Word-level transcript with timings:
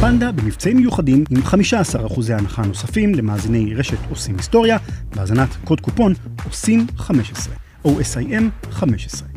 פנדה 0.00 0.32
במבצעים 0.32 0.76
מיוחדים 0.76 1.24
עם 1.30 1.42
15% 1.42 2.32
הנחה 2.32 2.62
נוספים 2.62 3.14
למאזיני 3.14 3.74
רשת 3.74 3.98
עושים 4.10 4.36
היסטוריה, 4.36 4.78
בהאזנת 5.14 5.48
קוד 5.64 5.80
קופון 5.80 6.14
עושים 6.44 6.86
15, 6.96 7.54
OSIM 7.84 8.42
15. 8.70 9.28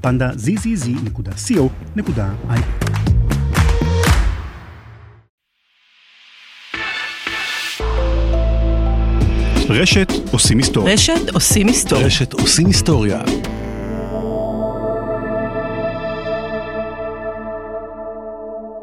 פנדה 0.00 0.30
zzz.co.il 0.30 1.70
רשת 9.68 10.12
עושים 10.32 10.58
היסטוריה. 10.58 10.94
רשת 10.94 11.30
עושים 11.34 11.66
היסטוריה. 11.66 12.06
רשת 12.06 12.32
עושים 12.32 12.66
היסטוריה. 12.66 13.22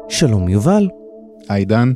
שלום 0.08 0.48
יובל, 0.48 0.88
עידן, 1.48 1.92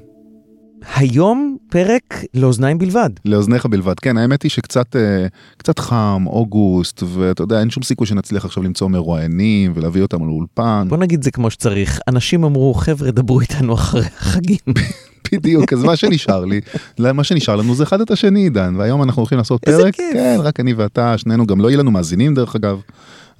היום 0.96 1.56
פרק 1.70 2.24
לאוזניים 2.34 2.78
בלבד. 2.78 3.10
לאוזניך 3.24 3.66
בלבד. 3.66 4.00
כן, 4.00 4.18
האמת 4.18 4.42
היא 4.42 4.50
שקצת 4.50 4.96
אה, 4.96 5.26
קצת 5.56 5.78
חם, 5.78 6.24
אוגוסט, 6.26 7.02
ואתה 7.14 7.42
יודע, 7.42 7.60
אין 7.60 7.70
שום 7.70 7.82
סיכוי 7.82 8.06
שנצליח 8.06 8.44
עכשיו 8.44 8.62
למצוא 8.62 8.88
מרואיינים 8.88 9.72
ולהביא 9.74 10.02
אותם 10.02 10.26
לאולפן. 10.26 10.86
בוא 10.88 10.96
נגיד 10.96 11.22
זה 11.22 11.30
כמו 11.30 11.50
שצריך, 11.50 12.00
אנשים 12.08 12.44
אמרו 12.44 12.74
חבר'ה 12.74 13.10
דברו 13.10 13.40
איתנו 13.40 13.74
אחרי 13.74 14.06
החגים. 14.16 14.58
בדיוק, 15.32 15.72
אז 15.72 15.84
מה 15.84 15.96
שנשאר 15.96 16.44
לי, 16.44 16.60
מה 16.98 17.24
שנשאר 17.24 17.56
לנו 17.56 17.74
זה 17.74 17.82
אחד 17.82 18.00
את 18.00 18.10
השני, 18.10 18.40
עידן, 18.40 18.74
והיום 18.76 19.02
אנחנו 19.02 19.20
הולכים 19.20 19.38
לעשות 19.38 19.60
איזה 19.66 19.82
פרק, 19.82 19.94
כיף. 19.94 20.12
כן, 20.12 20.36
רק 20.40 20.60
אני 20.60 20.72
ואתה, 20.72 21.18
שנינו 21.18 21.46
גם 21.46 21.60
לא 21.60 21.68
יהיה 21.68 21.78
לנו 21.78 21.90
מאזינים 21.90 22.34
דרך 22.34 22.56
אגב, 22.56 22.80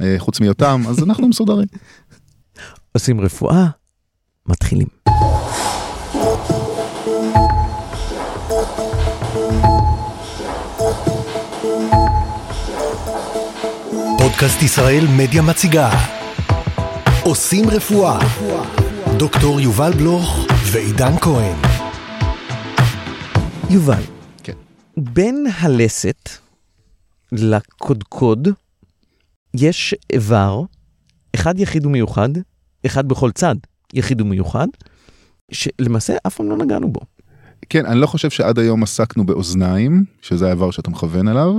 אה, 0.01 0.15
חוץ 0.19 0.41
מיותם, 0.41 0.83
אז 0.89 1.03
אנחנו 1.03 1.29
מסודרים. 1.29 1.67
עושים 2.93 3.21
רפואה, 3.21 3.67
מתחילים. 4.49 4.87
פודקאסט 14.39 14.63
ישראל 14.63 15.05
מדיה 15.17 15.43
מציגה. 15.43 15.91
עושים 17.25 17.71
רפואה. 17.71 18.19
דוקטור 19.19 19.61
יובל 19.61 19.93
בלוך 19.93 20.47
ועידן 20.73 21.13
כהן. 21.21 21.57
יובל, 23.71 24.03
כן. 24.43 24.53
בין 24.97 25.47
הלסת 25.59 26.29
לקודקוד 27.33 28.49
יש 29.55 29.95
איבר, 30.13 30.63
אחד 31.35 31.61
יחיד 31.61 31.87
ומיוחד, 31.87 32.29
אחד 32.87 33.09
בכל 33.09 33.31
צד 33.31 33.57
יחיד 33.95 34.21
ומיוחד, 34.21 34.69
שלמעשה 35.51 36.17
אף 36.27 36.37
פעם 36.37 36.51
לא 36.51 36.57
נגענו 36.57 36.93
בו. 36.93 37.01
כן, 37.69 37.87
אני 37.87 38.01
לא 38.01 38.07
חושב 38.07 38.31
שעד 38.31 38.59
היום 38.59 38.83
עסקנו 38.83 39.27
באוזניים, 39.27 40.05
שזה 40.23 40.47
האיבר 40.47 40.71
שאתה 40.71 40.91
מכוון 40.91 41.29
אליו, 41.29 41.55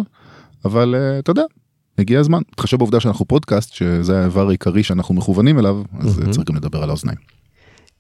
אבל 0.66 0.96
אה, 0.96 1.20
אתה 1.20 1.32
יודע, 1.32 1.44
הגיע 2.00 2.20
הזמן. 2.20 2.42
תחשב 2.56 2.78
בעובדה 2.78 3.00
שאנחנו 3.00 3.26
פודקאסט, 3.26 3.74
שזה 3.74 4.22
האיבר 4.22 4.48
העיקרי 4.48 4.84
שאנחנו 4.84 5.16
מכוונים 5.16 5.60
אליו, 5.60 5.82
אז 6.00 6.20
מהמם. 6.20 6.32
צריך 6.32 6.48
גם 6.48 6.56
לדבר 6.56 6.84
על 6.84 6.90
האוזניים. 6.90 7.18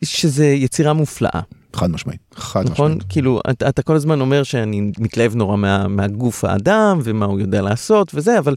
שזה 0.03 0.45
יצירה 0.45 0.93
מופלאה, 0.93 1.41
חד 1.73 1.91
משמעית, 1.91 2.19
חד 2.35 2.69
נכון? 2.69 2.91
משמעית. 2.91 3.11
כאילו, 3.11 3.41
אתה, 3.49 3.69
אתה 3.69 3.81
כל 3.81 3.95
הזמן 3.95 4.21
אומר 4.21 4.43
שאני 4.43 4.91
מתלהב 4.99 5.35
נורא 5.35 5.57
מה, 5.57 5.87
מהגוף 5.87 6.43
האדם 6.43 6.99
ומה 7.03 7.25
הוא 7.25 7.39
יודע 7.39 7.61
לעשות 7.61 8.11
וזה, 8.15 8.39
אבל, 8.39 8.55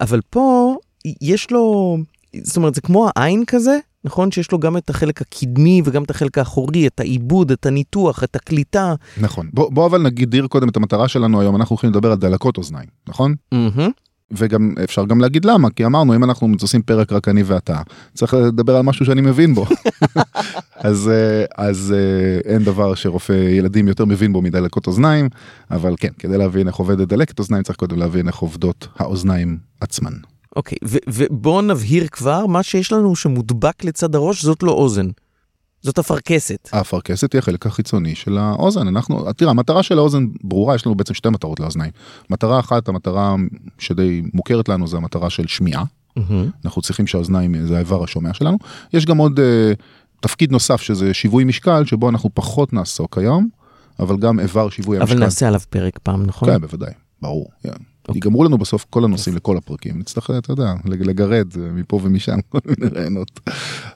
אבל 0.00 0.20
פה 0.30 0.76
יש 1.20 1.50
לו, 1.50 1.96
זאת 2.42 2.56
אומרת, 2.56 2.74
זה 2.74 2.80
כמו 2.80 3.08
העין 3.16 3.44
כזה, 3.46 3.78
נכון? 4.04 4.30
שיש 4.30 4.52
לו 4.52 4.58
גם 4.58 4.76
את 4.76 4.90
החלק 4.90 5.22
הקדמי 5.22 5.82
וגם 5.84 6.02
את 6.02 6.10
החלק 6.10 6.38
האחורי, 6.38 6.86
את 6.86 7.00
העיבוד, 7.00 7.50
את 7.50 7.66
הניתוח, 7.66 8.24
את 8.24 8.36
הקליטה. 8.36 8.94
נכון. 9.20 9.48
בוא, 9.52 9.72
בוא 9.72 9.86
אבל 9.86 10.02
נגדיר 10.02 10.46
קודם 10.46 10.68
את 10.68 10.76
המטרה 10.76 11.08
שלנו 11.08 11.40
היום, 11.40 11.56
אנחנו 11.56 11.74
הולכים 11.74 11.90
לדבר 11.90 12.12
על 12.12 12.18
דלקות 12.18 12.58
אוזניים, 12.58 12.88
נכון? 13.08 13.34
מהמם. 13.52 13.90
וגם 14.32 14.74
אפשר 14.84 15.04
גם 15.04 15.20
להגיד 15.20 15.44
למה, 15.44 15.70
כי 15.70 15.86
אמרנו 15.86 16.14
אם 16.14 16.24
אנחנו 16.24 16.48
עושים 16.62 16.82
פרק 16.82 17.12
רק 17.12 17.28
אני 17.28 17.42
ואתה, 17.42 17.80
צריך 18.14 18.34
לדבר 18.34 18.76
על 18.76 18.82
משהו 18.82 19.06
שאני 19.06 19.20
מבין 19.20 19.54
בו. 19.54 19.66
אז, 20.76 21.08
אה, 21.08 21.44
אז 21.66 21.94
אה, 21.96 22.52
אין 22.52 22.64
דבר 22.64 22.94
שרופא 22.94 23.32
ילדים 23.32 23.88
יותר 23.88 24.04
מבין 24.04 24.32
בו 24.32 24.42
מדלקות 24.42 24.86
אוזניים, 24.86 25.28
אבל 25.70 25.94
כן, 25.98 26.12
כדי 26.18 26.38
להבין 26.38 26.68
איך 26.68 26.76
עובדת 26.76 27.08
דלקת 27.08 27.38
אוזניים 27.38 27.62
צריך 27.62 27.76
קודם 27.76 27.98
להבין 27.98 28.28
איך 28.28 28.36
עובדות 28.36 28.88
האוזניים 28.98 29.58
עצמן. 29.80 30.12
אוקיי, 30.56 30.78
ו- 30.84 30.98
ובואו 31.08 31.62
נבהיר 31.62 32.06
כבר, 32.12 32.46
מה 32.46 32.62
שיש 32.62 32.92
לנו 32.92 33.16
שמודבק 33.16 33.84
לצד 33.84 34.14
הראש 34.14 34.44
זאת 34.44 34.62
לא 34.62 34.72
אוזן. 34.72 35.08
זאת 35.82 35.98
אפרכסת. 35.98 36.68
האפרכסת 36.72 37.32
היא 37.32 37.38
החלק 37.38 37.66
החיצוני 37.66 38.14
של 38.14 38.38
האוזן, 38.38 38.88
אנחנו, 38.88 39.32
תראה, 39.32 39.50
המטרה 39.50 39.82
של 39.82 39.98
האוזן 39.98 40.26
ברורה, 40.44 40.74
יש 40.74 40.86
לנו 40.86 40.94
בעצם 40.94 41.14
שתי 41.14 41.28
מטרות 41.28 41.60
לאוזניים. 41.60 41.90
מטרה 42.30 42.60
אחת, 42.60 42.88
המטרה 42.88 43.34
שדי 43.78 44.22
מוכרת 44.34 44.68
לנו 44.68 44.86
זה 44.86 44.96
המטרה 44.96 45.30
של 45.30 45.46
שמיעה. 45.46 45.84
אנחנו 46.64 46.82
צריכים 46.82 47.06
שהאוזניים 47.06 47.66
זה 47.66 47.76
האיבר 47.76 48.04
השומע 48.04 48.34
שלנו. 48.34 48.58
יש 48.92 49.06
גם 49.06 49.16
עוד 49.18 49.38
uh, 49.38 49.42
תפקיד 50.20 50.52
נוסף 50.52 50.80
שזה 50.82 51.14
שיווי 51.14 51.44
משקל 51.44 51.84
שבו 51.84 52.08
אנחנו 52.08 52.30
פחות 52.34 52.72
נעסוק 52.72 53.18
היום, 53.18 53.48
אבל 54.00 54.16
גם 54.16 54.40
איבר 54.40 54.68
שיווי 54.70 54.96
המשקל. 54.98 55.12
אבל 55.16 55.24
נעשה 55.24 55.48
עליו 55.48 55.60
פרק 55.70 55.98
פעם, 56.02 56.22
נכון? 56.26 56.48
כן, 56.50 56.60
בוודאי, 56.60 56.92
ברור. 57.22 57.46
Yeah. 57.66 57.70
ייגמרו 58.14 58.44
לנו 58.44 58.58
בסוף 58.58 58.86
כל 58.90 59.04
הנושאים 59.04 59.36
לכל 59.36 59.56
הפרקים, 59.56 59.98
נצטרך, 59.98 60.30
אתה 60.30 60.52
יודע, 60.52 60.74
לג- 60.84 61.02
לגרד 61.02 61.46
אה, 61.56 61.68
מפה 61.72 62.00
ומשם 62.02 62.36
כל 62.48 62.58
מיני 62.66 62.94
רעיונות. 62.94 63.40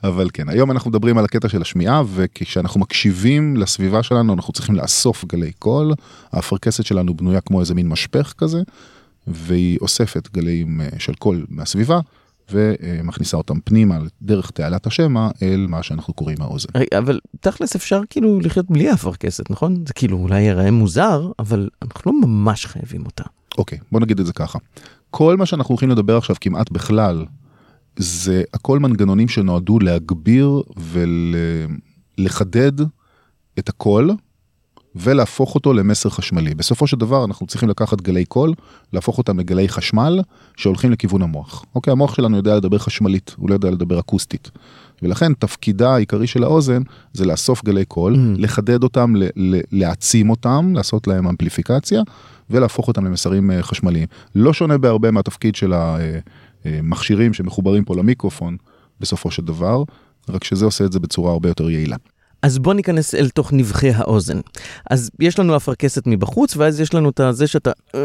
אבל 0.04 0.28
כן, 0.32 0.48
היום 0.48 0.70
אנחנו 0.70 0.90
מדברים 0.90 1.18
על 1.18 1.24
הקטע 1.24 1.48
של 1.48 1.62
השמיעה, 1.62 2.02
וכשאנחנו 2.14 2.80
מקשיבים 2.80 3.56
לסביבה 3.56 4.02
שלנו, 4.02 4.34
אנחנו 4.34 4.52
צריכים 4.52 4.74
לאסוף 4.74 5.24
גלי 5.24 5.52
קול. 5.52 5.92
האפרכסת 6.32 6.84
שלנו 6.84 7.14
בנויה 7.14 7.40
כמו 7.40 7.60
איזה 7.60 7.74
מין 7.74 7.88
משפך 7.88 8.34
כזה, 8.38 8.62
והיא 9.26 9.78
אוספת 9.80 10.32
גלים 10.32 10.80
אה, 10.80 10.88
של 10.98 11.14
קול 11.14 11.46
מהסביבה, 11.48 12.00
ומכניסה 12.50 13.36
אותם 13.36 13.60
פנימה 13.60 13.98
דרך 14.22 14.50
תעלת 14.50 14.86
השמע 14.86 15.28
אל 15.42 15.66
מה 15.68 15.82
שאנחנו 15.82 16.14
קוראים 16.14 16.42
האוזן. 16.42 16.68
אבל 16.98 17.20
תכלס 17.40 17.76
אפשר 17.76 18.00
כאילו 18.10 18.40
לחיות 18.40 18.70
בלי 18.70 18.88
האפרכסת, 18.88 19.50
נכון? 19.50 19.84
זה 19.86 19.94
כאילו 19.94 20.16
אולי 20.16 20.40
ייראה 20.40 20.70
מוזר, 20.70 21.30
אבל 21.38 21.68
אנחנו 21.82 22.12
לא 22.12 22.20
ממש 22.28 22.66
חייבים 22.66 23.06
אותה. 23.06 23.24
אוקיי, 23.58 23.78
בוא 23.92 24.00
נגיד 24.00 24.20
את 24.20 24.26
זה 24.26 24.32
ככה. 24.32 24.58
כל 25.10 25.36
מה 25.36 25.46
שאנחנו 25.46 25.72
הולכים 25.72 25.90
לדבר 25.90 26.16
עכשיו 26.16 26.36
כמעט 26.40 26.70
בכלל, 26.70 27.24
זה 27.96 28.42
הכל 28.54 28.78
מנגנונים 28.78 29.28
שנועדו 29.28 29.78
להגביר 29.78 30.62
ולחדד 32.18 32.72
את 33.58 33.68
הקול 33.68 34.10
ולהפוך 34.96 35.54
אותו 35.54 35.72
למסר 35.72 36.10
חשמלי. 36.10 36.54
בסופו 36.54 36.86
של 36.86 36.96
דבר 36.96 37.24
אנחנו 37.24 37.46
צריכים 37.46 37.68
לקחת 37.68 38.00
גלי 38.00 38.24
קול, 38.24 38.54
להפוך 38.92 39.18
אותם 39.18 39.38
לגלי 39.38 39.68
חשמל 39.68 40.20
שהולכים 40.56 40.92
לכיוון 40.92 41.22
המוח. 41.22 41.64
אוקיי, 41.74 41.92
המוח 41.92 42.14
שלנו 42.14 42.36
יודע 42.36 42.56
לדבר 42.56 42.78
חשמלית, 42.78 43.34
הוא 43.38 43.50
לא 43.50 43.54
יודע 43.54 43.70
לדבר 43.70 44.00
אקוסטית. 44.00 44.50
ולכן 45.02 45.34
תפקידה 45.34 45.94
העיקרי 45.94 46.26
של 46.26 46.44
האוזן 46.44 46.82
זה 47.12 47.24
לאסוף 47.24 47.64
גלי 47.64 47.84
קול, 47.84 48.14
Mm. 48.14 48.18
לחדד 48.40 48.82
אותם, 48.82 49.14
להעצים 49.72 50.30
אותם, 50.30 50.72
לעשות 50.74 51.06
להם 51.06 51.28
אמפליפיקציה. 51.28 52.02
ולהפוך 52.50 52.88
אותם 52.88 53.04
למסרים 53.04 53.50
אה, 53.50 53.62
חשמליים. 53.62 54.06
לא 54.34 54.52
שונה 54.52 54.78
בהרבה 54.78 55.10
מהתפקיד 55.10 55.56
של 55.56 55.72
המכשירים 56.66 57.34
שמחוברים 57.34 57.84
פה 57.84 57.96
למיקרופון 57.96 58.56
בסופו 59.00 59.30
של 59.30 59.44
דבר, 59.44 59.82
רק 60.28 60.44
שזה 60.44 60.64
עושה 60.64 60.84
את 60.84 60.92
זה 60.92 61.00
בצורה 61.00 61.32
הרבה 61.32 61.48
יותר 61.48 61.70
יעילה. 61.70 61.96
אז 62.42 62.58
בוא 62.58 62.74
ניכנס 62.74 63.14
אל 63.14 63.28
תוך 63.28 63.52
נבחי 63.52 63.90
האוזן. 63.90 64.40
אז 64.90 65.10
יש 65.20 65.38
לנו 65.38 65.56
אפרכסת 65.56 66.02
מבחוץ, 66.06 66.56
ואז 66.56 66.80
יש 66.80 66.94
לנו 66.94 67.10
את 67.10 67.20
הזה 67.20 67.46
שאתה 67.46 67.70
אה, 67.94 68.00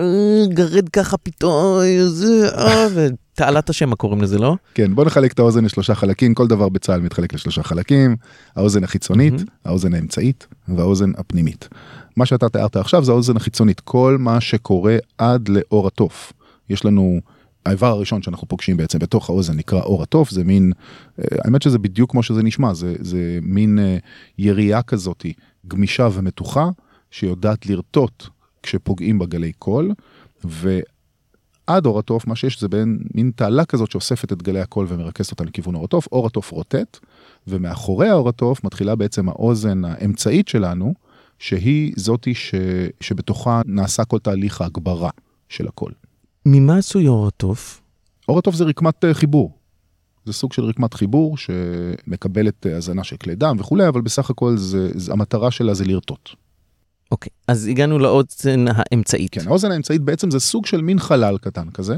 גרד 0.54 0.90
ככה 0.90 1.18
פתאום, 1.18 1.80
זה, 2.08 2.50
אה, 2.58 2.88
ותעלת 2.94 3.70
השמע 3.70 3.96
קוראים 3.96 4.22
לזה, 4.22 4.40
לא? 4.40 4.56
כן, 4.74 4.96
בוא 4.96 5.06
נחלק 5.06 5.34
את 5.34 5.40
האוזן 5.40 5.66
לשלושה 5.66 5.96
חלקים, 5.96 6.34
כל 6.34 6.48
דבר 6.48 6.70
בצה"ל 6.70 7.02
מתחלק 7.02 7.34
לשלושה 7.34 7.64
חלקים, 7.64 8.16
האוזן 8.56 8.84
החיצונית, 8.84 9.34
מהמם. 9.34 9.46
האוזן 9.66 9.94
האמצעית 9.94 10.48
והאוזן 10.68 11.12
הפנימית. 11.18 11.70
מה 12.18 12.26
שאתה 12.26 12.50
תיארת 12.50 12.76
עכשיו 12.76 13.04
זה 13.04 13.12
האוזן 13.12 13.38
החיצונית, 13.38 13.80
כל 13.80 14.18
מה 14.20 14.42
שקורה 14.42 14.98
עד 15.18 15.50
לאור 15.50 15.88
התוף. 15.88 16.34
יש 16.70 16.86
לנו, 16.86 17.20
האיבר 17.66 17.88
הראשון 17.88 18.22
שאנחנו 18.22 18.48
פוגשים 18.48 18.78
בעצם 18.78 19.00
בתוך 19.00 19.30
האוזן 19.30 19.58
נקרא 19.58 19.82
אור 19.82 20.04
התוף, 20.04 20.30
זה 20.30 20.44
מין, 20.44 20.72
אה, 21.20 21.24
האמת 21.46 21.62
שזה 21.62 21.80
בדיוק 21.80 22.12
כמו 22.12 22.24
שזה 22.24 22.44
נשמע, 22.44 22.74
זה, 22.74 22.96
זה 23.00 23.40
מין 23.42 23.80
אה, 23.80 23.98
ירייה 24.38 24.82
כזאתי, 24.82 25.34
גמישה 25.68 26.08
ומתוחה, 26.14 26.70
שיודעת 27.12 27.66
לרטוט 27.66 28.28
כשפוגעים 28.64 29.20
בגלי 29.20 29.52
קול, 29.54 29.94
ועד 30.44 31.86
אור 31.86 32.00
התוף 32.00 32.28
מה 32.28 32.36
שיש 32.36 32.62
זה 32.62 32.68
בין 32.68 33.00
מין 33.14 33.32
תעלה 33.36 33.66
כזאת 33.66 33.92
שאוספת 33.92 34.32
את 34.32 34.42
גלי 34.42 34.60
הקול 34.60 34.86
ומרכזת 34.90 35.32
אותה 35.32 35.44
לכיוון 35.44 35.76
אור 35.76 35.86
התוף, 35.86 36.08
אור 36.12 36.28
התוף 36.28 36.52
רוטט, 36.52 37.00
ומאחורי 37.48 38.10
האור 38.10 38.30
התוף 38.30 38.64
מתחילה 38.64 38.96
בעצם 38.96 39.30
האוזן 39.30 39.86
האמצעית 39.86 40.48
שלנו, 40.48 40.94
שהיא 41.40 41.94
זאתי 41.96 42.36
ש... 42.36 42.56
שבתוכה 43.02 43.62
נעשה 43.66 44.06
כל 44.06 44.20
תהליך 44.20 44.62
ההגברה 44.62 45.10
של 45.50 45.68
הקול. 45.68 45.92
ממה 46.46 46.78
עשוי 46.78 47.08
אור 47.08 47.28
התוף? 47.28 47.82
אור 48.28 48.40
התוף 48.40 48.56
זה 48.56 48.64
רקמת 48.64 49.06
אה, 49.06 49.14
חיבור. 49.14 49.52
זה 50.26 50.34
סוג 50.34 50.54
של 50.54 50.64
רקמת 50.64 50.94
חיבור 50.94 51.38
שמקבלת 51.38 52.68
אה, 52.68 52.78
הזנה 52.78 53.04
של 53.04 53.18
כלי 53.18 53.36
דם 53.36 53.56
וכולי, 53.60 53.88
אבל 53.88 54.02
בסך 54.02 54.30
הכל 54.30 54.58
זה, 54.58 54.90
זה, 54.96 55.12
המטרה 55.12 55.52
שלה 55.52 55.74
זה 55.74 55.86
לרטוט. 55.86 56.30
אוקיי, 57.12 57.30
אז 57.48 57.68
הגענו 57.68 58.00
לאוזן 58.00 58.66
האמצעית. 58.68 59.34
כן, 59.34 59.48
האוזן 59.48 59.72
האמצעית 59.72 60.02
בעצם 60.02 60.32
זה 60.32 60.40
סוג 60.40 60.66
של 60.66 60.82
מין 60.82 61.00
חלל 61.00 61.38
קטן 61.38 61.70
כזה. 61.70 61.96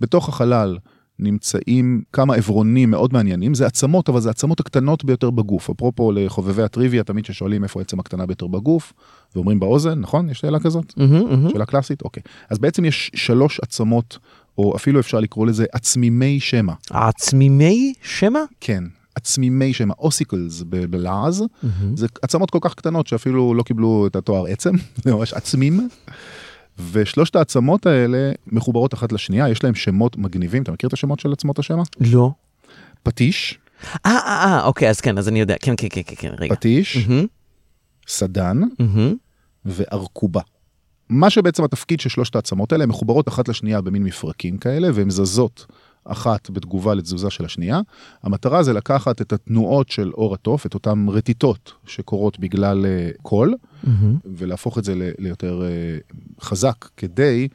בתוך 0.00 0.28
החלל 0.28 0.78
נמצאים 1.18 2.02
כמה 2.12 2.34
עברונים 2.34 2.90
מאוד 2.90 3.12
מעניינים, 3.12 3.54
זה 3.54 3.66
עצמות, 3.66 4.08
אבל 4.08 4.20
זה 4.20 4.30
עצמות 4.30 4.60
הקטנות 4.60 5.04
ביותר 5.04 5.30
בגוף. 5.30 5.70
אפרופו 5.70 6.12
לחובבי 6.12 6.62
הטריוויה, 6.62 7.04
תמיד 7.04 7.24
ששואלים 7.24 7.64
איפה 7.64 7.80
העצם 7.80 8.00
הקטנה 8.00 8.26
ביותר 8.26 8.46
בגוף, 8.46 8.92
ואומרים 9.34 9.60
באוזן, 9.60 9.98
נכון? 10.00 10.30
יש 10.30 10.38
שאלה 10.40 10.60
כזאת? 10.60 10.92
מהמם, 10.96 11.12
מהמם. 11.30 11.50
שאלה 11.50 11.66
קלאסית? 11.66 12.02
אוקיי. 12.02 12.22
אז 12.50 12.58
בעצם 12.58 12.84
יש 12.84 13.10
שלוש 13.14 13.60
עצמות, 13.60 14.18
או 14.58 14.76
אפילו 14.76 15.00
אפשר 15.00 15.20
לקרוא 15.20 15.46
לזה 15.46 15.64
עצמימי 15.72 16.40
שמע. 16.40 16.72
עצמימי 16.90 17.92
שמע? 18.02 18.40
כן, 18.60 18.84
עצמימי 19.14 19.72
שמע, 19.72 19.94
אוסיקלס 19.98 20.62
ב- 20.68 20.84
בלעז. 20.84 21.44
זה 21.94 22.06
עצמות 22.22 22.50
כל 22.50 22.58
כך 22.62 22.74
קטנות 22.74 23.06
שאפילו 23.06 23.54
לא 23.54 23.62
קיבלו 23.62 24.06
את 24.06 24.16
התואר 24.16 24.46
עצם, 24.46 24.72
זה 25.04 25.14
ממש 25.14 25.32
עצמים. 25.32 25.88
ושלושת 26.92 27.36
העצמות 27.36 27.86
האלה 27.86 28.32
מחוברות 28.46 28.94
אחת 28.94 29.12
לשנייה, 29.12 29.48
יש 29.48 29.64
להם 29.64 29.74
שמות 29.74 30.16
מגניבים, 30.18 30.62
אתה 30.62 30.72
מכיר 30.72 30.88
את 30.88 30.92
השמות 30.92 31.20
של 31.20 31.32
עצמות 31.32 31.58
השמע? 31.58 31.82
לא. 32.00 32.30
פטיש, 33.02 33.58
אה, 34.06 34.10
אה, 34.10 34.44
אה, 34.44 34.64
אוקיי, 34.64 34.90
אז 34.90 35.00
כן, 35.00 35.18
אז 35.18 35.28
אני 35.28 35.40
יודע. 35.40 35.54
כן, 35.62 35.74
כן, 35.76 35.86
כן, 35.90 36.00
כן, 36.06 36.14
כן, 36.18 36.30
רגע. 36.38 36.54
פטיש, 36.54 36.96
מהמם, 36.96 37.26
סדן 38.08 38.60
מהמם. 38.78 39.14
וארכובה. 39.64 40.40
מה 41.08 41.30
שבעצם 41.30 41.64
התפקיד 41.64 42.00
של 42.00 42.08
שלושת 42.08 42.36
העצמות 42.36 42.72
האלה, 42.72 42.84
הן 42.84 42.90
מחוברות 42.90 43.28
אחת 43.28 43.48
לשנייה 43.48 43.80
במין 43.80 44.02
מפרקים 44.02 44.58
כאלה, 44.58 44.88
והן 44.94 45.10
זזות 45.10 45.66
אחת 46.04 46.50
בתגובה 46.50 46.94
לתזוזה 46.94 47.30
של 47.30 47.44
השנייה. 47.44 47.80
המטרה 48.22 48.62
זה 48.62 48.72
לקחת 48.72 49.20
את 49.20 49.32
התנועות 49.32 49.88
של 49.88 50.10
אור 50.14 50.34
התוף, 50.34 50.66
את 50.66 50.74
אותן 50.74 51.06
רטיטות 51.08 51.72
שקורות 51.86 52.38
בגלל 52.38 52.86
אה, 52.86 53.10
קול, 53.22 53.54
מהמם. 53.84 54.18
ולהפוך 54.24 54.78
את 54.78 54.84
זה 54.84 54.94
ל- 54.94 55.10
ליותר 55.18 55.62
אה, 55.64 55.98
חזק 56.40 56.88
כדי 56.96 57.48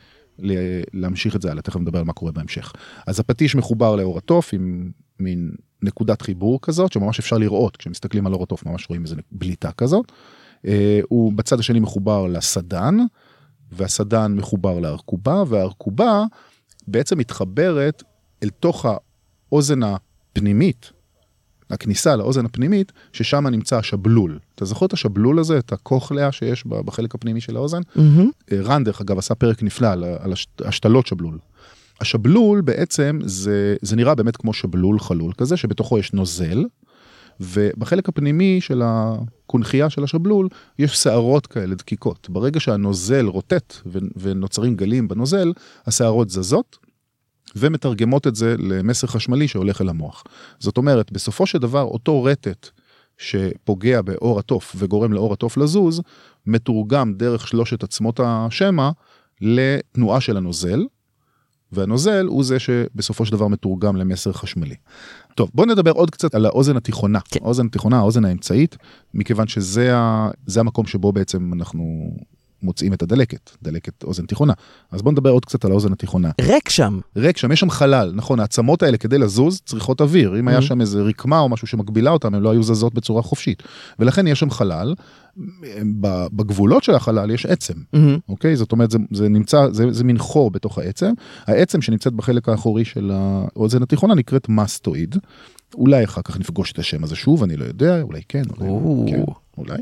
להמשיך 0.94 1.36
את 1.36 1.42
זה 1.42 1.51
הלאה, 1.51 1.62
תכף 1.62 1.80
נדבר 1.80 2.00
על 2.00 2.06
מה 2.06 2.13
קורה 2.13 2.31
בהמשך. 2.31 2.74
אז 3.07 3.19
הפטיש 3.19 3.56
מחובר 3.56 3.96
לאור 3.96 4.18
התוף 4.18 4.54
עם 4.54 4.92
מין 5.19 5.52
נקודת 5.81 6.22
חיבור 6.22 6.60
כזאת, 6.62 6.94
שממש 6.94 7.19
אפשר 7.19 7.38
לראות, 7.38 7.78
כשמסתכלים 7.78 8.28
על 8.28 8.34
אור 8.34 8.44
התוף 8.44 8.66
ממש 8.66 8.90
רואים 8.90 9.04
איזה 9.04 9.16
בליטה 9.31 9.72
כזאת. 9.72 10.12
אה, 10.66 11.00
הוא 11.10 11.34
בצד 11.34 11.60
השני 11.60 11.80
מחובר 11.80 12.28
לסדן, 12.28 12.98
והסדן 13.72 14.34
מחובר 14.36 14.80
לארכובה, 14.80 15.44
והארכובה 15.48 16.24
בעצם 16.88 17.18
מתחברת 17.18 18.04
אל 18.44 18.50
תוך 18.50 18.86
האוזן 19.51 19.80
הפנימית, 19.83 20.91
הכניסה 21.69 22.15
לאוזן 22.15 22.45
הפנימית, 22.45 22.91
ששם 23.13 23.47
נמצא 23.47 23.77
השבלול. 23.77 24.39
אתה 24.56 24.65
זוכר 24.65 24.86
את 24.86 24.94
השבלול 24.94 25.39
הזה, 25.39 25.57
את 25.59 25.74
הכוכליה 25.74 26.31
שיש 26.31 26.65
בחלק 26.65 27.15
הפנימי 27.15 27.41
של 27.41 27.56
האוזן? 27.56 27.81
אה, 28.51 28.62
רן 28.62 28.83
דרך 28.83 29.01
אגב 29.01 29.18
עשה 29.18 29.36
פרק 29.36 29.63
נפלא 29.63 29.88
על, 29.88 30.03
על 30.19 30.33
השת- 30.33 30.62
השתלות 30.65 31.07
שבלול. 31.07 31.38
השבלול 32.01 32.62
בעצם 32.62 33.19
זה, 33.25 33.75
זה 33.81 33.95
נראה 33.95 34.15
באמת 34.15 34.38
כמו 34.38 34.53
שבלול 34.53 35.00
חלול 35.00 35.33
כזה 35.33 35.57
שבתוכו 35.57 36.00
יש 36.00 36.13
נוזל 36.13 36.65
ובחלק 37.39 38.09
הפנימי 38.09 38.62
של 38.62 38.81
הקונכייה 38.85 39.89
של 39.89 40.03
השבלול 40.03 40.47
יש 40.80 40.92
שערות 41.03 41.47
כאלה 41.47 41.75
דקיקות. 41.75 42.30
ברגע 42.30 42.59
שהנוזל 42.59 43.25
רוטט 43.25 43.75
ונוצרים 44.15 44.75
גלים 44.75 45.07
בנוזל 45.07 45.51
השערות 45.85 46.30
זזות 46.30 46.77
ומתרגמות 47.56 48.28
את 48.28 48.36
זה 48.36 48.56
למסר 48.60 49.07
חשמלי 49.07 49.48
שהולך 49.48 49.81
אל 49.81 49.90
המוח. 49.90 50.24
זאת 50.60 50.78
אומרת 50.78 51.12
בסופו 51.12 51.46
של 51.46 51.57
דבר 51.57 51.81
אותו 51.81 52.24
רטט 52.24 52.69
שפוגע 53.18 54.01
באור 54.01 54.40
התוף 54.40 54.75
וגורם 54.78 55.13
לאור 55.13 55.34
התוף 55.34 55.57
לזוז 55.57 56.01
מתורגם 56.46 57.13
דרך 57.13 57.48
שלושת 57.48 57.84
עצמות 57.84 58.19
השמע 58.24 58.90
לתנועה 59.42 60.22
של 60.22 60.38
הנוזל, 60.38 60.86
והנוזל 61.72 62.25
הוא 62.25 62.44
זה 62.44 62.60
שבסופו 62.60 63.25
של 63.25 63.31
דבר 63.31 63.48
מתורגם 63.48 63.95
למסר 63.95 64.34
חשמלי. 64.34 64.75
טוב, 65.36 65.52
בוא 65.54 65.66
נדבר 65.66 65.92
עוד 65.92 66.10
קצת 66.10 66.36
על 66.36 66.45
האוזן 66.45 66.78
התיכונה. 66.78 67.19
כן. 67.19 67.40
האוזן 67.44 67.66
התיכונה, 67.66 67.98
האוזן 67.98 68.25
האמצעית, 68.25 68.78
מכיוון 69.13 69.48
שזה 69.48 69.98
ה... 69.98 70.30
המקום 70.56 70.86
שבו 70.86 71.12
בעצם 71.12 71.54
אנחנו 71.54 72.12
מוצאים 72.63 72.94
את 72.94 73.01
הדלקת, 73.01 73.50
דלקת 73.63 74.03
אוזן 74.03 74.25
תיכונה. 74.25 74.53
אז 74.91 75.01
בוא 75.01 75.11
נדבר 75.11 75.29
עוד 75.29 75.45
קצת 75.45 75.65
על 75.65 75.71
האוזן 75.71 75.94
התיכונה. 75.94 76.29
ריק 76.41 76.69
שם. 76.69 77.00
ריק 77.15 77.38
שם, 77.38 77.51
יש 77.51 77.59
שם 77.59 77.69
חלל, 77.69 78.11
נכון, 78.15 78.39
העצמות 78.39 78.83
האלה 78.83 78.97
כדי 78.97 79.17
לזוז 79.17 79.61
צריכות 79.65 80.01
אוויר, 80.01 80.39
אם 80.39 80.47
היה 80.47 80.57
Mhm. 80.57 80.61
שם 80.61 80.81
איזה 80.81 81.01
רקמה 81.01 81.39
או 81.39 81.50
משהו 81.50 81.67
שמגבילה 81.67 82.11
אותם, 82.11 82.35
הם 82.35 82.41
לא 82.44 82.51
היו 82.51 82.63
זזות 82.63 82.94
בצורה 82.94 83.21
חופשית. 83.21 83.63
ולכן 84.00 84.27
יש 84.27 84.39
שם 84.39 84.50
חלל, 84.50 84.95
בגבולות 86.33 86.83
של 86.83 86.95
החלל 86.95 87.31
יש 87.31 87.45
עצם, 87.45 87.73
מהמם. 87.94 88.17
אוקיי? 88.29 88.56
זאת 88.56 88.71
אומרת, 88.71 88.91
זה, 88.91 88.97
זה 89.11 89.29
נמצא, 89.29 89.67
זה, 89.71 89.91
זה 89.91 90.03
מין 90.03 90.17
חור 90.17 90.51
בתוך 90.51 90.77
העצם. 90.77 91.13
העצם 91.45 91.81
שנמצאת 91.81 92.13
בחלק 92.13 92.50
האחורי 92.50 92.85
של 92.85 93.11
האוזן 93.13 93.83
התיכונה 93.83 94.15
נקראת 94.15 94.50
מסטואיד. 94.50 95.15
אולי 95.75 96.03
אחר 96.03 96.21
כך 96.21 96.39
נפגוש 96.39 96.71
את 96.71 96.79
השם 96.79 97.03
הזה 97.03 97.15
שוב, 97.15 97.44
אני 97.44 97.56
לא 97.57 97.65
יודע, 97.65 98.01
אולי 98.01 98.21
כן, 98.29 98.41
אולי, 98.59 98.69
או. 98.69 99.06
כן, 99.09 99.23
אולי. 99.57 99.77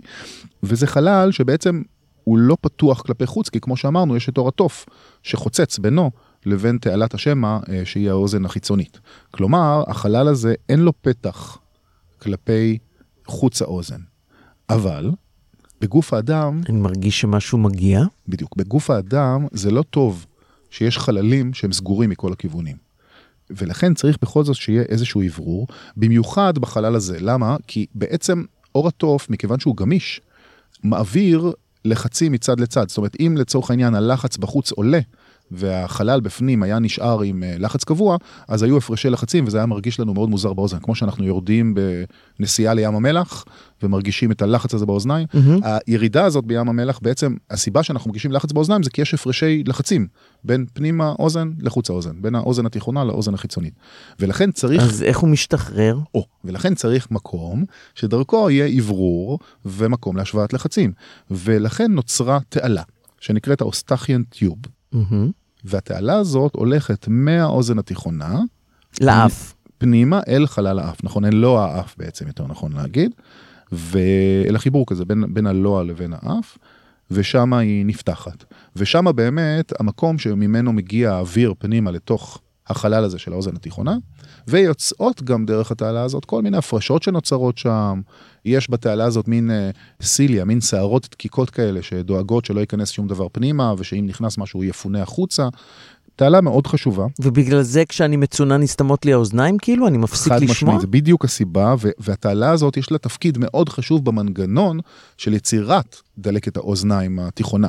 וזה 0.63 0.87
חלל 0.87 1.31
שבעצם 1.31 1.81
הוא 2.27 2.37
לא 2.37 2.57
פתוח 2.61 3.01
כלפי 3.01 3.25
חוץ, 3.25 3.49
כי 3.49 3.59
כמו 3.59 3.77
שאמרנו, 3.77 4.15
יש 4.15 4.29
את 4.29 4.37
אור 4.37 4.47
התוף 4.47 4.85
שחוצץ 5.23 5.79
בינו 5.79 6.11
לבין 6.45 6.77
תעלת 6.77 7.13
השמע, 7.13 7.59
אה, 7.69 7.81
שהיא 7.85 8.09
האוזן 8.09 8.45
החיצונית. 8.45 8.99
כלומר, 9.31 9.83
החלל 9.87 10.27
הזה 10.27 10.53
אין 10.69 10.79
לו 10.79 10.93
פתח 11.01 11.57
כלפי 12.21 12.77
חוץ 13.27 13.61
האוזן. 13.61 13.99
אבל 14.69 15.11
בגוף 15.81 16.13
האדם, 16.13 16.61
אני 16.69 16.77
מרגיש 16.77 17.21
שמשהו 17.21 17.57
מגיע. 17.57 18.03
בדיוק, 18.27 18.55
בגוף 18.55 18.89
האדם 18.89 19.47
זה 19.51 19.71
לא 19.71 19.81
טוב 19.81 20.25
שיש 20.69 20.97
חללים 20.97 21.53
שהם 21.53 21.71
סגורים 21.71 22.09
מכל 22.09 22.33
הכיוונים. 22.33 22.75
ולכן 23.49 23.93
צריך 23.93 24.17
בכל 24.21 24.43
זאת 24.43 24.55
שיהיה 24.55 24.81
איזשהו 24.81 25.21
אוורור, 25.21 25.67
במיוחד 25.97 26.57
בחלל 26.57 26.95
הזה. 26.95 27.17
למה? 27.19 27.55
כי 27.67 27.85
בעצם 27.95 28.43
אור 28.75 28.87
התוף, 28.87 29.29
מכיוון 29.29 29.59
שהוא 29.59 29.75
גמיש, 29.77 30.21
מעביר 30.83 31.51
לחצים 31.87 32.31
מצד 32.31 32.59
לצד. 32.59 32.89
זאת 32.89 32.97
אומרת, 32.97 33.15
אם 33.19 33.35
לצורך 33.37 33.69
העניין 33.69 33.95
הלחץ 33.95 34.37
בחוץ 34.37 34.71
עולה, 34.71 34.99
והחלל 35.51 36.19
בפנים 36.19 36.63
היה 36.63 36.79
נשאר 36.79 37.21
עם 37.21 37.43
אה, 37.43 37.55
לחץ 37.59 37.83
קבוע, 37.83 38.17
אז 38.47 38.63
היו 38.63 38.77
הפרשי 38.77 39.09
לחצים 39.09 39.47
וזה 39.47 39.57
היה 39.57 39.65
מרגיש 39.65 39.99
לנו 39.99 40.13
מאוד 40.13 40.29
מוזר 40.29 40.53
באוזן. 40.53 40.79
כמו 40.79 40.95
שאנחנו 40.95 41.25
יורדים 41.25 41.75
בנסיעה 42.39 42.73
לים 42.73 42.95
המלח 42.95 43.45
ומרגישים 43.83 44.31
את 44.31 44.41
הלחץ 44.41 44.73
הזה 44.73 44.85
באוזניים, 44.85 45.27
מהמם. 45.33 45.59
הירידה 45.87 46.25
הזאת 46.25 46.45
בים 46.45 46.69
המלח 46.69 46.99
בעצם 47.01 47.35
הסיבה 47.51 47.83
שאנחנו 47.83 48.09
מרגישים 48.09 48.31
לחץ 48.31 48.51
באוזניים 48.51 48.83
זה 48.83 48.89
כי 48.89 49.01
יש 49.01 49.13
הפרשי 49.13 49.63
לחצים 49.67 50.07
בין 50.43 50.65
פנים 50.73 51.01
האוזן 51.01 51.51
לחוץ 51.59 51.89
האוזן 51.89 52.21
בין 52.21 52.35
האוזן 52.35 52.65
התיכונה 52.65 53.03
לאוזן 53.03 53.33
החיצונית 53.33 53.73
ולכן 54.19 54.51
צריך 54.51 54.83
אז 54.83 55.03
איך 55.03 55.17
הוא 55.17 55.29
משתחרר? 55.29 55.99
או 56.15 56.25
ולכן 56.43 56.75
צריך 56.75 57.11
מקום 57.11 57.63
שדרכו 57.95 58.49
יהיה 58.49 58.79
אוורור 58.79 59.39
ומקום 59.65 60.17
להשוואת 60.17 60.53
לחצים 60.53 60.91
ולכן 61.31 61.91
נוצרה 61.91 62.39
תעלה 62.49 62.83
שנקראת 63.19 63.61
האוסטחיאן 63.61 64.23
טיוב 64.23 64.57
מהמם. 64.91 65.31
והתעלה 65.63 66.15
הזאת 66.17 66.55
הולכת 66.55 67.05
מהאוזן 67.07 67.79
התיכונה 67.79 68.39
לאף. 69.01 69.53
פנימה 69.77 70.19
אל 70.27 70.47
חלל 70.47 70.79
האף, 70.79 71.03
נכון? 71.03 71.25
אל 71.25 71.35
לא 71.35 71.59
האף 71.63 71.95
בעצם, 71.97 72.27
יותר 72.27 72.47
נכון 72.47 72.71
להגיד, 72.71 73.11
ואל 73.71 74.55
החיבור 74.55 74.85
כזה 74.87 75.05
בין, 75.05 75.33
בין 75.33 75.47
הלוע 75.47 75.83
לבין 75.83 76.13
האף, 76.21 76.57
ושם 77.11 77.53
היא 77.53 77.85
נפתחת. 77.85 78.43
ושם 78.75 79.05
באמת 79.15 79.73
המקום 79.79 80.17
שממנו 80.17 80.73
מגיע 80.73 81.13
האוויר 81.13 81.53
פנימה 81.59 81.91
לתוך 81.91 82.41
החלל 82.69 83.03
הזה 83.03 83.19
של 83.19 83.33
האוזן 83.33 83.55
התיכונה, 83.55 83.97
ויוצאות 84.47 85.23
גם 85.23 85.45
דרך 85.45 85.71
התעלה 85.71 86.01
הזאת 86.01 86.25
כל 86.25 86.41
מיני 86.41 86.57
הפרשות 86.57 87.03
שנוצרות 87.03 87.57
שם. 87.57 88.01
יש 88.45 88.71
בתעלה 88.71 89.05
הזאת 89.05 89.27
מין 89.27 89.51
אה, 89.51 89.69
סיליה, 90.01 90.45
מין 90.45 90.61
שערות 90.61 91.07
דקיקות 91.11 91.49
כאלה 91.49 91.81
שדואגות 91.81 92.45
שלא 92.45 92.59
ייכנס 92.59 92.89
שום 92.89 93.07
דבר 93.07 93.27
פנימה, 93.31 93.73
ושאם 93.77 94.05
נכנס 94.07 94.37
משהו 94.37 94.59
הוא 94.59 94.65
יפונה 94.65 95.01
החוצה. 95.01 95.47
תעלה 96.17 96.41
מאוד 96.41 96.67
חשובה. 96.67 97.05
ובגלל 97.19 97.61
זה 97.61 97.85
כשאני 97.85 98.17
מצונן 98.17 98.61
נסתמות 98.61 99.05
לי 99.05 99.13
האוזניים 99.13 99.57
כאילו? 99.57 99.87
אני 99.87 99.97
מפסיק 99.97 100.33
חד 100.33 100.41
לשמוע? 100.41 100.51
משמעית, 100.51 100.81
זה 100.81 100.87
בדיוק 100.87 101.25
הסיבה, 101.25 101.75
והתעלה 101.99 102.51
הזאת 102.51 102.77
יש 102.77 102.91
לה 102.91 102.97
תפקיד 102.97 103.37
מאוד 103.37 103.69
חשוב 103.69 104.05
במנגנון 104.05 104.79
של 105.17 105.33
יצירת 105.33 105.95
דלקת 106.17 106.57
האוזניים 106.57 107.19
התיכונה. 107.19 107.67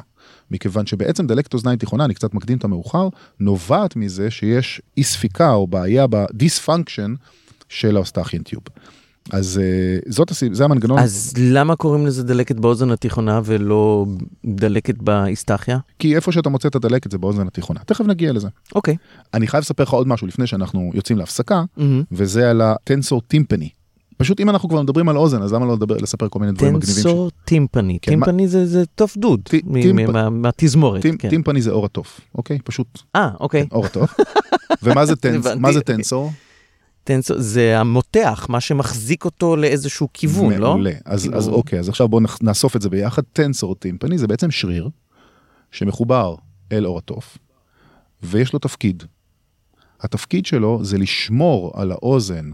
מכיוון 0.51 0.87
שבעצם 0.87 1.27
דלקת 1.27 1.55
אוזניים 1.55 1.79
תיכונה, 1.79 2.05
אני 2.05 2.15
קצת 2.15 2.35
מקדים 2.35 2.59
את 2.59 2.65
המאוחר, 2.65 3.09
נובעת 3.41 3.97
מזה 3.97 4.31
שיש 4.31 4.83
אי 4.97 5.05
ספיקה 5.05 5.53
או 5.53 5.67
בעיה 5.67 6.07
בדיספונקשן 6.07 7.15
של 7.69 7.97
ה 7.97 8.01
Eustachian 8.01 8.43
tube. 8.43 8.63
אז 9.33 9.61
אה, 9.63 9.99
זאת 10.13 10.33
זה 10.53 10.65
המנגנון, 10.65 10.99
אז 10.99 11.35
למה 11.39 11.77
קוראים 11.77 12.07
לזה 12.07 12.23
דלקת 12.23 12.57
באוזן 12.57 12.91
התיכונה 12.91 13.41
ולא 13.45 14.07
דלקת 14.47 14.99
באוסטכיה? 14.99 15.79
כי 15.99 16.17
איפה 16.17 16.33
שאתה 16.33 16.49
מוצא 16.49 16.69
את 16.69 16.75
הדלקת 16.75 17.11
זה 17.11 17.19
באוזן 17.19 17.47
התיכונה. 17.47 17.81
תכף 17.87 18.05
נגיע 18.05 18.33
לזה. 18.33 18.49
אוקיי. 18.75 18.97
אני 19.35 19.47
חייב 19.47 19.61
לספר 19.61 19.83
לך 19.83 19.91
עוד 19.91 20.09
משהו 20.09 20.27
לפני 20.27 20.47
שאנחנו 20.47 20.91
יוצאים 20.95 21.19
להפסקה, 21.19 21.65
מהמם. 21.77 22.03
וזה 22.13 22.51
על 22.51 22.61
ה 22.61 22.69
tensor 22.69 23.21
tympani. 23.21 23.69
פשוט 24.19 24.41
אם 24.41 24.49
אנחנו 24.51 24.69
כבר 24.69 24.83
מדברים 24.83 25.09
על 25.09 25.17
אוזן, 25.17 25.43
אז 25.43 25.53
למה 25.53 25.67
לא 25.67 25.75
לדבר, 25.75 25.97
לספר 25.97 26.29
כל 26.29 26.39
מיני 26.39 26.53
דברים 26.53 26.75
מגניבים? 26.75 26.95
tensor 26.95 27.31
tympani. 27.45 27.99
כן, 28.03 28.13
tympani 28.13 28.49
זה 28.49 28.67
זה 28.67 28.85
תוף 28.95 29.17
דוד 29.17 29.41
מהתזמורת. 30.31 31.03
כן. 31.19 31.29
tympani 31.29 31.63
זה 31.63 31.71
אור 31.71 31.85
התוף, 31.85 32.21
אוקיי? 32.35 32.59
פשוט 32.65 33.03
אה, 33.17 33.31
אוקיי. 33.41 33.67
אור 33.73 33.87
התוף. 33.87 34.15
ומה 34.83 35.73
זה 35.73 35.81
טנסור? 35.85 36.31
טנסור 37.05 37.37
זה 37.41 37.81
המותח, 37.81 38.47
מה 38.49 38.61
שמחזיק 38.61 39.25
אותו 39.25 39.57
לאיזשהו 39.57 40.09
כיוון, 40.15 40.53
לא? 40.53 40.69
מעולה. 40.69 40.93
אז, 41.05 41.23
כאילו- 41.23 41.53
אוקיי, 41.53 41.79
אז 41.79 41.89
עכשיו 41.89 42.09
בואו 42.09 42.23
נאסוף 42.43 42.77
את 42.77 42.83
זה 42.83 42.91
ביחד. 42.91 43.23
טנסור 43.33 43.75
טימפני 43.75 44.19
זה 44.19 44.27
בעצם 44.27 44.51
שריר 44.51 44.89
שמחובר 45.71 46.35
אל 46.73 46.87
אור 46.87 46.99
התוף, 46.99 47.39
ויש 48.23 48.53
לו 48.53 48.59
תפקיד. 48.59 49.03
התפקיד 50.01 50.47
שלו 50.47 50.81
זה 50.83 50.99
לשמור 50.99 51.73
על 51.75 51.93
האוזן 51.93 52.51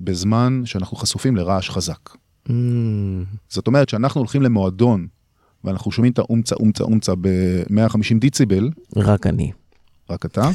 בזמן 0.00 0.62
שאנחנו 0.64 0.96
חשופים 0.96 1.36
לרעש 1.36 1.70
חזק. 1.70 2.10
אמ, 2.50 3.24
זאת 3.48 3.66
אומרת 3.66 3.88
שאנחנו 3.88 4.20
הולכים 4.20 4.42
למועדון 4.42 5.06
ואנחנו 5.64 5.92
שומעים 5.92 6.12
את 6.12 6.18
האומצה 6.18 6.54
אומצה 6.54 6.84
אומצה 6.84 7.12
ב-150 7.20 8.18
דיציבל, 8.18 8.70
רק 8.96 9.26
אני. 9.26 9.52
רק 10.10 10.26
אתה, 10.26 10.50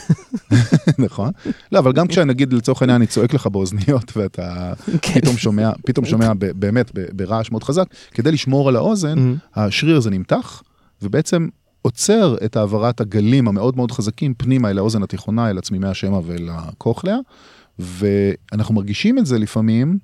נכון? 1.06 1.32
לא, 1.72 1.80
אבל 1.80 1.94
גם 1.94 2.08
כשנגיד 2.08 2.54
לצורך 2.54 2.82
העניין 2.82 2.96
אני 2.96 3.08
צועק 3.08 3.34
לך 3.34 3.48
באוזניות 3.48 4.12
ואתה 4.18 4.74
כן. 5.02 5.20
פתאום 5.20 5.38
שומע, 5.38 5.72
פתאום 5.86 6.06
שומע 6.06 6.32
באמת 6.40 6.92
ברעש 7.14 7.52
מאוד 7.52 7.64
חזק, 7.64 7.86
כדי 8.12 8.32
לשמור 8.32 8.70
על 8.70 8.76
האוזן, 8.76 9.18
אמ, 9.18 9.36
השריר 9.56 9.98
הזה 9.98 10.10
נמתח, 10.10 10.64
ובעצם 11.02 11.48
עוצר 11.82 12.36
את 12.46 12.56
העברת 12.56 13.02
הגלים 13.02 13.48
המאוד 13.48 13.76
מאוד 13.76 13.92
חזקים 13.92 14.34
פנימה 14.34 14.70
אל 14.70 14.78
האוזן 14.78 15.04
התיכונה, 15.04 15.50
אל 15.50 15.58
עצמימי 15.58 15.88
השמע 15.88 16.20
ואל 16.26 16.50
הקוכליה, 16.52 17.18
ואנחנו 17.82 18.76
מרגישים 18.76 19.18
את 19.20 19.26
זה 19.26 19.40
לפעמים, 19.40 19.98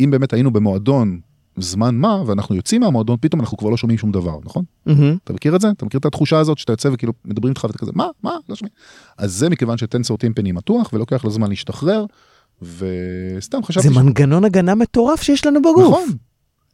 אם 0.00 0.10
באמת 0.10 0.32
היינו 0.32 0.50
במועדון 0.50 1.20
זמן 1.56 1.94
מה, 1.96 2.22
ואנחנו 2.26 2.54
יוצאים 2.54 2.80
מהמועדון, 2.80 3.16
פתאום 3.20 3.40
אנחנו 3.40 3.56
כבר 3.58 3.70
לא 3.70 3.76
שומעים 3.76 3.98
שום 3.98 4.12
דבר, 4.12 4.38
נכון? 4.44 4.64
מהמם. 4.86 5.16
אתה 5.24 5.32
מכיר 5.32 5.56
את 5.56 5.60
זה? 5.60 5.70
אתה 5.70 5.86
מכיר 5.86 6.00
את 6.00 6.04
התחושה 6.04 6.38
הזאת 6.38 6.58
שאתה 6.58 6.72
יוצא 6.72 6.88
וכאילו 6.92 7.12
מדברים 7.24 7.50
איתך 7.50 7.64
ואתה 7.64 7.78
כזה, 7.78 7.92
מה? 7.94 8.06
מה? 8.22 8.36
לא 8.48 8.54
שומעים. 8.56 8.72
אז 9.18 9.32
זה 9.32 9.48
מכיוון 9.50 9.78
שטנסור 9.78 10.18
טימפני 10.18 10.52
מתוח 10.52 10.92
ולוקח 10.92 11.24
לו 11.24 11.30
זמן 11.30 11.48
להשתחרר, 11.48 12.04
וסתם 12.62 13.62
חשבתי... 13.64 13.88
זה 13.88 13.94
ש- 13.94 13.96
מנגנון 13.96 14.44
הגנה 14.44 14.74
מטורף 14.74 15.22
שיש 15.22 15.46
לנו 15.46 15.60
בגוף. 15.60 15.84
נכון. 15.88 16.08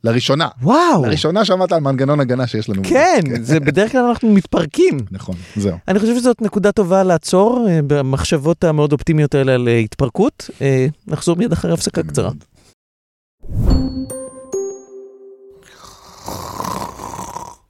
לראשונה. 0.05 0.49
וואו. 0.63 1.05
לראשונה 1.07 1.45
שמעת 1.45 1.73
על 1.73 1.81
מנגנון 1.81 2.21
הגנה 2.21 2.47
שיש 2.47 2.69
לנו. 2.69 2.83
כן, 2.85 3.21
זה 3.41 3.61
בדרך 3.61 3.93
כלל 3.93 4.05
אנחנו 4.05 4.33
מתפרקים. 4.33 4.99
נכון, 5.11 5.37
זהו. 5.57 5.77
אני 5.89 5.99
חושב 5.99 6.15
שזאת 6.15 6.43
נקודה 6.43 6.73
טובה 6.73 7.03
לעצור 7.03 7.67
אה, 7.69 7.81
במחשבות 7.87 8.65
המאוד 8.65 8.93
אופטימיות 8.93 9.35
האלה 9.35 9.55
על 9.55 9.69
אה, 9.69 9.79
התפרקות. 9.79 10.51
אה, 10.63 10.87
נחזור 11.07 11.37
מיד 11.37 11.53
אחרי 11.53 11.73
הפסקה 11.73 12.03
קצרה. 12.03 12.31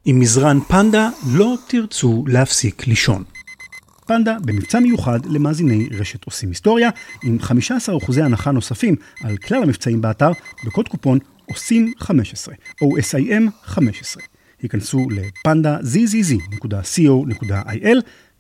עם 0.04 0.20
מזרן 0.20 0.60
פנדה 0.60 1.08
לא 1.26 1.54
תרצו 1.68 2.24
להפסיק 2.26 2.86
לישון. 2.86 3.24
פנדה 4.06 4.36
במבצע 4.44 4.78
מיוחד 4.80 5.26
למאזיני 5.26 5.88
רשת 5.98 6.24
עושים 6.24 6.48
היסטוריה, 6.48 6.90
עם 7.24 7.38
15% 7.42 8.22
הנחה 8.22 8.50
נוספים 8.50 8.96
על 9.24 9.36
כלל 9.36 9.62
המבצעים 9.62 10.00
באתר, 10.00 10.30
בקוד 10.64 10.88
קופון 10.88 11.18
עושים 11.50 11.92
15, 11.98 12.54
או 12.82 12.98
SIM 12.98 13.50
15. 13.62 14.22
היכנסו 14.62 15.06
לפנדה 15.10 15.78
zzz.co.il 15.78 17.26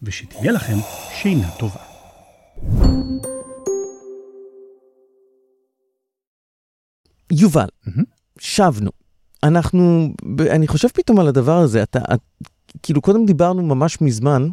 ושתהיה 0.02 0.52
לכם 0.52 0.76
שינה 1.12 1.50
טובה. 1.58 1.80
יובל, 7.32 7.66
מהמם. 7.86 8.04
שבנו. 8.38 8.90
אנחנו, 9.42 10.12
אני 10.50 10.68
חושב 10.68 10.88
פתאום 10.88 11.20
על 11.20 11.28
הדבר 11.28 11.58
הזה, 11.58 11.82
אתה, 11.82 11.98
את, 12.14 12.20
כאילו 12.82 13.00
קודם 13.00 13.26
דיברנו 13.26 13.62
ממש 13.62 14.00
מזמן, 14.00 14.48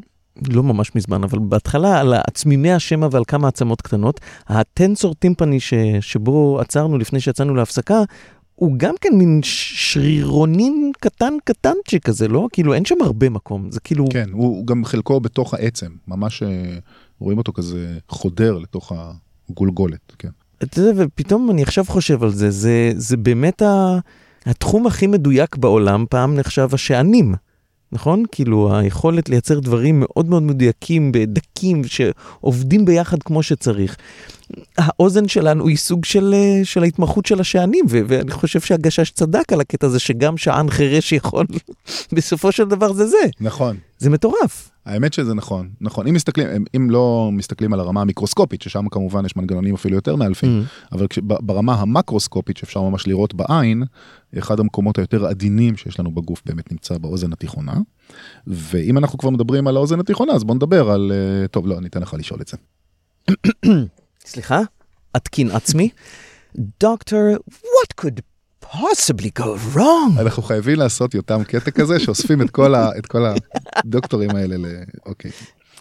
לא 0.48 0.64
ממש 0.64 0.96
מזמן, 0.96 1.24
אבל 1.24 1.40
בהתחלה 1.40 2.00
על 2.00 2.14
עצמימי 2.14 2.72
השמע 2.72 3.08
ועל 3.12 3.24
כמה 3.28 3.48
עצמות 3.48 3.82
קטנות. 3.82 4.22
הטנסור 4.48 5.14
טימפני 5.14 5.60
ש, 5.60 5.74
שבו 6.02 6.60
עצרנו 6.60 6.98
לפני 6.98 7.20
שיצאנו 7.20 7.56
להפסקה, 7.56 8.04
הוא 8.56 8.74
גם 8.78 8.96
כן 9.02 9.10
מין 9.14 9.40
ש- 9.44 9.94
שרירונין 9.94 10.92
קטן 11.00 11.34
קטנצ'יק 11.44 12.06
כזה, 12.06 12.28
לא? 12.28 12.48
כאילו 12.54 12.74
אין 12.74 12.86
שם 12.86 12.96
הרבה 13.02 13.30
מקום, 13.30 13.72
זה 13.72 13.80
כאילו... 13.80 14.06
כן, 14.12 14.30
הוא 14.32 14.48
הוא 14.48 14.68
גם 14.68 14.86
חלקו 14.86 15.20
בתוך 15.20 15.54
העצם, 15.54 15.92
ממש 16.08 16.44
אה, 16.44 16.78
רואים 17.20 17.38
אותו 17.38 17.54
כזה 17.54 17.98
חודר 18.10 18.58
לתוך 18.58 18.92
הגולגולת, 19.50 20.14
כן. 20.20 20.30
אתה 20.64 20.80
יודע, 20.82 21.04
ופתאום 21.06 21.52
אני 21.52 21.64
עכשיו 21.64 21.86
חושב 21.88 22.24
על 22.24 22.32
זה, 22.32 22.52
זה, 22.52 22.92
זה 22.96 23.18
באמת 23.18 23.62
ה, 23.62 24.00
התחום 24.46 24.88
הכי 24.88 25.08
מדויק 25.08 25.56
בעולם, 25.56 26.06
פעם 26.10 26.36
נחשב 26.36 26.70
השענים, 26.74 27.36
נכון? 27.92 28.24
כאילו 28.32 28.78
היכולת 28.78 29.30
לייצר 29.30 29.60
דברים 29.60 30.00
מאוד 30.00 30.30
מאוד 30.30 30.44
מדויקים, 30.44 31.12
בדקים, 31.12 31.82
שעובדים 31.84 32.86
ביחד 32.86 33.24
כמו 33.24 33.44
שצריך. 33.44 33.98
האוזן 34.78 35.28
שלנו 35.28 35.68
היא 35.68 35.78
סוג 35.78 36.06
של, 36.06 36.34
אה, 36.34 36.62
של 36.64 36.84
ההתמחות 36.84 37.26
של 37.26 37.40
השענים, 37.40 37.86
ו- 37.90 38.02
ואני 38.08 38.32
חושב 38.32 38.60
שהגשש 38.62 39.12
צדק 39.12 39.54
על 39.54 39.62
הקטע 39.62 39.88
הזה, 39.88 40.00
שגם 40.00 40.38
שען 40.38 40.70
חירש 40.70 41.12
יכול, 41.12 41.46
בסופו 42.16 42.52
של 42.52 42.64
דבר 42.64 42.94
זה 42.94 43.08
זה, 43.08 43.18
נכון. 43.42 43.78
זה 43.98 44.10
מטורף. 44.10 44.72
האמת 44.86 45.14
שזה 45.14 45.34
נכון, 45.34 45.70
נכון. 45.82 46.08
אם 46.08 46.14
מסתכלים, 46.14 46.48
אם 46.76 46.90
לא 46.90 47.30
מסתכלים 47.34 47.74
על 47.74 47.80
הרמה 47.80 48.02
המיקרוסקופית, 48.02 48.62
ששם 48.62 48.86
כמובן 48.92 49.26
יש 49.26 49.36
מנגנונים 49.36 49.76
אפילו 49.76 49.96
יותר 49.96 50.16
מאלפים, 50.16 50.64
אבל 50.92 51.08
כש- 51.08 51.20
ברמה 51.24 51.74
המקרוסקופית 51.74 52.58
שאפשר 52.58 52.82
ממש 52.82 53.08
לראות 53.08 53.34
בעין, 53.34 53.84
אחד 54.38 54.60
המקומות 54.60 54.98
היותר 54.98 55.26
עדינים 55.26 55.78
שיש 55.78 56.00
לנו 56.00 56.12
בגוף 56.12 56.42
באמת 56.46 56.72
נמצא 56.72 56.98
באוזן 56.98 57.34
התיכונה. 57.34 57.74
ואם 58.48 58.98
אנחנו 58.98 59.18
כבר 59.18 59.30
מדברים 59.30 59.68
על 59.68 59.78
האוזן 59.78 60.00
התיכונה, 60.00 60.34
אז 60.34 60.44
בוא 60.44 60.56
נדבר 60.56 60.90
על... 60.92 61.12
אה, 61.12 61.48
טוב, 61.48 61.68
לא, 61.68 61.78
אני 61.78 61.88
אתן 61.88 62.02
לך 62.02 62.14
לשאול 62.14 62.42
את 62.42 62.48
זה. 62.48 62.58
סליחה? 64.26 64.62
אתקין 65.16 65.52
עצמי? 65.52 65.90
דוקטור, 66.80 67.20
what 67.52 68.06
could 68.06 68.20
possibly 68.66 69.30
go 69.40 69.46
wrong? 69.76 70.20
אנחנו 70.20 70.44
חייבים 70.44 70.80
לעשות 70.80 71.14
יותם 71.14 71.44
קטע 71.44 71.72
כזה 71.72 72.00
שאוספים 72.00 72.42
את 72.42 72.50
כל, 72.50 72.76
ה, 72.76 72.90
את 72.98 73.06
כל 73.06 73.26
הדוקטורים 73.76 74.36
האלה 74.36 74.58
ל... 74.58 74.66
אוקיי. 75.06 75.32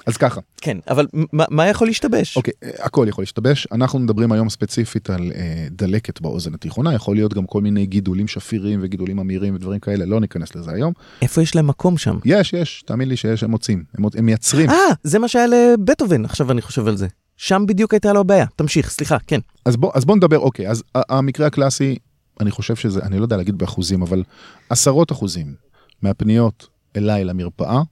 אז 0.06 0.16
ככה, 0.16 0.40
כן, 0.60 0.78
אבל 0.90 1.06
מה- 1.32 1.44
מה 1.50 1.66
יכול 1.68 1.86
להשתבש? 1.86 2.36
אוקיי, 2.36 2.52
הכל 2.78 3.06
יכול 3.08 3.22
להשתבש. 3.22 3.68
אנחנו 3.72 3.98
מדברים 3.98 4.32
היום 4.32 4.50
ספציפית 4.50 5.10
על 5.10 5.32
אה, 5.34 5.66
דלקת 5.70 6.20
באוזן 6.20 6.54
התיכונה, 6.54 6.94
יכול 6.94 7.16
להיות 7.16 7.34
גם 7.34 7.46
כל 7.46 7.60
מיני 7.60 7.86
גידולים 7.86 8.28
שפירים 8.28 8.80
וגידולים 8.82 9.18
אמירים 9.18 9.54
ודברים 9.54 9.80
כאלה, 9.80 10.04
לא 10.04 10.20
ניכנס 10.20 10.54
לזה 10.54 10.70
היום. 10.70 10.92
איפה 11.22 11.42
יש 11.42 11.56
להם 11.56 11.66
מקום 11.66 11.98
שם? 11.98 12.18
יש, 12.24 12.52
יש, 12.52 12.82
תאמין 12.86 13.08
לי 13.08 13.16
שיש, 13.16 13.42
הם 13.42 13.50
מוצאים, 13.50 13.84
הם, 13.98 14.04
הם 14.14 14.26
מייצרים. 14.26 14.70
אה, 14.70 14.76
זה 15.02 15.18
מה 15.18 15.28
שהיה 15.28 15.46
לבטהובן, 15.46 16.24
עכשיו 16.24 16.50
אני 16.52 16.62
חושב 16.62 16.86
על 16.88 16.96
זה. 16.96 17.06
שם 17.36 17.64
בדיוק 17.68 17.94
הייתה 17.94 18.12
לו 18.12 18.20
הבעיה. 18.20 18.46
תמשיך, 18.56 18.90
סליחה, 18.90 19.16
כן. 19.26 19.40
אז 19.64 19.76
בוא, 19.76 19.90
אז 19.94 20.04
בוא 20.04 20.16
נדבר, 20.16 20.38
אוקיי, 20.38 20.70
אז 20.70 20.82
המקרה 20.94 21.46
הקלאסי, 21.46 21.96
אני 22.40 22.50
חושב 22.50 22.76
שזה, 22.76 23.02
אני 23.02 23.18
לא 23.18 23.24
יודע 23.24 23.36
להגיד 23.36 23.58
באחוזים, 23.58 24.02
אבל 24.02 24.22
עשרות 24.70 25.12
אחוזים 25.12 25.54
מהפניות 26.02 26.68
אליי 26.96 27.24
למרפאה, 27.24 27.82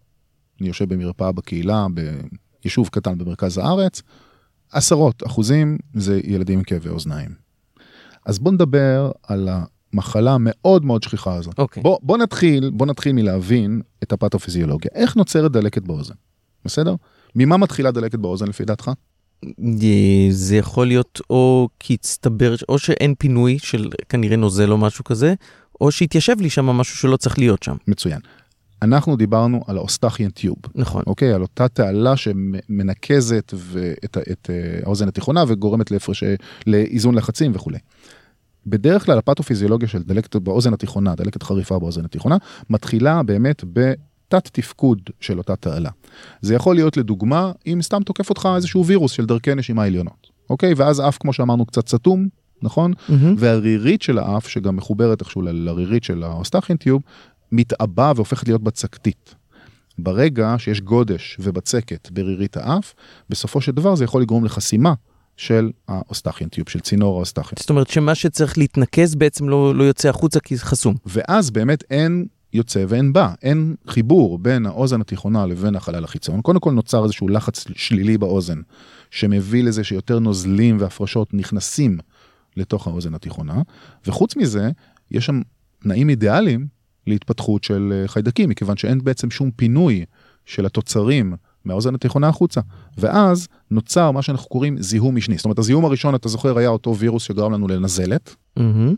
אני 0.61 0.69
יושב 0.69 0.95
במרפאה 0.95 1.33
בקהילה, 1.33 1.87
ביישוב 2.63 2.89
קטן 2.89 3.19
במרכז 3.19 3.59
הארץ, 3.59 4.03
עשרות 4.73 5.23
אחוזים 5.27 5.79
זה 5.95 6.21
ילדים 6.25 6.59
עם 6.59 6.65
כאבי 6.65 6.89
אוזניים. 6.89 7.31
אז 8.27 8.39
בוא 8.39 8.53
נדבר 8.53 9.11
על 9.23 9.49
המחלה 9.93 10.33
המאוד 10.33 10.85
מאוד 10.85 11.03
שכיחה 11.03 11.35
הזאת. 11.35 11.59
אוקיי. 11.59 11.83
בוא, 11.83 11.99
בוא 12.03 12.19
נתחיל, 12.19 12.71
בוא 12.71 12.87
נתחיל 12.87 13.13
מלהבין 13.13 13.83
את 14.03 14.13
הפתופיזיולוגיה. 14.13 14.91
איך 14.95 15.17
נוצרת 15.17 15.53
דלקת 15.53 15.83
באוזן? 15.83 16.15
בסדר? 16.65 16.95
ממה 17.37 17.57
מתחילה 17.57 17.91
דלקת 17.91 18.19
באוזן 18.19 18.49
לפי 18.49 18.65
דעתך? 18.65 18.91
אה, 19.45 20.27
זה 20.31 20.57
יכול 20.57 20.87
להיות 20.87 21.21
או 21.31 21.69
כי 21.79 21.95
הצטבר, 21.95 22.55
או 22.69 22.79
שאין 22.79 23.15
פינוי 23.19 23.59
של 23.59 23.91
כנראה 24.09 24.37
נוזל 24.37 24.73
או 24.73 24.79
משהו 24.79 25.05
כזה, 25.05 25.35
או 25.81 25.91
שהתיישב 25.91 26.41
לי 26.41 26.51
שם 26.51 26.67
משהו 26.67 26.97
שלא 26.97 27.17
צריך 27.17 27.39
להיות 27.39 27.63
שם. 27.63 27.77
מצוין. 27.89 28.21
אנחנו 28.83 29.17
דיברנו 29.17 29.65
על 29.67 29.77
האוסטחיאן 29.77 30.31
טיוב, 30.31 30.57
נכון. 30.75 31.03
אוקיי? 31.07 31.33
על 31.33 31.43
אותה 31.43 31.69
תעלה 31.69 32.17
שמנקזת 32.17 33.55
את, 34.05 34.19
את 34.33 34.51
אה, 34.51 34.81
האוזן 34.85 35.09
התיכונה 35.09 35.45
וגורמת 35.49 35.91
להפרש, 35.91 36.25
לאיזון 36.67 37.15
לחצים 37.15 37.53
וכולי. 37.55 37.79
בדרך 38.67 39.05
כלל 39.07 39.19
הפתופיזיולוגיה 39.19 39.89
של 39.89 40.03
דלקת 40.03 40.37
באוזן 40.37 40.73
התיכונה, 40.73 41.15
דלקת 41.15 41.43
חריפה 41.43 41.79
באוזן 41.79 42.05
התיכונה, 42.05 42.37
מתחילה 42.71 43.23
באמת 43.23 43.65
בתת 43.73 44.12
תפקוד 44.41 45.01
של 45.21 45.39
אותה 45.39 45.57
תעלה. 45.57 45.91
זה 46.41 46.55
יכול 46.55 46.75
להיות 46.75 46.97
לדוגמה 46.97 47.53
אם 47.67 47.79
סתם 47.83 48.03
תוקף 48.03 48.31
אותך 48.31 48.49
איזשהו 48.57 48.87
וירוס 48.87 49.12
של 49.12 49.27
דרכי 49.27 49.55
נשימה 49.55 49.85
עליונות, 49.85 50.27
אוקיי? 50.51 50.75
ואז 50.75 51.01
אף 51.01 51.19
כמו 51.19 51.33
שאמרנו 51.33 51.67
קצת 51.67 51.89
סתום, 51.89 52.29
נכון? 52.62 52.93
מהמם. 53.09 53.35
והרירית 53.39 54.03
של 54.03 54.19
האף, 54.19 54.49
שגם 54.49 54.77
מחוברת 54.77 55.21
איכשהו 55.21 55.43
לרירית 55.43 56.05
של 56.05 56.23
ה 56.23 56.27
Eustachian 56.27 56.77
tube, 56.77 57.03
מתעבה 57.53 58.12
והופכת 58.17 58.49
להיות 58.49 58.62
בצקתית. 58.62 59.35
ברגע 59.99 60.55
שיש 60.59 60.81
גודש 60.81 61.37
ובצקת 61.41 62.11
ברירית 62.11 62.57
האף, 62.57 62.95
בסופו 63.31 63.61
של 63.61 63.73
דבר 63.73 63.95
זה 63.95 64.05
יכול 64.05 64.23
לגרום 64.23 64.45
לחסימה 64.45 64.95
של 65.37 65.71
ה 65.89 65.94
Eustachian 65.94 66.49
tube, 66.49 66.69
של 66.69 66.81
צינור 66.81 67.17
ה 67.17 67.20
Eustachian. 67.20 67.57
זאת 67.59 67.71
אומרת 67.71 67.89
שמה 67.89 68.15
שצריך 68.15 68.59
להתנקז 68.59 69.15
בעצם 69.15 69.49
לא, 69.49 69.75
לא 69.75 69.85
יוצא 69.85 70.09
החוצה 70.09 70.41
כי 70.41 70.57
זה 70.57 70.62
חסום. 70.62 70.95
ואז 71.07 71.51
באמת 71.51 71.85
אין 71.91 72.27
יוצא 72.53 72.85
ואין 72.89 73.13
בא, 73.13 73.35
אין 73.43 73.75
חיבור 73.87 74.39
בין 74.39 74.67
האוזן 74.67 75.01
התיכונה 75.01 75.47
לבין 75.47 75.77
החלל 75.77 76.05
החיצון. 76.05 76.41
קודם 76.41 76.61
כל 76.61 76.73
נוצר 76.73 77.05
איזשהו 77.05 77.29
לחץ 77.29 77.65
שלילי 77.77 78.19
באוזן, 78.19 78.61
שמביא 79.11 79.65
לזה 79.65 79.85
שיותר 79.85 80.19
נוזלים 80.19 80.77
והפרשות 80.81 81.35
נכנסים 81.35 81.99
לתוך 82.57 82.87
האוזן 82.87 83.15
התיכונה, 83.15 83.63
וחוץ 84.07 84.37
מזה, 84.37 84.71
יש 85.11 85.27
שם 85.27 85.41
תנאים 85.83 86.11
אידיאליים 86.11 86.67
להתפתחות 87.07 87.65
של 87.65 87.93
אה, 87.93 88.09
חיידקים, 88.09 88.49
מכיוון 88.49 88.77
שאין 88.77 89.05
בעצם 89.05 89.31
שום 89.31 89.51
פינוי 89.57 90.05
של 90.47 90.67
התוצרים 90.67 91.35
מהאוזן 91.65 91.95
התיכונה 91.95 92.29
החוצה. 92.29 92.61
ואז 92.99 93.49
נוצר 93.71 94.11
מה 94.11 94.23
שאנחנו 94.23 94.49
קוראים 94.49 94.83
זיהום 94.83 95.17
משני. 95.17 95.37
זאת 95.37 95.45
אומרת, 95.45 95.59
הזיהום 95.59 95.85
הראשון, 95.85 96.15
אתה 96.15 96.29
זוכר, 96.29 96.59
היה 96.59 96.69
אותו 96.69 96.97
וירוס 96.97 97.23
שגרם 97.23 97.53
לנו 97.53 97.69
לנזלת. 97.69 98.37
מהמם. 98.57 98.95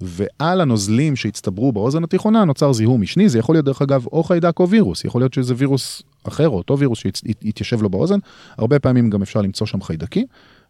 ועל 0.00 0.60
הנוזלים 0.60 1.16
שהצטברו 1.16 1.72
באוזן 1.72 2.04
התיכונה 2.04 2.44
נוצר 2.44 2.72
זיהום 2.72 3.00
משני, 3.00 3.28
זה 3.28 3.38
יכול 3.38 3.54
להיות 3.54 3.64
דרך 3.64 3.82
אגב 3.82 4.06
או 4.06 4.24
חיידק 4.24 4.60
או 4.60 4.68
וירוס, 4.68 5.04
יכול 5.04 5.20
להיות 5.20 5.34
שזה 5.34 5.54
וירוס 5.56 6.02
אחר 6.24 6.48
או 6.48 6.56
אותו 6.56 6.78
וירוס 6.78 6.98
שהתיישב 6.98 7.82
לו 7.82 7.90
באוזן, 7.90 8.18
הרבה 8.56 8.78
פעמים 8.78 9.10
גם 9.10 9.22
אפשר 9.22 9.40
למצוא 9.40 9.66
שם 9.66 9.82
חיידקים, 9.82 10.26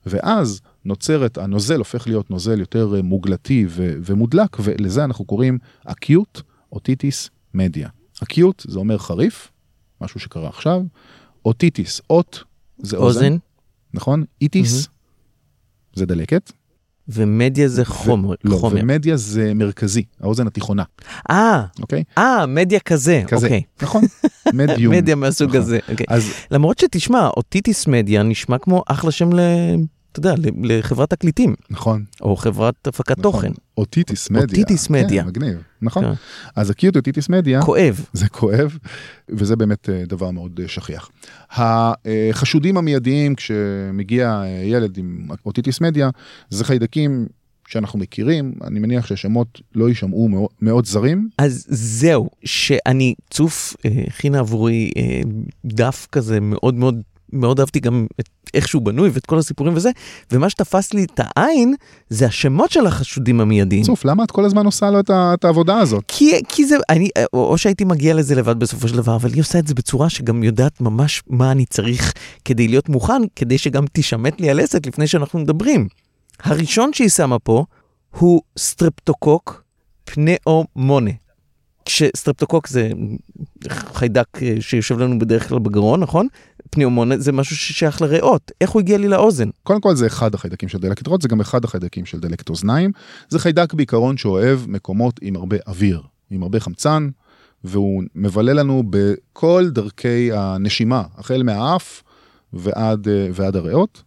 ואז 0.06 0.60
נוצרת, 0.84 1.38
הנוזל 1.38 1.78
הופך 1.78 2.06
להיות 2.06 2.30
נוזל 2.30 2.60
יותר 2.60 2.94
אה, 2.96 3.02
מוגלתי 3.02 3.66
ו- 3.68 3.94
ומודלק, 4.04 4.56
ולזה 4.60 5.04
אנחנו 5.04 5.24
קוראים 5.24 5.58
acute 5.88 6.42
otitis 6.74 7.28
media. 7.56 7.88
acute 8.24 8.64
זה 8.68 8.78
אומר 8.78 8.98
חריף, 8.98 9.50
משהו 10.00 10.20
שקרה 10.20 10.48
עכשיו, 10.48 10.82
otitis, 11.48 12.02
אות 12.10 12.44
זה 12.78 12.96
אוזן, 12.96 13.24
אוזן, 13.24 13.36
נכון? 13.94 14.24
איטיס 14.42 14.88
זה 15.94 16.06
דלקת, 16.06 16.52
ומדיה 17.08 17.68
זה 17.68 17.84
חומר. 17.84 18.34
לא, 18.44 18.56
חומר. 18.56 18.80
ומדיה 18.82 19.16
זה 19.16 19.54
מרכזי, 19.54 20.02
האוזן 20.20 20.46
התיכונה, 20.46 20.82
אה, 21.30 21.64
אוקיי? 21.80 22.02
אה, 22.18 22.46
מדיה 22.46 22.80
כזה. 22.80 23.22
כזה, 23.26 23.46
אוקיי. 23.46 23.62
נכון, 23.82 24.02
מדיום. 24.54 24.94
מדיה 24.96 25.14
מהסוג 25.14 25.48
נכון. 25.48 25.60
הזה. 25.60 25.78
אוקיי. 25.90 26.06
אז 26.08 26.32
למרות 26.50 26.78
שתשמע, 26.78 27.28
otitis 27.36 27.86
media 27.86 28.22
נשמע 28.22 28.58
כמו 28.58 28.82
אחלה 28.86 29.10
שם 29.10 29.32
ל... 29.32 29.40
אתה 30.12 30.18
יודע, 30.18 30.34
לחברת 30.62 31.10
תקליטים, 31.10 31.54
נכון, 31.70 32.04
או 32.20 32.36
חברת 32.36 32.86
הפקת 32.86 33.18
נכון. 33.18 33.22
תוכן. 33.22 33.52
otitis 33.78 34.30
media. 34.30 34.42
otitis 34.42 34.90
media. 34.90 35.22
כן, 35.22 35.28
מגניב, 35.28 35.62
נכון. 35.82 36.04
כן. 36.04 36.12
אז 36.56 36.70
acute 36.70 36.96
otitis 36.96 37.28
media, 37.28 37.62
כואב. 37.62 38.04
זה 38.12 38.28
כואב, 38.28 38.78
וזה 39.28 39.56
באמת 39.56 39.88
אה, 39.88 40.02
דבר 40.06 40.30
מאוד 40.30 40.60
אה, 40.62 40.68
שכיח. 40.68 41.10
החשודים 41.50 42.76
המיידיים 42.76 43.34
כשמגיע 43.34 44.42
אה, 44.44 44.48
ילד 44.64 44.98
עם 44.98 45.28
otitis 45.46 45.80
media, 45.80 46.10
זה 46.50 46.64
חיידקים 46.64 47.26
שאנחנו 47.68 47.98
מכירים, 47.98 48.52
אני 48.64 48.78
מניח 48.80 49.06
שהשמות 49.06 49.60
לא 49.74 49.88
יישמעו 49.88 50.28
מאוד, 50.28 50.48
מאוד 50.62 50.86
זרים. 50.86 51.28
אז 51.38 51.66
זהו, 51.68 52.30
שאני, 52.44 53.14
צוף 53.30 53.76
אה, 53.84 54.04
הכינה 54.06 54.38
עבורי 54.38 54.90
אה, 54.96 55.20
דף 55.64 56.06
כזה 56.12 56.40
מאוד 56.40 56.74
מאוד, 56.74 57.00
מאוד 57.32 57.60
אהבתי 57.60 57.80
גם 57.80 58.06
את 58.20 58.28
איך 58.54 58.68
שהוא 58.68 58.82
בנוי 58.82 59.10
ואת 59.12 59.26
כל 59.26 59.38
הסיפורים 59.38 59.74
וזה, 59.76 59.90
ומה 60.32 60.50
שתפס 60.50 60.94
לי 60.94 61.04
את 61.04 61.20
העין 61.24 61.74
זה 62.08 62.26
השמות 62.26 62.70
של 62.70 62.86
החשודים 62.86 63.40
המיידיים. 63.40 63.82
צוף, 63.82 64.04
למה 64.04 64.24
את 64.24 64.30
כל 64.30 64.44
הזמן 64.44 64.66
עושה 64.66 64.90
לו 64.90 65.00
את 65.00 65.10
ה- 65.10 65.34
את 65.34 65.44
העבודה 65.44 65.78
הזאת? 65.78 66.04
כי, 66.08 66.32
כי 66.48 66.66
זה, 66.66 66.76
אני, 66.90 67.08
או, 67.32 67.44
או 67.44 67.58
שהייתי 67.58 67.84
מגיע 67.84 68.14
לזה 68.14 68.34
לבד 68.34 68.58
בסופו 68.58 68.88
של 68.88 68.96
דבר, 68.96 69.16
אבל 69.16 69.32
היא 69.32 69.40
עושה 69.40 69.58
את 69.58 69.66
זה 69.66 69.74
בצורה 69.74 70.10
שגם 70.10 70.42
יודעת 70.42 70.80
ממש 70.80 71.22
מה 71.26 71.52
אני 71.52 71.66
צריך 71.66 72.12
כדי 72.44 72.68
להיות 72.68 72.88
מוכן, 72.88 73.22
כדי 73.36 73.58
שגם 73.58 73.86
תישמט 73.86 74.40
לי 74.40 74.50
הלסת 74.50 74.86
לפני 74.86 75.06
שאנחנו 75.06 75.38
מדברים. 75.38 75.88
הראשון 76.42 76.92
שהיא 76.92 77.08
שמה 77.08 77.38
פה 77.38 77.64
הוא 78.18 78.42
סטרפטוקוק 78.58 79.62
pneumonia. 80.04 81.10
כשסטרפטוקוק 81.84 82.68
זה 82.68 82.90
חיידק 83.68 84.26
אה, 84.42 84.54
שיושב 84.60 84.98
לנו 84.98 85.18
בדרך 85.18 85.48
כלל 85.48 85.58
בגרון, 85.58 86.00
נכון? 86.00 86.26
pneumonia 86.70 87.18
זה 87.18 87.32
משהו 87.32 87.56
ששייך 87.56 88.02
לריאות. 88.02 88.52
איך 88.60 88.70
הוא 88.70 88.80
הגיע 88.80 88.98
לי 88.98 89.08
לאוזן? 89.08 89.48
קודם 89.62 89.80
כל 89.80 89.94
זה 89.94 90.06
אחד 90.06 90.34
החיידקים 90.34 90.68
של 90.68 90.78
דלקת 90.78 91.08
ריאות, 91.08 91.22
זה 91.22 91.28
גם 91.28 91.40
אחד 91.40 91.64
החיידקים 91.64 92.06
של 92.06 92.20
דלקת 92.20 92.48
אוזניים. 92.48 92.90
זה 93.28 93.38
חיידק 93.38 93.74
בעיקרון 93.74 94.16
שאוהב 94.16 94.60
מקומות 94.66 95.20
עם 95.22 95.36
הרבה 95.36 95.56
אוויר, 95.66 96.02
עם 96.30 96.42
הרבה 96.42 96.60
חמצן, 96.60 97.08
והוא 97.64 98.02
מבלה 98.14 98.52
לנו 98.52 98.82
בכל 98.90 99.68
דרכי 99.72 100.32
הנשימה, 100.32 101.02
החל 101.16 101.42
מהאף 101.42 102.02
ועד, 102.52 103.08
אה, 103.08 103.28
ועד 103.32 103.56
הריאות. 103.56 104.02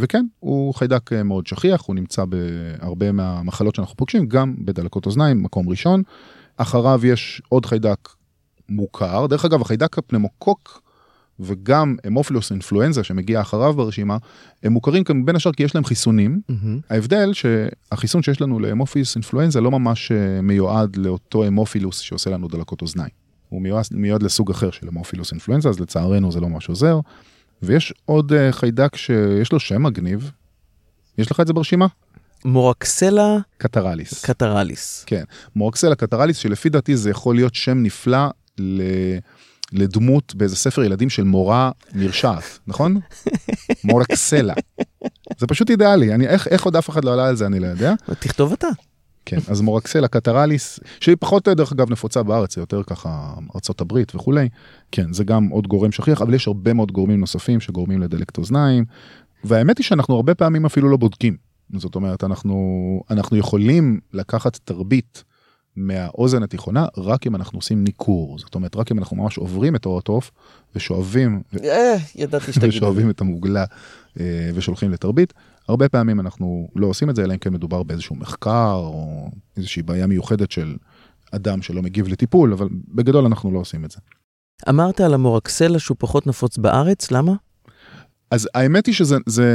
וכן, 0.00 0.26
הוא 0.40 0.74
חיידק 0.74 1.12
אה, 1.12 1.22
מאוד 1.22 1.46
שכיח, 1.46 1.82
הוא 1.86 1.96
נמצא 1.96 2.24
בהרבה 2.24 3.12
מהמחלות 3.12 3.74
שאנחנו 3.74 3.96
פוגשים, 3.96 4.26
גם 4.26 4.54
בדלקות 4.58 5.06
אוזניים, 5.06 5.42
מקום 5.42 5.68
ראשון. 5.68 6.02
אחריו 6.56 7.06
יש 7.06 7.42
עוד 7.48 7.66
חיידק 7.66 8.08
מוכר, 8.68 9.26
דרך 9.26 9.44
אגב 9.44 9.62
החיידק 9.62 9.98
הפנמוקוק 9.98 10.83
וגם 11.40 11.96
המופילוס 12.04 12.50
אינפלואנזה 12.50 13.04
שמגיע 13.04 13.40
אחריו 13.40 13.72
ברשימה, 13.72 14.16
הם 14.62 14.72
מוכרים 14.72 15.04
כאן 15.04 15.24
בין 15.24 15.36
השאר 15.36 15.52
כי 15.52 15.62
יש 15.62 15.74
להם 15.74 15.84
חיסונים. 15.84 16.40
ההבדל 16.90 17.32
שהחיסון 17.32 18.22
שיש 18.22 18.40
לנו 18.40 18.58
להמופילוס 18.58 19.14
אינפלואנזה 19.14 19.60
לא 19.60 19.70
ממש 19.70 20.12
אה, 20.12 20.42
מיועד 20.42 20.96
לאותו 20.96 21.44
המופילוס 21.44 21.98
שעושה 21.98 22.30
לנו 22.30 22.48
דלקות 22.48 22.82
אוזניים. 22.82 23.24
הוא 23.48 23.62
מיועד, 23.62 23.84
מיועד 23.90 24.22
לסוג 24.22 24.50
אחר 24.50 24.70
של 24.70 24.88
המופילוס 24.88 25.32
אינפלואנזה, 25.32 25.68
אז 25.68 25.80
לצערנו 25.80 26.32
זה 26.32 26.40
לא 26.40 26.48
ממש 26.48 26.68
עוזר. 26.68 27.00
ויש 27.62 27.94
עוד 28.04 28.32
אה, 28.32 28.52
חיידק 28.52 28.96
שיש 28.96 29.52
לו 29.52 29.60
שם 29.60 29.82
מגניב. 29.82 30.30
יש 31.18 31.30
לך 31.30 31.40
את 31.40 31.46
זה 31.46 31.52
ברשימה? 31.52 31.86
Moraxella 32.44 33.38
catarrhalis. 33.58 34.24
catarrhalis. 34.24 35.04
כן, 35.06 35.24
Moraxella 35.56 35.94
catarrhalis 35.94 36.36
שלפי 36.36 36.68
דעתי 36.68 36.96
זה 36.96 37.10
יכול 37.10 37.34
להיות 37.34 37.54
שם 37.54 37.82
נפלא 37.82 38.28
ל... 38.58 38.82
לדמות 39.74 40.34
באיזה 40.34 40.56
ספר 40.56 40.82
ילדים 40.82 41.10
של 41.10 41.24
מורה 41.24 41.70
מרשעת, 41.94 42.58
נכון? 42.66 43.00
Moraxella. 43.84 44.54
זה 45.38 45.46
פשוט 45.46 45.70
אידיאלי, 45.70 46.14
אני, 46.14 46.26
איך, 46.26 46.48
איך 46.48 46.64
עוד 46.64 46.76
אף 46.76 46.90
אחד 46.90 47.04
לא 47.04 47.12
עלה 47.12 47.28
על 47.28 47.36
זה 47.36 47.46
אני 47.46 47.60
לא 47.60 47.66
יודע. 47.66 47.94
תכתוב 48.20 48.52
אתה. 48.52 48.68
כן, 49.26 49.38
אז 49.48 49.60
Moraxella 49.60 50.08
catarrhalis, 50.08 50.80
שהיא 51.00 51.16
פחות 51.20 51.48
דרך 51.48 51.72
אגב 51.72 51.90
נפוצה 51.90 52.22
בארץ, 52.22 52.54
זה 52.54 52.60
יותר 52.62 52.82
ככה 52.82 53.34
ארצות 53.54 53.80
הברית 53.80 54.14
וכולי. 54.14 54.48
כן, 54.92 55.12
זה 55.12 55.24
גם 55.24 55.48
עוד 55.48 55.66
גורם 55.66 55.92
שכיח, 55.92 56.22
אבל 56.22 56.34
יש 56.34 56.46
הרבה 56.46 56.72
מאוד 56.72 56.92
גורמים 56.92 57.20
נוספים 57.20 57.60
שגורמים 57.60 58.00
לדלקת 58.00 58.38
אוזניים. 58.38 58.84
והאמת 59.44 59.78
היא 59.78 59.84
שאנחנו 59.84 60.16
הרבה 60.16 60.34
פעמים 60.34 60.66
אפילו 60.66 60.88
לא 60.88 60.96
בודקים. 60.96 61.36
זאת 61.76 61.94
אומרת, 61.94 62.24
אנחנו, 62.24 62.56
אנחנו 63.10 63.36
יכולים 63.36 64.00
לקחת 64.12 64.58
תרבית 64.64 65.24
מהאוזן 65.76 66.42
התיכונה 66.42 66.86
רק 66.96 67.26
אם 67.26 67.36
אנחנו 67.36 67.58
עושים 67.58 67.84
ניכור. 67.84 68.38
זאת 68.38 68.54
אומרת, 68.54 68.76
רק 68.76 68.92
אם 68.92 68.98
אנחנו 68.98 69.16
ממש 69.16 69.38
עוברים 69.38 69.76
את 69.76 69.86
האוטוף 69.86 70.30
ושואבים, 70.74 71.42
אה, 71.64 71.96
ידעתי. 72.14 72.50
ושואבים 72.60 73.10
את 73.10 73.20
המוגלה 73.20 73.64
אה, 74.20 74.50
ושולחים 74.54 74.90
לתרבית. 74.90 75.32
הרבה 75.68 75.88
פעמים 75.88 76.20
אנחנו 76.20 76.68
לא 76.76 76.86
עושים 76.86 77.10
את 77.10 77.16
זה, 77.16 77.24
אלא 77.24 77.32
אם 77.32 77.38
כן 77.38 77.52
מדובר 77.52 77.82
באיזשהו 77.82 78.16
מחקר 78.16 78.74
או 78.74 79.28
איזושהי 79.56 79.82
בעיה 79.82 80.06
מיוחדת 80.06 80.50
של 80.50 80.76
אדם 81.30 81.62
שלא 81.62 81.82
מגיב 81.82 82.08
לטיפול, 82.08 82.52
אבל 82.52 82.68
בגדול 82.94 83.24
אנחנו 83.24 83.50
לא 83.50 83.58
עושים 83.58 83.84
את 83.84 83.90
זה. 83.90 83.98
אמרת 84.68 85.00
על 85.00 85.14
המורקסלה 85.14 85.78
שהוא 85.78 85.96
פחות 86.00 86.26
נפוץ 86.26 86.58
בארץ, 86.58 87.10
למה? 87.10 87.32
אז 88.34 88.48
האמת 88.54 88.86
היא 88.86 88.94
שזה 88.94 89.16
זה, 89.26 89.50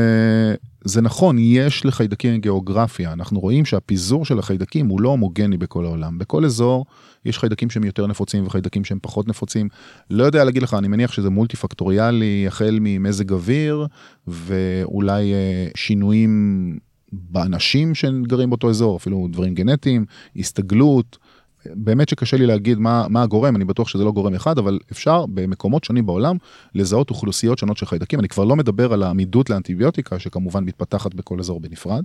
זה 0.86 1.02
נכון, 1.02 1.38
יש 1.40 1.86
לחיידקים 1.86 2.38
גיאוגרפיה, 2.42 3.14
אנחנו 3.14 3.40
רואים 3.40 3.66
שהפיזור 3.66 4.26
של 4.26 4.40
החיידקים 4.40 4.88
הוא 4.88 5.02
לא 5.02 5.10
הומוגני 5.10 5.58
בכל 5.58 5.86
העולם. 5.86 6.18
בכל 6.18 6.46
אזור 6.46 6.86
יש 7.26 7.40
חיידקים 7.40 7.70
שהם 7.70 7.84
יותר 7.84 8.08
נפוצים 8.08 8.48
וחיידקים 8.48 8.86
שהם 8.86 9.00
פחות 9.02 9.28
נפוצים. 9.28 9.70
לא 10.10 10.24
יודע 10.24 10.44
להגיד 10.44 10.64
לך, 10.64 10.74
אני 10.74 10.88
מניח 10.88 11.12
שזה 11.12 11.30
מולטי 11.30 11.58
פקטוריאלי, 11.58 12.48
החל 12.48 12.78
ממזג 12.82 13.32
אוויר, 13.32 13.88
ואולי 14.28 15.34
אה, 15.34 15.68
שינויים 15.76 16.78
באנשים 17.12 17.96
שגרים 17.96 18.50
באותו 18.50 18.70
אזור, 18.70 18.98
אפילו 18.98 19.28
דברים 19.32 19.54
גנטיים, 19.54 20.06
הסתגלות. 20.36 21.18
באמת 21.66 22.10
שקשה 22.10 22.38
לי 22.38 22.46
להגיד 22.46 22.80
מה, 22.80 23.08
מה 23.10 23.22
הגורם, 23.22 23.56
אני 23.56 23.66
בטוח 23.66 23.88
שזה 23.88 24.04
לא 24.04 24.12
גורם 24.12 24.34
אחד, 24.34 24.58
אבל 24.58 24.80
אפשר 24.92 25.26
במקומות 25.26 25.84
שונים 25.84 26.06
בעולם 26.06 26.38
לזהות 26.76 27.10
אוכלוסיות 27.10 27.58
שונות 27.58 27.78
של 27.78 27.86
חיידקים. 27.86 28.20
אני 28.20 28.28
כבר 28.28 28.44
לא 28.44 28.56
מדבר 28.56 28.94
על 28.94 29.04
העמידות 29.04 29.50
לאנטיביוטיקה, 29.50 30.20
שכמובן 30.20 30.64
מתפתחת 30.64 31.14
בכל 31.14 31.40
אזור 31.40 31.60
בנפרד, 31.60 32.04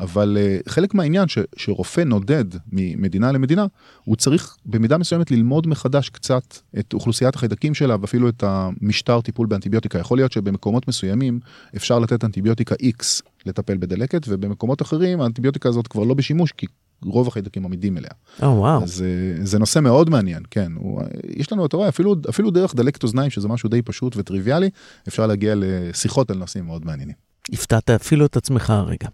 אבל 0.00 0.36
uh, 0.40 0.70
חלק 0.70 0.94
מהעניין 0.94 1.28
ש, 1.28 1.38
שרופא 1.56 2.00
נודד 2.00 2.44
ממדינה 2.72 3.32
למדינה, 3.32 3.66
הוא 4.04 4.16
צריך 4.16 4.56
במידה 4.66 4.98
מסוימת 4.98 5.30
ללמוד 5.30 5.66
מחדש 5.66 6.08
קצת 6.08 6.58
את 6.78 6.94
אוכלוסיית 6.94 7.34
החיידקים 7.34 7.74
שלה, 7.74 7.96
ואפילו 8.00 8.28
את 8.28 8.42
המשטר 8.46 9.20
טיפול 9.20 9.46
באנטיביוטיקה. 9.46 9.98
יכול 9.98 10.18
להיות 10.18 10.32
שבמקומות 10.32 10.88
מסוימים 10.88 11.40
אפשר 11.76 11.98
לתת 11.98 12.24
אנטיביוטיקה 12.24 12.74
X 12.74 13.22
לטפל 13.46 13.76
בדלקת, 13.76 14.26
ובמקומות 14.28 14.82
אחרים 14.82 15.20
האנטיביוטיקה 15.20 15.68
הזאת 15.68 15.86
כבר 15.86 16.04
לא 16.04 16.14
בשימוש, 16.14 16.52
כי 16.52 16.66
רוב 17.02 17.28
החיידקים 17.28 17.64
עמידים 17.64 17.98
אליה. 17.98 18.10
או 18.42 18.46
וואו. 18.46 18.82
אז 18.82 19.02
אה, 19.02 19.46
זה 19.46 19.58
נושא 19.58 19.78
מאוד 19.78 20.10
מעניין, 20.10 20.42
כן. 20.50 20.72
הוא, 20.76 21.02
יש 21.36 21.52
לנו, 21.52 21.66
אתה 21.66 21.76
רואה, 21.76 21.88
אפילו, 21.88 22.16
אפילו 22.30 22.50
דרך 22.50 22.74
דלקת 22.74 23.02
אוזניים, 23.02 23.30
שזה 23.30 23.48
משהו 23.48 23.68
די 23.68 23.82
פשוט 23.82 24.16
וטריוויאלי, 24.16 24.70
אפשר 25.08 25.26
להגיע 25.26 25.54
לשיחות 25.56 26.30
על 26.30 26.36
נושאים 26.36 26.66
מאוד 26.66 26.86
מעניינים. 26.86 27.14
הפתעת 27.52 27.90
אפילו 27.90 28.26
את 28.26 28.36
עצמך 28.36 28.70
הרגע. 28.70 29.08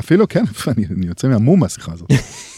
אפילו, 0.00 0.28
כן, 0.28 0.44
אני, 0.76 0.86
אני 0.86 1.06
יוצא 1.06 1.28
מהמום 1.28 1.60
מהשיחה 1.60 1.92
הזאת. 1.92 2.08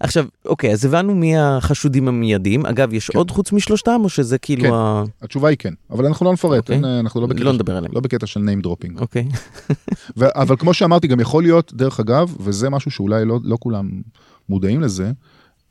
עכשיו, 0.00 0.26
אוקיי, 0.44 0.72
אז 0.72 0.84
הבנו 0.84 1.14
מי 1.14 1.38
החשודים 1.38 2.08
המיידיים. 2.08 2.66
אגב, 2.66 2.92
יש 2.92 3.10
כן. 3.10 3.18
עוד 3.18 3.30
חוץ 3.30 3.52
משלושתם, 3.52 4.00
או 4.04 4.08
שזה 4.08 4.38
כאילו 4.38 4.62
כן. 4.62 4.72
ה... 4.72 5.04
התשובה 5.22 5.48
היא 5.48 5.56
כן, 5.58 5.74
אבל 5.90 6.06
אנחנו 6.06 6.26
לא 6.26 6.32
נפרט, 6.32 6.58
אוקיי. 6.58 6.76
אין, 6.76 6.84
אנחנו 6.84 7.20
לא 7.20 7.26
בקטע, 7.26 7.44
לא 7.44 7.52
נדבר 7.52 7.76
עליהם. 7.76 7.92
לא 7.94 8.00
בקטע 8.00 8.26
של 8.26 8.40
name 8.40 8.66
dropping. 8.66 9.00
אוקיי. 9.00 9.28
ו- 10.18 10.40
אבל 10.40 10.56
כמו 10.56 10.74
שאמרתי, 10.74 11.08
גם 11.08 11.20
יכול 11.20 11.42
להיות, 11.42 11.72
דרך 11.74 12.00
אגב, 12.00 12.36
וזה 12.40 12.70
משהו 12.70 12.90
שאולי 12.90 13.24
לא, 13.24 13.38
לא 13.42 13.56
כולם 13.60 14.02
מודעים 14.48 14.80
לזה, 14.80 15.12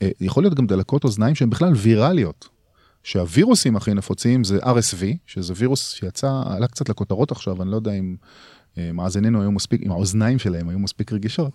אה, 0.02 0.10
יכול 0.22 0.44
להיות 0.44 0.54
גם 0.54 0.67
דלקות 0.67 1.04
אוזניים 1.04 1.36
שהן 1.36 1.50
בכלל 1.50 1.74
ויראליות. 1.76 2.50
שהווירוסים 3.04 3.76
הכי 3.76 3.94
נפוצים 3.94 4.44
זה 4.44 4.58
RSV, 4.58 5.04
שזה 5.26 5.54
וירוס 5.58 5.91
שיצא, 5.91 6.41
עלה 6.46 6.67
קצת 6.67 6.89
לכותרות 6.89 7.32
עכשיו, 7.32 7.62
אני 7.62 7.72
לא 7.72 7.76
יודע 7.76 7.91
אם 7.91 8.15
מאזיננו 8.94 9.42
היו 9.42 9.52
מספיק, 9.52 9.82
אם 9.86 9.92
האוזניים 9.92 10.40
שלהם 10.40 10.70
היו 10.70 10.80
מספיק 10.80 11.14
רגישות, 11.14 11.52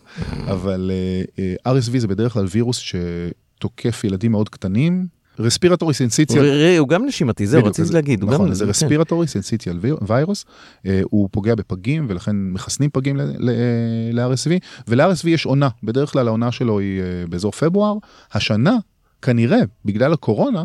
אבל 0.46 0.90
אה, 1.38 1.54
אה, 1.64 1.72
RSV 1.74 1.98
זה 1.98 2.08
בדרך 2.08 2.32
כלל 2.32 2.46
וירוס 2.50 2.78
שתוקף 2.78 4.04
ילדים 4.04 4.32
מאוד 4.32 4.48
קטנים, 4.48 5.06
רספירטורי 5.38 5.94
סנסיציה. 5.94 6.42
ראה, 6.42 6.78
הוא 6.78 6.88
גם 6.88 7.06
נשימתי, 7.06 7.46
זהו, 7.46 7.64
רציתי 7.64 7.92
להגיד. 7.92 8.24
נכון, 8.24 8.54
זה 8.54 8.64
כן. 8.64 8.70
רספירטורי 8.70 9.26
סנסיטיאל 9.26 9.78
ויירוס, 10.06 10.44
אה, 10.86 11.00
הוא 11.04 11.28
פוגע 11.32 11.54
בפגים 11.54 12.06
ולכן 12.08 12.36
מחסנים 12.36 12.90
פגים 12.92 13.16
ל-RSV, 13.16 14.50
ול-RSV 14.88 15.28
יש 15.28 15.46
עונה, 15.46 15.68
בדרך 15.82 16.12
כלל 16.12 16.28
העונה 16.28 16.52
שלו 16.52 16.78
היא 16.78 17.00
אה, 17.00 17.06
באזור 17.28 17.52
פברואר, 17.52 17.96
השנה 18.32 18.76
כנראה 19.22 19.60
בגלל 19.84 20.12
הקורונה 20.12 20.64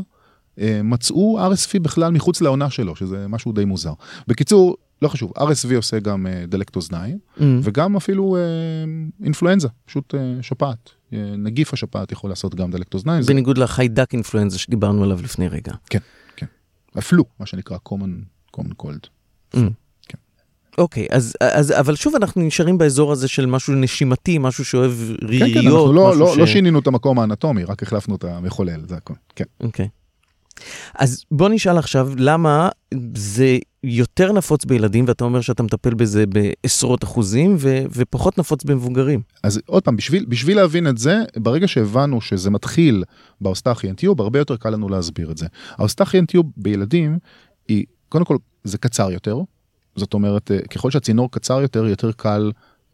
אה, 0.60 0.82
מצאו 0.84 1.40
RSV 1.40 1.80
בכלל 1.82 2.12
מחוץ 2.12 2.42
לעונה 2.42 2.70
שלו, 2.70 2.96
שזה 2.96 3.28
משהו 3.28 3.52
די 3.52 3.66
מוזר. 3.66 3.94
בקיצור, 4.28 4.76
לא 5.02 5.08
חשוב, 5.08 5.32
RSV 5.38 5.76
עושה 5.76 6.00
גם 6.00 6.28
אה, 6.28 6.44
דלקת 6.48 6.76
אוזניים, 6.76 7.18
Mm. 7.38 7.42
וגם 7.64 7.96
אפילו 7.96 8.36
אה, 8.36 8.42
אינפלואנזה, 9.26 9.68
פשוט 9.86 10.16
אה, 10.16 10.20
שפעת. 10.42 10.90
אה, 11.14 11.34
נגיף 11.38 11.74
השפעת 11.74 12.12
יכול 12.12 12.30
לעשות 12.30 12.56
גם 12.56 12.72
דלקת 12.72 12.94
אוזניים. 12.94 13.22
זה- 13.22 13.34
בניגוד 13.34 13.58
לחיידק 13.58 14.14
אינפלואנזה 14.14 14.60
שדיברנו 14.60 15.04
עליו 15.04 15.20
לפני 15.24 15.48
רגע. 15.48 15.72
כן, 15.90 16.00
כן. 16.36 16.46
הפלו, 16.96 17.24
מה 17.40 17.46
שנקרא 17.46 17.78
common, 17.90 18.24
common 18.58 18.84
cold. 18.84 19.08
כן. 19.52 20.18
אוקיי, 20.78 21.08
אז, 21.12 21.34
אז, 21.42 21.72
אבל 21.72 21.96
שוב 21.96 22.16
אנחנו 22.16 22.42
נשארים 22.42 22.78
באזור 22.78 23.12
הזה 23.12 23.28
של 23.28 23.46
משהו 23.46 23.74
נשימתי, 23.76 24.38
משהו 24.38 24.66
שאוהב 24.66 24.92
כן, 24.92 25.26
ריריות, 25.28 25.54
כן, 25.64 25.68
אנחנו 25.70 25.94
לא, 25.94 26.10
משהו 26.10 26.20
לא, 26.20 26.36
ש... 26.36 26.38
לא 26.38 26.46
שינינו 26.46 26.80
את 26.80 26.88
המקום 26.88 27.20
האנטומי, 27.20 27.64
רק 27.64 27.84
החלפנו 27.84 28.16
את 28.16 28.24
המחולל, 28.24 28.82
זה 28.88 28.96
הכל. 28.96 29.14
כן. 29.36 29.44
אוקיי. 29.60 29.88
אז 30.96 31.24
בוא 31.32 31.50
נשאל 31.50 31.78
עכשיו, 31.78 32.10
למה 32.18 32.70
זה 33.16 33.58
יותר 33.84 34.32
נפוץ 34.32 34.66
בילדים, 34.66 35.06
ואתה 35.08 35.24
אומר 35.24 35.42
שאתה 35.42 35.64
מטפל 35.64 35.94
בזה 35.94 36.24
בעשרות 36.26 37.04
אחוזים, 37.04 37.56
ו, 37.60 37.84
ופחות 37.96 38.38
נפוץ 38.38 38.64
במבוגרים. 38.64 39.22
אז 39.44 39.60
עוד 39.66 39.84
פעם, 39.84 39.96
בשביל, 39.96 40.26
בשביל 40.28 40.58
להבין 40.58 40.88
את 40.88 40.98
זה, 40.98 41.18
ברגע 41.38 41.68
שהבנו 41.68 42.22
שזה 42.22 42.50
מתחיל 42.50 43.04
ב 43.42 43.47
Eustachian 43.47 43.96
tube, 43.96 44.22
הרבה 44.22 44.40
יותר 44.40 44.58
קל 44.58 44.70
לנו 44.70 44.90
להסביר 44.90 45.32
את 45.32 45.38
זה. 45.38 45.48
ה 45.72 45.77
Eustachian 45.77 46.26
tube 46.26 46.46
בילדים, 46.58 47.18
היא, 47.68 47.86
קודם 48.10 48.26
כל, 48.26 48.38
זה 48.64 48.78
קצר 48.78 49.12
יותר, 49.12 49.38
זאת 49.96 50.14
אומרת, 50.14 50.52
אה, 50.52 50.60
ככל 50.62 50.92
שהצינור 50.92 51.32
קצר 51.32 51.62
יותר, 51.62 51.86
יותר 51.86 52.12
קל 52.12 52.52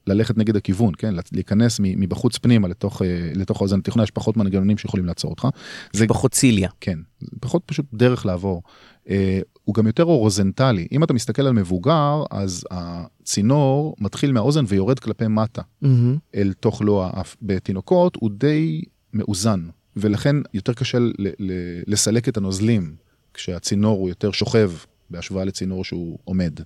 ללכת 0.08 0.38
נגד 0.38 0.56
הכיוון, 0.56 0.94
כן? 0.98 1.14
להיכנס 1.32 1.80
מבחוץ 1.80 2.38
פנימה 2.38 2.68
לתוך, 2.68 3.02
אה, 3.02 3.32
לתוך 3.36 3.62
האוזן 3.62 3.80
התיכונה, 3.80 4.04
יש 4.04 4.12
פחות 4.12 4.38
מנגנונים 4.38 4.78
שיכולים 4.78 5.06
לעצור 5.06 5.32
אותך. 5.32 5.48
זה 5.94 6.08
פחות 6.08 6.32
cilia. 6.32 6.70
כן, 6.82 7.00
פחות 7.40 7.62
פשוט 7.66 7.86
דרך 7.94 8.26
לעבור. 8.26 8.64
אה, 9.10 9.40
הוא 9.64 9.76
גם 9.76 9.88
יותר 9.88 10.04
הוריזונטלי. 10.04 10.88
אם 10.92 11.04
אתה 11.04 11.14
מסתכל 11.14 11.42
על 11.42 11.54
מבוגר, 11.54 12.24
אז 12.32 12.66
הצינור 12.72 13.96
מתחיל 14.00 14.32
מהאוזן 14.32 14.66
ויורד 14.68 15.00
כלפי 15.00 15.28
מטה 15.28 15.62
מהמם. 15.82 16.18
אל 16.36 16.54
תוך 16.60 16.82
לוע 16.82 17.10
האף. 17.14 17.36
בתינוקות 17.42 18.16
הוא 18.16 18.30
די 18.34 18.82
מאוזן, 19.14 19.68
ולכן 19.96 20.36
יותר 20.54 20.74
קשה 20.74 21.00
ל- 21.00 21.12
ל- 21.20 21.82
לסלק 21.88 22.30
את 22.30 22.38
הנוזלים 22.38 22.96
כשהצינור 23.34 24.00
הוא 24.00 24.10
יותר 24.10 24.32
שוכב 24.32 24.72
בהשוואה 25.10 25.46
לצינור 25.46 25.84
שהוא 25.84 26.18
עומד. 26.24 26.60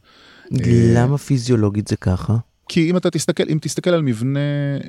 אה, 0.54 0.94
למה 0.96 1.18
פיזיולוגית 1.18 1.88
זה 1.88 1.96
ככה? 1.96 2.38
כי 2.74 2.90
אם 2.90 2.98
אתה 2.98 3.10
תסתכל, 3.10 3.44
אם 3.50 3.58
תסתכל 3.62 3.90
על 3.90 4.02
מבנה 4.02 4.40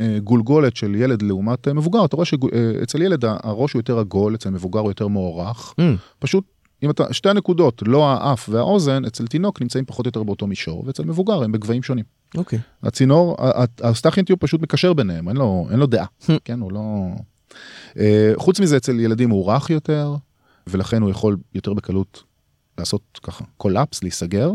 אה, 0.00 0.18
גולגולת 0.24 0.76
של 0.76 0.94
ילד 0.94 1.22
לעומת 1.22 1.68
אה, 1.68 1.72
מבוגר, 1.72 2.04
אתה 2.04 2.16
רואה 2.16 2.26
שאצל 2.26 3.02
ילד 3.02 3.24
ה- 3.24 3.36
הראש 3.42 3.72
הוא 3.72 3.80
יותר 3.80 3.98
עגול, 3.98 4.34
אצל 4.34 4.50
מבוגר 4.50 4.80
הוא 4.80 4.90
יותר 4.90 5.08
מוערך. 5.08 5.74
Mm, 5.80 5.82
פשוט, 6.18 6.44
אם 6.82 6.90
אתה, 6.90 7.12
שתי 7.12 7.28
הנקודות, 7.28 7.82
לא 7.86 8.08
האף 8.10 8.48
והאוזן, 8.48 9.04
אצל 9.04 9.26
תינוק 9.26 9.60
נמצאים 9.62 9.84
פחות 9.84 10.06
או 10.06 10.08
יותר 10.08 10.22
באותו 10.22 10.46
מישור, 10.46 10.82
ואצל 10.86 11.04
מבוגר 11.04 11.42
הם 11.42 11.52
בגבהים 11.52 11.82
שונים. 11.82 12.04
אוקיי. 12.36 12.58
הצינור, 12.82 13.36
ה- 13.38 13.62
ה- 13.62 13.86
האוסטכיאן 13.86 14.24
טיוב 14.26 14.38
פשוט 14.38 14.62
מקשר 14.62 14.92
ביניהם, 14.92 15.28
אין 15.28 15.36
לו, 15.36 15.66
אין 15.70 15.78
לו 15.78 15.86
דעה, 15.86 16.06
כן, 16.44 16.60
הוא 16.60 16.72
לא... 16.72 16.80
אה, 17.98 18.32
חוץ 18.36 18.60
מזה, 18.60 18.76
אצל 18.76 19.00
ילדים 19.00 19.30
הוא 19.30 19.52
רך 19.52 19.70
יותר, 19.70 20.14
ולכן 20.66 21.02
הוא 21.02 21.10
יכול 21.10 21.36
יותר 21.54 21.74
בקלות 21.74 22.22
לעשות 22.78 23.02
ככה 23.22 23.44
collapse, 23.56 24.02
להיסגר, 24.02 24.50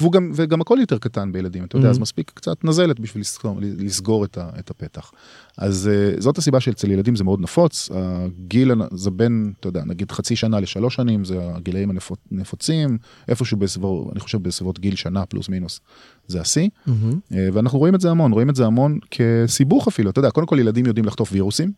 והוא 0.00 0.12
גם, 0.12 0.32
וגם 0.34 0.60
הכל 0.60 0.78
יותר 0.80 0.98
קטן 0.98 1.32
בילדים, 1.32 1.64
אתה 1.64 1.76
יודע, 1.76 1.88
Mhm. 1.88 1.90
אז 1.90 1.98
מספיק 1.98 2.30
קצת 2.34 2.64
נזלת 2.64 3.00
בשביל 3.00 3.20
לסגור, 3.20 3.58
לסגור 3.62 4.24
את, 4.24 4.38
ה, 4.38 4.50
את 4.58 4.70
הפתח. 4.70 5.12
אז 5.58 5.90
אה, 5.92 6.20
זאת 6.20 6.38
הסיבה 6.38 6.60
שאצל 6.60 6.90
ילדים 6.90 7.16
זה 7.16 7.24
מאוד 7.24 7.40
נפוץ, 7.40 7.90
הגיל 7.94 8.72
זה 8.92 9.10
בין, 9.10 9.52
אתה 9.60 9.68
יודע, 9.68 9.84
נגיד 9.84 10.12
חצי 10.12 10.36
שנה 10.36 10.60
לשלוש 10.60 10.94
שנים, 10.94 11.24
זה 11.24 11.38
הגילאים 11.54 11.90
הנפוצים, 12.32 12.98
איפשהו 13.28 13.56
בסביבות, 13.56 14.12
אני 14.12 14.20
חושב 14.20 14.42
בסביבות 14.42 14.78
גיל 14.78 14.94
שנה 14.96 15.26
פלוס 15.26 15.48
מינוס, 15.48 15.80
זה 16.26 16.40
השיא. 16.40 16.68
מהמם. 16.86 17.18
אה, 17.32 17.48
ואנחנו 17.52 17.78
רואים 17.78 17.94
את 17.94 18.00
זה 18.00 18.10
המון, 18.10 18.32
רואים 18.32 18.50
את 18.50 18.56
זה 18.56 18.66
המון 18.66 18.98
כסיבוך 19.10 19.88
אפילו, 19.88 20.10
אתה 20.10 20.18
יודע, 20.18 20.30
קודם 20.30 20.46
כל 20.46 20.58
ילדים 20.60 20.86
יודעים 20.86 21.04
לחטוף 21.06 21.32
וירוסים, 21.32 21.72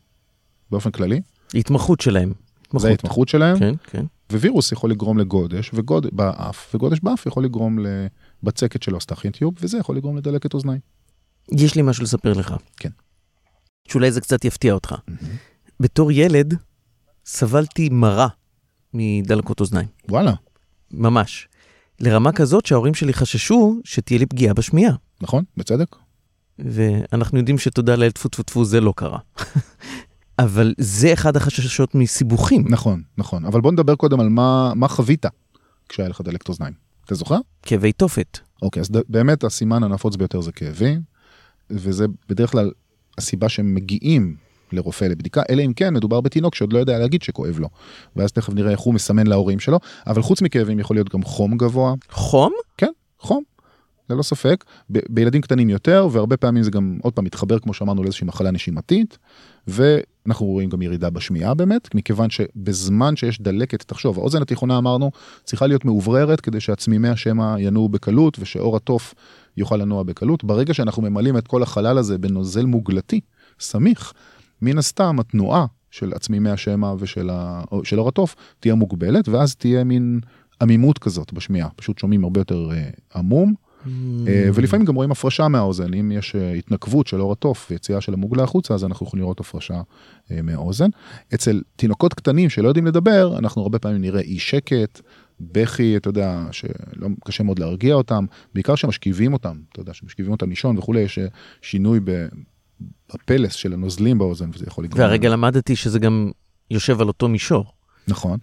באופן 0.71 0.91
כללי, 0.91 1.21
התמחות 1.55 2.01
שלהם. 2.01 2.33
זה 2.77 2.89
ההתמחות 2.89 3.29
שלהם, 3.29 3.59
כן, 3.59 3.75
כן. 3.85 4.05
ווירוס 4.33 4.73
יכול 4.73 4.91
לגרום 4.91 5.19
לגודש 5.19 5.71
וגוד... 5.75 6.07
באף, 6.13 6.75
וגודש 6.75 7.01
באף 7.03 7.27
יכול 7.27 7.45
לגרום 7.45 7.79
לבצקת 8.43 8.83
של 8.83 8.95
אוסטכיאן 8.95 9.33
טיוב, 9.33 9.55
וזה 9.61 9.79
יכול 9.79 9.97
לגרום 9.97 10.17
לדלקת 10.17 10.55
אוזניים. 10.55 10.81
יש 11.53 11.75
לי 11.75 11.83
משהו 11.83 12.05
לספר 12.05 12.33
לך. 12.33 12.55
כן. 12.77 12.91
שאולי 13.89 14.13
זה 14.13 14.21
קצת 14.21 14.45
יפתיע 14.45 14.75
אותך. 14.75 14.95
בתור 15.81 16.13
ילד, 16.13 16.55
סבלתי 17.27 17.89
מרה 17.89 18.29
מדלקות 18.95 19.61
אוזניים. 19.61 19.89
וואלה, 20.09 20.33
ממש. 20.91 21.49
לרמה 22.01 22.33
כזאת 22.33 22.67
שההורים 22.67 22.95
שלי 22.95 23.13
חששו 23.13 23.81
שתהיה 23.85 24.19
לי 24.19 24.27
פגיעה 24.27 24.55
בשמיעה. 24.55 24.95
נכון? 25.21 25.45
בצדק? 25.57 25.97
ואנחנו 26.59 27.39
יודעים 27.39 27.59
שתודה 27.59 27.97
לאל 27.97 28.11
טפו 28.11 28.29
טפו 28.29 28.43
טפו 28.43 28.65
זה 28.65 28.81
לא 28.81 28.93
קרה. 28.97 29.19
אבל 30.39 30.75
זה 30.79 31.13
אחד 31.13 31.37
החששות 31.37 31.95
מסיבוכים. 31.95 32.65
נכון, 32.69 33.03
נכון. 33.19 33.45
אבל 33.45 33.61
בוא 33.61 33.73
נדבר 33.73 33.95
קודם 33.95 34.21
על 34.21 34.29
מה, 34.29 34.73
מה 34.75 34.89
חווית 34.89 35.27
כשהיה 35.89 36.09
לך 36.09 36.21
דלקת 36.21 36.49
אוזניים. 36.49 36.75
אתה 37.05 37.15
זוכר? 37.15 37.39
כאבי 37.63 37.93
תופת. 37.93 38.39
אוקיי, 38.63 38.81
אז 38.81 38.91
ד... 38.91 38.97
באמת 39.09 39.45
הסימן 39.45 39.83
הנפוץ 39.83 40.17
ביותר 40.17 40.41
זה 40.41 40.53
כאבים, 40.53 41.01
וזה 41.71 42.07
בדרך 42.29 42.53
כלל 42.53 42.71
הסיבה 43.19 43.49
שהם 43.49 43.75
מגיעים 43.75 44.37
לרופא 44.73 45.05
לבדיקה, 45.05 45.43
אלא 45.51 45.63
אם 45.63 45.73
כן 45.73 45.95
מדובר 45.95 46.21
בתינוק 46.21 46.55
שעוד 46.55 46.73
לא 46.73 46.79
יודע 46.79 46.99
להגיד 46.99 47.23
שכואב 47.23 47.59
לו. 47.59 47.69
ואז 48.17 48.33
תכף 48.33 48.55
נראה 48.55 48.71
איך 48.71 48.81
הוא 48.81 48.95
מסמן 48.95 49.27
להורים 49.27 49.61
שלו, 49.61 49.79
אבל 50.07 50.23
חוץ 50.23 50.43
מכאבים 50.43 50.79
יכול 50.79 50.97
להיות 50.97 51.09
גם 51.09 51.23
חום 51.23 51.57
גבוה, 51.57 51.95
חום? 52.11 52.53
כן, 52.77 52.93
חום, 53.19 53.43
ללא 54.11 54.23
ספק, 54.23 54.65
ב- 54.91 54.99
בילדים 55.09 55.41
קטנים 55.41 55.71
יותר, 55.71 56.09
והרבה 56.13 56.37
פעמים 56.37 56.63
זה 56.63 56.71
גם 56.71 56.99
עוד 57.03 57.13
פעם 57.13 57.25
מתחבר 57.25 57.59
כמו 57.59 57.75
שאמרנו 57.75 58.03
לאיזושהי 58.03 58.27
מחלה 58.27 58.51
נשימתית, 58.51 59.19
ואנחנו 59.67 60.47
רואים 60.47 60.69
גם 60.69 60.83
ירידה 60.83 61.11
בשמיעה 61.11 61.55
באמת, 61.55 61.95
מכיוון 61.95 62.31
שבזמן 62.31 63.17
שיש 63.17 63.41
דלקת, 63.41 63.83
תחשוב, 63.83 64.19
האוזן 64.19 64.43
התיכונה 64.43 64.79
אמרנו, 64.79 65.11
צריכה 65.45 65.67
להיות 65.67 65.85
מאובררת 65.85 66.41
כדי 66.41 66.61
שעצמימי 66.61 67.09
השמע 67.09 67.55
ינועו 67.59 67.89
בקלות 67.89 68.39
ושאור 68.39 68.77
התוף 68.77 69.15
יוכל 69.57 69.77
לנוע 69.77 70.03
בקלות. 70.03 70.45
ברגע 70.45 70.75
שאנחנו 70.75 71.03
ממלאים 71.03 71.37
את 71.39 71.47
כל 71.47 71.63
החלל 71.63 71.99
הזה 71.99 72.19
בנוזל 72.19 72.65
מוגלתי, 72.65 73.21
סמיך, 73.61 74.13
מן 74.63 74.79
הסתם 74.79 75.21
התנועה 75.21 75.67
של 75.91 76.13
עצמימי 76.15 76.51
השמע 76.51 76.95
ושל 76.99 77.31
אור 77.99 78.09
התוף 78.09 78.37
תהיה 78.61 78.75
מוגבלת, 78.75 79.29
ואז 79.29 79.57
תהיה 79.57 79.85
מין 79.85 80.21
עמימות 80.63 80.99
כזאת 80.99 81.33
בשמיעה, 81.33 81.69
פשוט 81.77 81.99
שומעים 81.99 82.25
הרבה 82.25 82.41
יותר 82.41 82.69
אה, 82.73 82.91
עמום. 83.15 83.55
אה, 84.27 84.49
ולפעמים 84.55 84.87
גם 84.87 84.95
רואים 84.95 85.11
הפרשה 85.11 85.49
מהאוזן, 85.49 85.95
אם 85.95 86.13
יש 86.13 86.35
אה, 86.35 86.53
התנקבות 86.53 87.07
של 87.07 87.21
אור 87.21 87.33
התוף 87.33 87.67
ויציאה 87.71 88.01
של 88.01 88.15
המוגלה 88.15 88.43
החוצה, 88.43 88.75
אז 88.75 88.85
אנחנו 88.85 89.07
יכולים 89.07 89.23
לראות 89.23 89.41
הפרשה 89.41 89.81
אה, 90.31 90.43
מהאוזן. 90.43 90.89
אצל 91.35 91.63
תינוקות 91.77 92.15
קטנים 92.15 92.51
שלא 92.51 92.69
יודעים 92.69 92.87
לדבר, 92.87 93.39
אנחנו 93.39 93.63
הרבה 93.63 93.79
פעמים 93.79 94.01
נראה 94.01 94.21
אי 94.21 94.39
שקט, 94.39 95.01
בכי, 95.41 95.97
אתה 95.97 96.09
יודע, 96.09 96.47
שקשה 96.53 97.45
מאוד 97.45 97.59
להרגיע 97.59 97.95
אותם, 97.95 98.25
בעיקר 98.55 98.75
שמשכיבים 98.75 99.33
אותם, 99.33 99.57
אתה 99.73 99.81
יודע, 99.81 99.95
שמשכיבים 99.95 100.33
אותם 100.33 100.49
לישון 100.49 100.79
וכולי, 100.79 101.01
יש 101.01 101.19
שינוי 101.63 102.01
בפלס 103.15 103.53
של 103.53 103.73
הנוזלים 103.73 104.19
באוזן, 104.19 104.51
וזה 104.55 104.65
יכול 104.67 104.85
לגרום. 104.85 105.01
והרגע 105.01 105.29
למדתי 105.29 105.77
שזה 105.77 105.99
גם 105.99 106.31
יושב 106.71 107.01
על 107.01 107.09
אותו 107.09 107.29
מישור. 107.29 107.65
נכון. 108.09 108.39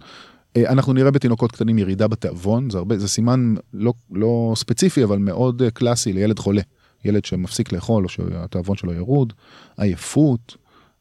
אה, 0.56 0.72
אנחנו 0.72 0.92
נראה 0.92 1.10
בתינוקות 1.10 1.52
קטנים 1.52 1.78
ירידה 1.78 2.08
בתיאבון, 2.08 2.70
זה, 2.70 2.78
הרבה, 2.78 2.98
זה 2.98 3.08
סימן 3.08 3.54
לא, 3.74 3.92
לא 4.10 4.52
ספציפי, 4.56 5.04
אבל 5.04 5.18
מאוד 5.18 5.62
אה, 5.62 5.70
קלאסי 5.70 6.12
לילד 6.12 6.38
חולה. 6.38 6.62
ילד 7.04 7.24
שמפסיק 7.24 7.72
לאכול 7.72 8.04
או 8.04 8.08
שהתיאבון 8.08 8.76
שלו 8.76 8.92
ירוד, 8.92 9.32
עייפות, 9.76 10.56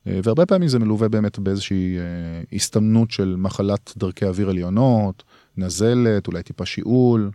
אה, 0.08 0.20
והרבה 0.24 0.46
פעמים 0.46 0.68
זה 0.68 0.80
מלווה 0.80 1.10
באמת 1.10 1.40
באיזושהי 1.40 1.98
הסתמנות 2.54 3.12
של 3.12 3.36
מחלת 3.38 3.94
דרכי 3.98 4.26
אוויר 4.26 4.50
עליונות, 4.50 5.24
נזלת, 5.58 6.28
אולי 6.28 6.44
טיפה 6.44 6.66
שיעול 6.66 7.32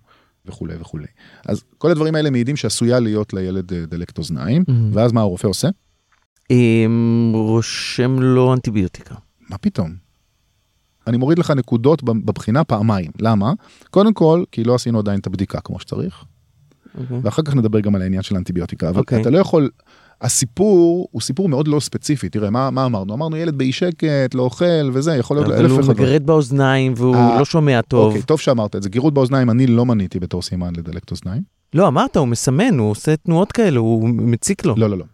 וכולי 0.46 0.74
וכולי. 0.80 1.06
אז 1.46 1.62
כל 1.78 1.90
הדברים 1.90 2.14
האלה 2.14 2.30
מעידים 2.30 2.56
שעשויה 2.56 3.00
להיות 3.00 3.32
לילד 3.32 3.72
דלקת 3.74 4.18
אוזניים, 4.18 4.62
mm-hmm. 4.62 4.72
ואז 4.92 5.12
מה 5.12 5.20
הרופא 5.20 5.46
עושה? 5.46 5.68
רושם 7.34 8.18
לו 8.20 8.52
אנטיביוטיקה. 8.52 9.14
מה 9.50 9.58
פתאום? 9.58 10.09
אני 11.10 11.18
מוריד 11.18 11.38
לך 11.38 11.50
נקודות 11.50 12.02
בבחינה 12.02 12.64
פעמיים. 12.64 13.10
למה? 13.20 13.52
קודם 13.90 14.12
כל, 14.12 14.44
כי 14.52 14.64
לא 14.64 14.74
עשינו 14.74 14.98
עדיין 14.98 15.20
את 15.20 15.26
הבדיקה 15.26 15.60
כמו 15.60 15.80
שצריך. 15.80 16.24
אוקיי. 17.00 17.20
ואחר 17.22 17.42
כך 17.42 17.54
נדבר 17.54 17.80
גם 17.80 17.94
על 17.94 18.02
העניין 18.02 18.22
של 18.22 18.34
האנטיביוטיקה, 18.34 18.88
אבל 18.88 18.96
okay. 18.96 19.00
אוקיי. 19.00 19.20
אתה 19.20 19.30
לא 19.30 19.38
יכול, 19.38 19.70
הסיפור 20.20 21.08
הוא 21.10 21.22
סיפור 21.22 21.48
מאוד 21.48 21.68
לא 21.68 21.80
ספציפי, 21.80 22.28
תראה, 22.28 22.50
מה, 22.50 22.70
מה 22.70 22.86
אמרנו? 22.86 23.14
אמרנו 23.14 23.36
ילד 23.36 23.58
באי 23.58 23.72
שקט, 23.72 24.34
לא 24.34 24.42
אוכל 24.42 24.90
וזה, 24.92 25.16
יכול 25.16 25.36
להיות 25.36 25.50
אלף 25.50 25.72
אחד. 25.72 25.82
הוא 25.82 25.90
מגרד 25.90 26.26
באוזניים 26.26 26.94
והוא 26.96 27.14
아, 27.14 27.18
אה, 27.18 27.38
לא 27.38 27.44
שומע 27.44 27.80
טוב. 27.82 28.06
אוקיי, 28.06 28.22
טוב 28.22 28.40
שאמרת 28.40 28.76
את 28.76 28.82
זה. 28.82 28.88
גירות 28.88 29.14
באוזניים 29.14 29.50
אני 29.50 29.66
לא 29.66 29.86
מניתי 29.86 30.20
בתור 30.20 30.42
סימן 30.42 30.72
לדלקת 30.76 31.10
אוזניים. 31.10 31.42
לא, 31.74 31.88
אמרת, 31.88 32.16
הוא 32.16 32.28
מסמן, 32.28 32.78
הוא 32.78 32.90
עושה 32.90 33.16
תנועות 33.16 33.52
כאלו, 33.52 33.80
הוא 33.80 34.08
מציק 34.08 34.64
לו. 34.64 34.74
לא, 34.76 34.90
לא, 34.90 34.98
לא. 34.98 35.04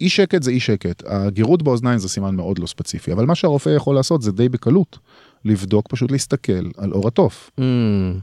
אי 0.00 0.08
שקט 0.08 0.42
זה 0.42 0.50
אי 0.50 0.60
שקט, 0.60 1.02
הגירות 1.06 1.62
באוזניים 1.62 1.98
זה 1.98 2.08
סימן 2.08 2.34
מאוד 2.34 2.58
לא 2.58 2.66
ספציפי, 2.66 3.12
אבל 3.12 3.26
מה 3.26 3.34
שהרופא 3.34 3.68
יכול 3.68 3.94
לעשות 3.94 4.22
זה 4.22 4.32
די 4.32 4.48
בקלות. 4.48 4.98
לבדוק, 5.44 5.86
פשוט 5.88 6.10
להסתכל 6.10 6.70
על 6.76 6.92
אור 6.92 7.08
התוף. 7.08 7.50
Mm. 7.60 7.62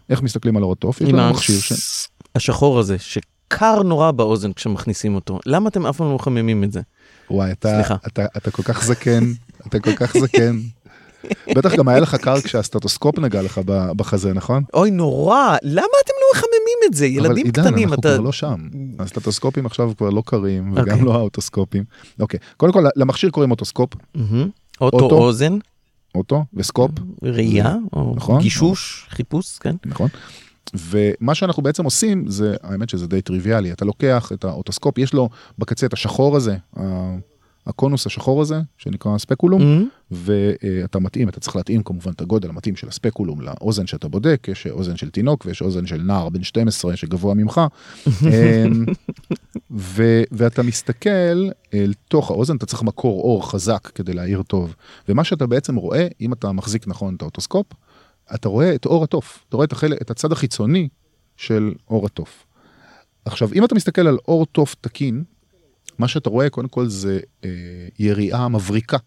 איך 0.10 0.22
מסתכלים 0.22 0.58
על 0.58 0.64
אור 0.64 0.74
התוף? 0.74 1.02
יש 1.02 1.10
לנו 1.10 1.34
מכשיר 1.34 1.60
ש... 1.60 1.74
השחור 2.36 2.80
הזה, 2.80 2.98
שקר 3.00 3.84
נורא 3.84 4.12
באוזן 4.12 4.54
כשמכניסים 4.54 5.16
אותו. 5.16 5.40
למה 5.46 5.70
אתם 5.70 5.86
אף 5.86 5.98
פעם 5.98 6.08
לא 6.08 6.16
מחממים 6.16 6.64
את 6.64 6.72
זה? 6.72 6.82
וואי, 7.32 7.52
אתה, 7.52 7.82
אתה, 7.82 7.96
אתה, 8.08 8.26
אתה 8.38 8.52
כל 8.52 8.64
כך 8.64 8.84
זקן, 8.84 9.24
אתה 9.68 9.80
כל 9.80 9.96
כך 9.96 10.18
זקן. 10.18 10.60
בטח 11.56 11.76
גם 11.76 11.88
היה 11.88 12.00
לך 12.00 12.16
קר 12.16 12.42
כשהסטטוסקופ 12.42 13.20
נגע 13.20 13.42
לך 13.42 13.62
בחזה, 13.68 14.34
נכון? 14.34 14.64
אוי, 14.74 14.92
נורא, 14.92 15.56
למה 15.64 15.88
אתם 16.06 16.14
לא 16.22 16.28
מחממים 16.36 16.78
את 16.86 16.94
זה? 16.94 17.06
ילדים 17.06 17.52
קטנים, 17.52 17.68
אבל 17.68 17.76
עידן, 17.78 17.90
אנחנו 17.90 18.02
כבר 18.02 18.20
לא 18.20 18.32
שם. 18.32 18.68
הסטתוסקופים 19.00 19.66
עכשיו 19.66 19.92
כבר 19.98 20.10
לא 20.10 20.24
קרים, 20.26 20.74
וגם 20.76 21.00
okay. 21.00 21.04
לא 21.04 21.14
האוטוסקופים. 21.16 21.84
אוקיי, 22.20 22.40
קודם 22.58 22.74
כל, 22.74 22.84
למכשיר 22.96 23.30
קוראים 23.30 23.52
אוטוסקופ. 23.52 23.94
Mm-hmm. 23.94 24.20
אוטו, 24.82 25.32
אוטו 26.16 26.46
וסקופ. 26.54 26.92
ראייה, 27.24 27.76
או 27.94 28.14
נכון, 28.16 28.42
גישוש, 28.42 29.04
נכון. 29.06 29.16
חיפוש, 29.16 29.58
כן. 29.60 29.76
נכון. 29.86 30.10
ומה 30.74 31.36
שאנחנו 31.36 31.64
בעצם 31.64 31.84
עושים 31.84 32.28
זה, 32.28 32.56
האמת 32.64 32.90
שזה 32.90 33.08
די 33.08 33.22
טריוויאלי, 33.22 33.72
אתה 33.72 33.86
לוקח 33.86 34.32
את 34.34 34.46
האוטוסקופ, 34.46 34.98
יש 34.98 35.14
לו 35.14 35.30
בקצה 35.60 35.86
את 35.86 35.94
השחור 35.94 36.38
הזה, 36.38 36.58
הקונוס 37.68 38.06
השחור 38.06 38.42
הזה, 38.42 38.62
שנקרא 38.78 39.18
speculum, 39.18 39.62
mm-hmm. 39.62 40.12
ואתה 40.12 41.00
מתאים, 41.00 41.30
אתה 41.30 41.40
צריך 41.40 41.56
להתאים 41.56 41.84
כמובן 41.84 42.12
את 42.12 42.22
הגודל 42.22 42.50
המתאים 42.50 42.76
של 42.76 42.88
ה 42.88 42.94
speculum 42.94 43.42
לאוזן 43.42 43.88
שאתה 43.88 44.08
בודק, 44.08 44.48
יש 44.52 44.68
אוזן 44.68 44.98
של 44.98 45.10
תינוק 45.10 45.46
ויש 45.46 45.62
אוזן 45.62 45.86
של 45.86 46.02
נער 46.02 46.30
בן 46.30 46.44
12 46.44 46.96
שגבוה 46.96 47.34
ממך, 47.34 47.62
אמ, 48.08 48.86
ו- 49.72 50.24
ואתה 50.32 50.64
מסתכל 50.64 51.50
אל 51.74 51.94
תוך 52.08 52.32
האוזן, 52.32 52.56
אתה 52.56 52.66
צריך 52.66 52.84
מקור 52.84 53.22
אור 53.22 53.52
חזק 53.52 53.90
כדי 53.96 54.14
להעיר 54.14 54.44
טוב, 54.44 54.76
ומה 55.10 55.24
שאתה 55.24 55.48
בעצם 55.48 55.76
רואה, 55.76 56.08
אם 56.22 56.34
אתה 56.34 56.52
מחזיק 56.52 56.88
נכון 56.88 57.16
את 57.16 57.22
האוטוסקופ, 57.22 57.66
אתה 58.36 58.50
רואה 58.50 58.76
את 58.76 58.86
אור 58.86 59.04
התוף, 59.04 59.46
אתה 59.50 59.58
רואה 59.58 59.66
את, 59.66 59.72
החלק, 59.72 60.02
את 60.02 60.12
הצד 60.12 60.32
החיצוני 60.32 60.88
של 61.38 61.74
אור 61.90 62.06
התוף. 62.06 62.46
עכשיו, 63.26 63.50
אם 63.54 63.66
אתה 63.66 63.76
מסתכל 63.76 64.08
על 64.08 64.18
אור 64.28 64.46
תוף 64.46 64.76
תקין, 64.82 65.24
מה 66.00 66.08
שאתה 66.08 66.30
רואה 66.30 66.50
קודם 66.50 66.68
כל 66.68 66.88
זה 66.88 67.20
אה, 67.46 67.50
יריעה 68.00 68.48
מבריקה. 68.48 68.98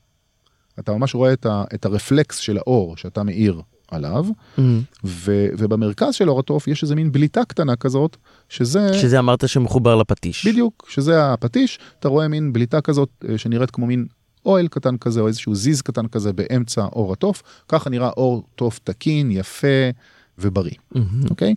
אתה 0.79 0.93
ממש 0.93 1.15
רואה 1.15 1.33
את, 1.33 1.47
ה, 1.47 1.65
את 1.75 1.85
הרפלקס 1.85 2.37
של 2.37 2.59
האור 2.59 2.97
שאתה 2.97 3.23
מאיר 3.23 3.61
עליו, 3.91 4.27
mm-hmm. 4.29 4.61
ו, 5.05 5.47
ובמרכז 5.59 6.15
של 6.15 6.31
אור 6.31 6.41
התוף 6.41 6.69
יש 6.69 6.83
איזה 6.83 6.95
מין 6.95 7.13
בליטה 7.13 7.45
קטנה 7.45 7.77
כזאת, 7.77 8.17
שזה... 8.49 8.95
שזה 8.95 9.19
אמרת 9.19 9.49
שמחובר 9.49 9.97
לפטיש. 9.97 10.47
בדיוק, 10.47 10.87
שזה 10.89 11.33
הפטיש, 11.33 11.79
אתה 11.99 12.09
רואה 12.09 12.29
מין 12.29 12.53
בליטה 12.53 12.81
כזאת 12.81 13.09
אה, 13.29 13.39
שנראית 13.39 13.71
כמו 13.71 13.87
מין 13.87 14.07
אוהל 14.47 14.69
קטן 14.69 14.97
כזה, 14.97 15.21
או 15.21 15.27
איזשהו 15.27 15.55
זיז 15.55 15.83
קטן 15.83 16.07
כזה 16.07 16.33
באמצע 16.33 16.85
אור 16.85 17.13
התוף, 17.13 17.43
ככה 17.69 17.91
נראה 17.91 18.11
אור 18.17 18.43
תוף 18.55 18.81
תקין, 18.85 19.31
יפה 19.31 19.91
ובריא, 20.39 20.75
mm-hmm. 20.95 21.31
אוקיי? 21.31 21.55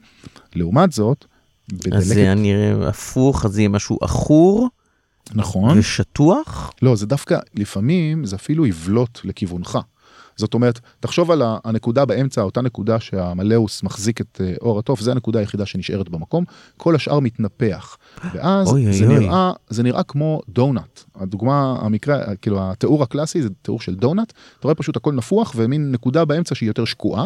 לעומת 0.56 0.92
זאת, 0.92 1.26
בדלקת... 1.70 1.94
אז 1.96 2.08
זה 2.08 2.34
נראה 2.36 2.90
הפוך, 2.90 3.46
אז 3.46 3.52
זה 3.52 3.62
יהיה 3.62 3.70
משהו 3.70 3.98
עכור. 4.02 4.70
נכון. 5.34 5.80
ושטוח? 5.80 6.72
לא, 6.82 6.96
זה 6.96 7.06
דווקא, 7.06 7.40
לפעמים 7.56 8.26
זה 8.26 8.36
אפילו 8.36 8.66
יבלוט 8.66 9.20
לכיוונך. 9.24 9.80
זאת 10.38 10.54
אומרת, 10.54 10.80
תחשוב 11.00 11.32
על 11.32 11.42
הנקודה 11.64 12.06
באמצע, 12.06 12.42
אותה 12.42 12.62
נקודה 12.62 13.00
שהמלאוס 13.00 13.84
מחזיק 13.84 14.22
את 14.22 14.42
אה, 14.44 14.54
אור 14.62 14.80
התוף, 14.80 15.00
זה 15.00 15.12
הנקודה 15.12 15.40
היחידה 15.40 15.66
שנשארת 15.66 16.10
במקום, 16.10 16.44
כל 16.78 16.96
השאר 16.96 17.20
מתנפח. 17.20 17.98
ואז 18.34 18.68
אוי, 18.68 18.94
זה, 18.94 19.06
אוי. 19.06 19.20
נראה, 19.20 19.52
זה 19.70 19.84
נראה 19.84 20.04
כמו 20.04 20.42
דונאט. 20.50 21.04
הדוגמה, 21.16 21.78
המקרה, 21.82 22.36
כאילו 22.36 22.72
התיאור 22.72 23.04
הקלאסי 23.04 23.42
זה 23.42 23.50
תיאור 23.62 23.80
של 23.80 23.96
דונאט, 23.96 24.32
אתה 24.32 24.64
רואה 24.64 24.76
פשוט 24.76 24.98
הכל 24.98 25.14
נפוח 25.14 25.54
ומין 25.56 25.92
נקודה 25.92 26.26
באמצע 26.26 26.56
שהיא 26.56 26.70
יותר 26.70 26.86
שקועה. 26.86 27.26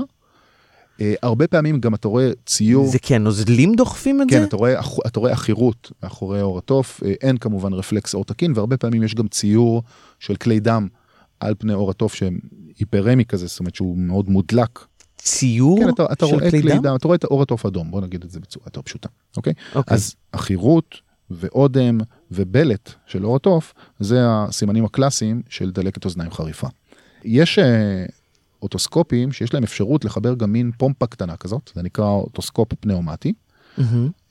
Uh, 1.00 1.02
הרבה 1.24 1.48
פעמים 1.48 1.80
גם 1.80 1.96
אתה 1.96 2.08
רואה 2.08 2.32
ציור... 2.46 2.88
זה 2.88 3.00
כן, 3.02 3.24
נוזלים 3.24 3.76
דוחפים 3.76 4.22
את 4.22 4.28
כן, 4.30 4.36
זה? 4.36 4.40
כן, 4.42 4.48
אתה 4.48 4.56
רואה, 4.56 4.80
אתה 5.08 5.20
רואה 5.20 5.32
עכירות 5.32 5.92
מאחורי 6.04 6.42
אור 6.42 6.58
התוף, 6.58 7.00
uh, 7.04 7.06
אין 7.22 7.38
כמובן 7.38 7.74
רפלקס 7.74 8.14
אור 8.14 8.26
תקין, 8.26 8.54
והרבה 8.56 8.78
פעמים 8.78 9.04
יש 9.04 9.16
גם 9.16 9.28
ציור 9.28 9.84
של 10.20 10.36
כלי 10.36 10.60
דם 10.60 10.88
על 11.40 11.56
פני 11.58 11.74
אור 11.74 11.92
התוף 11.92 12.14
שהם 12.14 12.40
היפרמי 12.80 13.26
כזה, 13.26 13.48
זאת 13.48 13.60
אומרת 13.60 13.76
שהוא 13.76 13.98
מאוד 13.98 14.30
מודלק. 14.30 14.80
ציור 15.18 15.80
כן, 15.80 15.90
אתה, 15.90 16.06
אתה 16.12 16.28
של 16.28 16.36
רואה 16.36 16.52
כלי 16.52 16.62
דם? 16.62 16.82
דם? 16.82 16.96
אתה 16.96 17.08
רואה 17.08 17.16
את 17.16 17.24
האור 17.24 17.42
התוף 17.42 17.66
אדום, 17.66 17.92
בוא 17.92 18.02
נגיד 18.02 18.24
את 18.24 18.32
זה 18.32 18.40
בצורה 18.40 18.66
יותר 18.68 18.82
פשוטה, 18.82 19.10
אוקיי? 19.38 19.54
אוקיי. 19.76 19.96
אז 19.96 20.16
עכירות 20.32 20.96
ואודם 21.32 21.98
ובלט 22.32 22.94
של 23.06 23.26
אור 23.26 23.36
התוף, 23.36 23.74
זה 24.00 24.18
הסימנים 24.22 24.86
הקלאסיים 24.86 25.42
של 25.50 25.72
דלקת 25.72 26.06
אוזניים 26.06 26.32
חריפה. 26.32 26.68
יש... 27.24 27.60
אוטוסקופים 28.62 29.32
שיש 29.32 29.54
להם 29.54 29.64
אפשרות 29.64 30.06
לחבר 30.06 30.34
גם 30.34 30.52
מין 30.52 30.72
פומפה 30.78 31.08
קטנה 31.08 31.38
כזאת, 31.38 31.72
זה 31.76 31.84
נקרא 31.84 32.06
אוטוסקופ 32.06 32.74
פנאומטי. 32.80 33.34
Mm-hmm. 33.78 33.82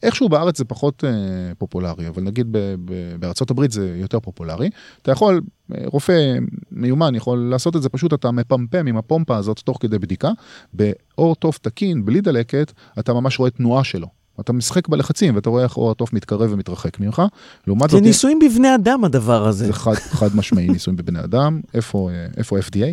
איכשהו 0.02 0.28
בארץ 0.28 0.58
זה 0.58 0.64
פחות 0.64 1.04
אה, 1.04 1.10
פופולרי, 1.58 2.08
אבל 2.08 2.22
נגיד 2.22 2.46
ב- 2.50 2.74
ב- 2.84 3.16
בארצות 3.20 3.50
הברית 3.50 3.72
זה 3.72 3.96
יותר 4.00 4.20
פופולרי. 4.20 4.70
אתה 5.02 5.12
יכול, 5.12 5.40
אה, 5.74 5.84
רופא 5.84 6.38
מיומן 6.72 7.14
יכול 7.14 7.38
לעשות 7.38 7.76
את 7.76 7.82
זה, 7.82 7.88
פשוט 7.88 8.14
אתה 8.14 8.30
מפמפם 8.30 8.86
עם 8.86 8.96
הפומפה 8.96 9.36
הזאת 9.36 9.58
תוך 9.58 9.78
כדי 9.80 9.98
בדיקה. 9.98 10.30
באור 10.72 11.34
טוב 11.34 11.58
תקין, 11.62 12.04
בלי 12.04 12.20
דלקת, 12.20 12.72
אתה 12.98 13.12
ממש 13.12 13.38
רואה 13.38 13.50
תנועה 13.50 13.84
שלו. 13.84 14.18
אתה 14.40 14.52
משחק 14.52 14.88
בלחצים 14.88 15.34
ואתה 15.34 15.50
רואה 15.50 15.62
איך 15.62 15.76
אור 15.76 15.90
התוף 15.90 16.12
מתקרב 16.12 16.52
ומתרחק 16.52 17.00
ממך. 17.00 17.22
לעומת 17.66 17.90
זאת... 17.90 18.02
זה 18.02 18.06
ניסויים 18.06 18.38
בבני 18.38 18.74
אדם 18.74 19.04
הדבר 19.04 19.46
הזה. 19.46 19.66
זה 19.66 19.72
חד, 19.72 19.94
חד 19.94 20.36
משמעי 20.36 20.68
ניסויים 20.68 20.96
בבני 20.96 21.24
אדם. 21.24 21.60
איפה, 21.74 22.10
אה, 22.10 22.26
איפה 22.36 22.58
FDA? 22.58 22.86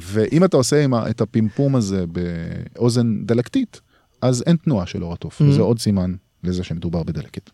ואם 0.00 0.44
אתה 0.44 0.56
עושה 0.56 0.86
את 1.10 1.20
הפימפום 1.20 1.76
הזה 1.76 2.04
באוזן 2.06 3.24
דלקתית, 3.24 3.80
אז 4.22 4.42
אין 4.46 4.56
תנועה 4.56 4.86
של 4.86 5.04
אור 5.04 5.12
התוף, 5.12 5.40
mm-hmm. 5.40 5.44
וזה 5.44 5.60
עוד 5.60 5.78
סימן 5.78 6.14
לזה 6.44 6.64
שמדובר 6.64 7.02
בדלקת. 7.02 7.50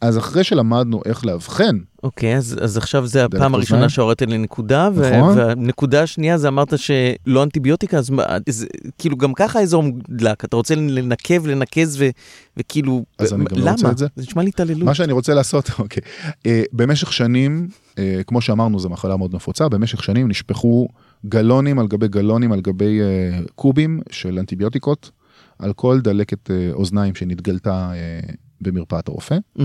אז 0.00 0.18
אחרי 0.18 0.44
שלמדנו 0.44 1.02
איך 1.04 1.26
לאבחן... 1.26 1.78
אוקיי, 2.02 2.34
okay, 2.34 2.38
אז, 2.38 2.56
אז 2.62 2.76
עכשיו 2.76 3.06
זה 3.06 3.24
הפעם 3.24 3.54
הראשונה 3.54 3.88
שהורדת 3.88 4.22
לי 4.22 4.38
נקודה, 4.38 4.88
נכון. 4.90 5.38
והנקודה 5.38 6.02
השנייה 6.02 6.38
זה 6.38 6.48
אמרת 6.48 6.78
שלא 6.78 7.42
אנטיביוטיקה, 7.42 7.98
אז 7.98 8.10
זה, 8.48 8.66
כאילו 8.98 9.16
גם 9.16 9.34
ככה 9.34 9.58
האזור 9.58 9.82
מודלק, 9.82 10.44
אתה 10.44 10.56
רוצה 10.56 10.74
לנקב, 10.74 11.46
לנקז 11.46 11.96
ו, 12.00 12.08
וכאילו, 12.56 13.04
אז 13.18 13.32
אני 13.32 13.44
גם 13.44 13.58
למה? 13.58 13.64
לא 13.64 13.70
רוצה 13.70 13.90
את 13.90 13.98
זה. 13.98 14.06
זה 14.16 14.22
נשמע 14.22 14.42
לי 14.42 14.48
התעללות. 14.48 14.82
מה 14.82 14.94
שאני 14.94 15.12
רוצה 15.12 15.34
לעשות, 15.34 15.70
אוקיי, 15.78 16.02
uh, 16.32 16.48
במשך 16.72 17.12
שנים, 17.12 17.68
uh, 17.92 17.96
כמו 18.26 18.40
שאמרנו, 18.40 18.78
זו 18.78 18.88
מחלה 18.88 19.16
מאוד 19.16 19.34
נפוצה, 19.34 19.68
במשך 19.68 20.02
שנים 20.02 20.28
נשפכו 20.28 20.88
גלונים 21.26 21.78
על 21.78 21.86
גבי 21.86 22.08
גלונים 22.08 22.52
על 22.52 22.60
גבי 22.60 23.00
uh, 23.00 23.52
קובים 23.54 24.00
של 24.10 24.38
אנטיביוטיקות, 24.38 25.10
על 25.58 25.72
כל 25.72 26.00
דלקת 26.00 26.50
uh, 26.50 26.52
אוזניים 26.72 27.14
שנתגלתה 27.14 27.92
uh, 27.92 28.32
במרפאת 28.60 29.08
הרופא, 29.08 29.36
mm-hmm. 29.58 29.62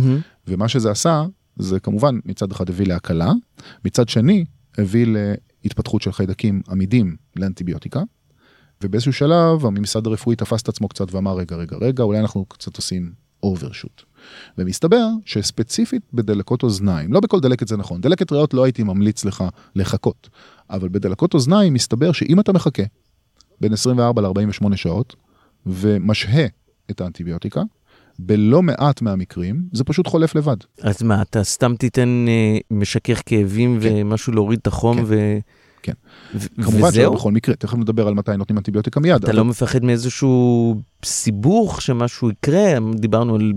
ומה 0.47 0.67
שזה 0.67 0.91
עשה, 0.91 1.23
זה 1.55 1.79
כמובן 1.79 2.19
מצד 2.25 2.51
אחד 2.51 2.69
הביא 2.69 2.87
להקלה, 2.87 3.31
מצד 3.85 4.09
שני 4.09 4.45
הביא 4.77 5.05
להתפתחות 5.63 6.01
של 6.01 6.11
חיידקים 6.11 6.61
עמידים 6.69 7.15
לאנטיביוטיקה, 7.35 8.01
ובאיזשהו 8.83 9.13
שלב 9.13 9.65
הממסד 9.65 10.07
הרפואי 10.07 10.35
תפס 10.35 10.61
את 10.61 10.69
עצמו 10.69 10.87
קצת 10.87 11.13
ואמר 11.13 11.37
רגע 11.37 11.55
רגע 11.55 11.77
רגע 11.81 12.03
אולי 12.03 12.19
אנחנו 12.19 12.45
קצת 12.45 12.77
עושים 12.77 13.11
אוברשוט. 13.43 14.03
ומסתבר 14.57 15.07
שספציפית 15.25 16.01
בדלקות 16.13 16.63
אוזניים, 16.63 17.13
לא 17.13 17.19
בכל 17.19 17.39
דלקת 17.39 17.67
זה 17.67 17.77
נכון, 17.77 18.01
דלקת 18.01 18.31
ריאות 18.31 18.53
לא 18.53 18.63
הייתי 18.63 18.83
ממליץ 18.83 19.25
לך 19.25 19.43
לחכות, 19.75 20.29
אבל 20.69 20.89
בדלקות 20.89 21.33
אוזניים 21.33 21.73
מסתבר 21.73 22.11
שאם 22.11 22.39
אתה 22.39 22.53
מחכה 22.53 22.83
בין 23.61 23.73
24 23.73 24.21
ל-48 24.21 24.75
שעות 24.75 25.15
ומשהה 25.65 26.45
את 26.91 27.01
האנטיביוטיקה, 27.01 27.61
בלא 28.19 28.63
מעט 28.63 29.01
מהמקרים 29.01 29.63
זה 29.73 29.83
פשוט 29.83 30.07
חולף 30.07 30.35
לבד. 30.35 30.57
אז 30.81 31.03
מה, 31.03 31.21
אתה 31.21 31.43
סתם 31.43 31.75
תיתן 31.75 32.25
אה, 32.27 32.57
משכך 32.71 33.21
כאבים 33.25 33.79
כן. 33.81 33.89
ומשהו 33.91 34.33
להוריד 34.33 34.59
את 34.61 34.67
החום 34.67 34.97
כן. 34.97 35.03
ו... 35.07 35.37
כן. 35.85 35.93
ו- 36.35 36.47
כמובן 36.55 36.77
שלא 36.79 36.87
וזהו? 36.87 37.13
בכל 37.13 37.31
מקרה, 37.31 37.55
תכף 37.55 37.77
נדבר 37.77 38.07
על 38.07 38.13
מתי 38.13 38.31
נותנים 38.37 38.57
אנטיביוטיקה 38.57 38.99
מיד. 38.99 39.15
אתה 39.15 39.27
אבל- 39.27 39.35
לא 39.35 39.45
מפחד 39.45 39.85
מאיזשהו 39.85 40.75
סיבוך 41.05 41.81
שמשהו 41.81 42.29
יקרה? 42.29 42.63
דיברנו 42.95 43.35
על 43.35 43.53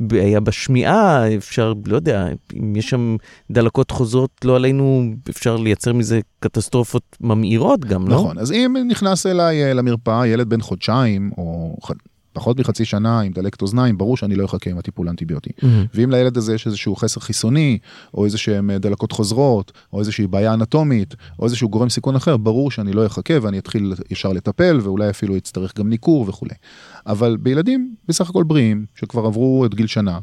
בעיה 0.00 0.40
בשמיעה, 0.40 1.34
אפשר, 1.36 1.72
לא 1.86 1.96
יודע, 1.96 2.26
אם 2.58 2.76
יש 2.76 2.90
שם 2.90 3.16
דלקות 3.50 3.90
חוזרות, 3.90 4.30
לא 4.44 4.56
עלינו, 4.56 5.04
אפשר 5.30 5.56
לייצר 5.56 5.92
מזה 5.92 6.20
קטסטרופות 6.40 7.16
ממאירות 7.20 7.84
גם, 7.84 8.08
לא? 8.08 8.14
נכון, 8.14 8.38
אז 8.38 8.52
אם 8.52 8.74
נכנס 8.88 9.26
אליי 9.26 9.64
אה, 9.64 9.74
למרפאה 9.74 10.26
ילד 10.26 10.48
בן 10.48 10.60
חודשיים 10.60 11.30
או 11.38 11.76
פחות 12.32 12.60
מחצי 12.60 12.84
שנה 12.84 13.20
עם 13.20 13.32
דלקת 13.32 13.62
אוזניים, 13.62 13.98
ברור 13.98 14.16
שאני 14.16 14.34
לא 14.34 14.44
אחכה 14.44 14.70
עם 14.70 14.78
הטיפול 14.78 15.08
האנטיביוטי. 15.08 15.50
מהמם. 15.62 15.86
ואם 15.94 16.10
לילד 16.10 16.36
הזה 16.36 16.54
יש 16.54 16.66
איזשהו 16.66 16.96
חסר 16.96 17.20
חיסוני, 17.20 17.78
או 18.14 18.24
איזה 18.24 18.38
שהם 18.38 18.70
אה, 18.70 18.78
דלקות 18.78 19.12
חוזרות, 19.12 19.72
או 19.92 20.00
איזושהי 20.00 20.26
בעיה 20.26 20.54
אנטומית, 20.54 21.14
או 21.38 21.44
איזשהו 21.44 21.68
גורם 21.68 21.88
סיכון 21.88 22.16
אחר, 22.16 22.36
ברור 22.36 22.70
שאני 22.70 22.92
לא 22.92 23.06
אחכה 23.06 23.34
ואני 23.42 23.58
אתחיל 23.58 23.94
ישר 24.10 24.28
לטפל, 24.28 24.80
ואולי 24.82 25.10
אפילו 25.10 25.36
יצטרך 25.36 25.78
גם 25.78 25.88
ניכור 25.88 26.24
וכולי. 26.28 26.54
אבל 27.06 27.36
בילדים 27.36 27.94
בסך 28.08 28.30
הכל 28.30 28.44
בריאים, 28.44 28.86
שכבר 28.94 29.26
עברו 29.26 29.66
את 29.66 29.74
גיל 29.74 29.86
שנה, 29.86 30.18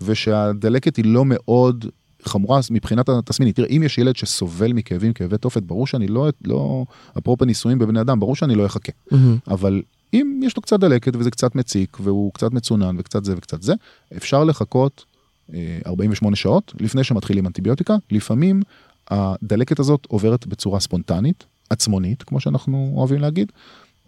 ושהדלקת 0.00 0.96
היא 0.96 1.04
לא 1.04 1.24
מאוד 1.24 1.86
חמורה 2.24 2.60
מבחינת 2.70 3.08
התסמינית. 3.08 3.56
תראה, 3.56 3.68
אם 3.68 3.82
יש 3.82 3.98
ילד 3.98 4.16
שסובל 4.16 4.72
מכאבים, 4.72 5.12
כאבי 5.12 5.38
תופת, 5.38 5.62
ברור 5.62 5.86
שאני 5.86 6.06
לא, 6.06 6.28
לא, 6.44 6.84
אפרופו 7.18 7.44
ניסויים 7.44 7.78
בבני 7.78 8.00
אדם, 8.00 8.20
ברור 8.20 8.36
שאני 8.36 8.54
לא 8.54 8.66
אחכה. 8.66 8.92
מהמם. 9.10 9.36
אבל 9.48 9.82
אם 10.14 10.40
יש 10.42 10.56
לו 10.56 10.62
קצת 10.62 10.80
דלקת 10.80 11.16
וזה 11.16 11.30
קצת 11.30 11.54
מציק 11.54 11.96
והוא 12.00 12.32
קצת 12.32 12.52
מצונן 12.52 12.96
וקצת 12.98 13.24
זה 13.24 13.34
וקצת 13.36 13.62
זה, 13.62 13.74
אפשר 14.16 14.44
לחכות 14.44 15.04
אה, 15.54 15.78
48 15.86 16.36
שעות 16.36 16.72
לפני 16.80 17.04
שמתחילים 17.04 17.46
אנטיביוטיקה. 17.46 17.96
לפעמים 18.10 18.62
הדלקת 19.08 19.78
הזאת 19.78 20.06
עוברת 20.08 20.46
בצורה 20.46 20.80
ספונטנית, 20.80 21.44
עצמונית, 21.70 22.22
כמו 22.22 22.40
שאנחנו 22.40 22.92
אוהבים 22.96 23.20
להגיד, 23.20 23.52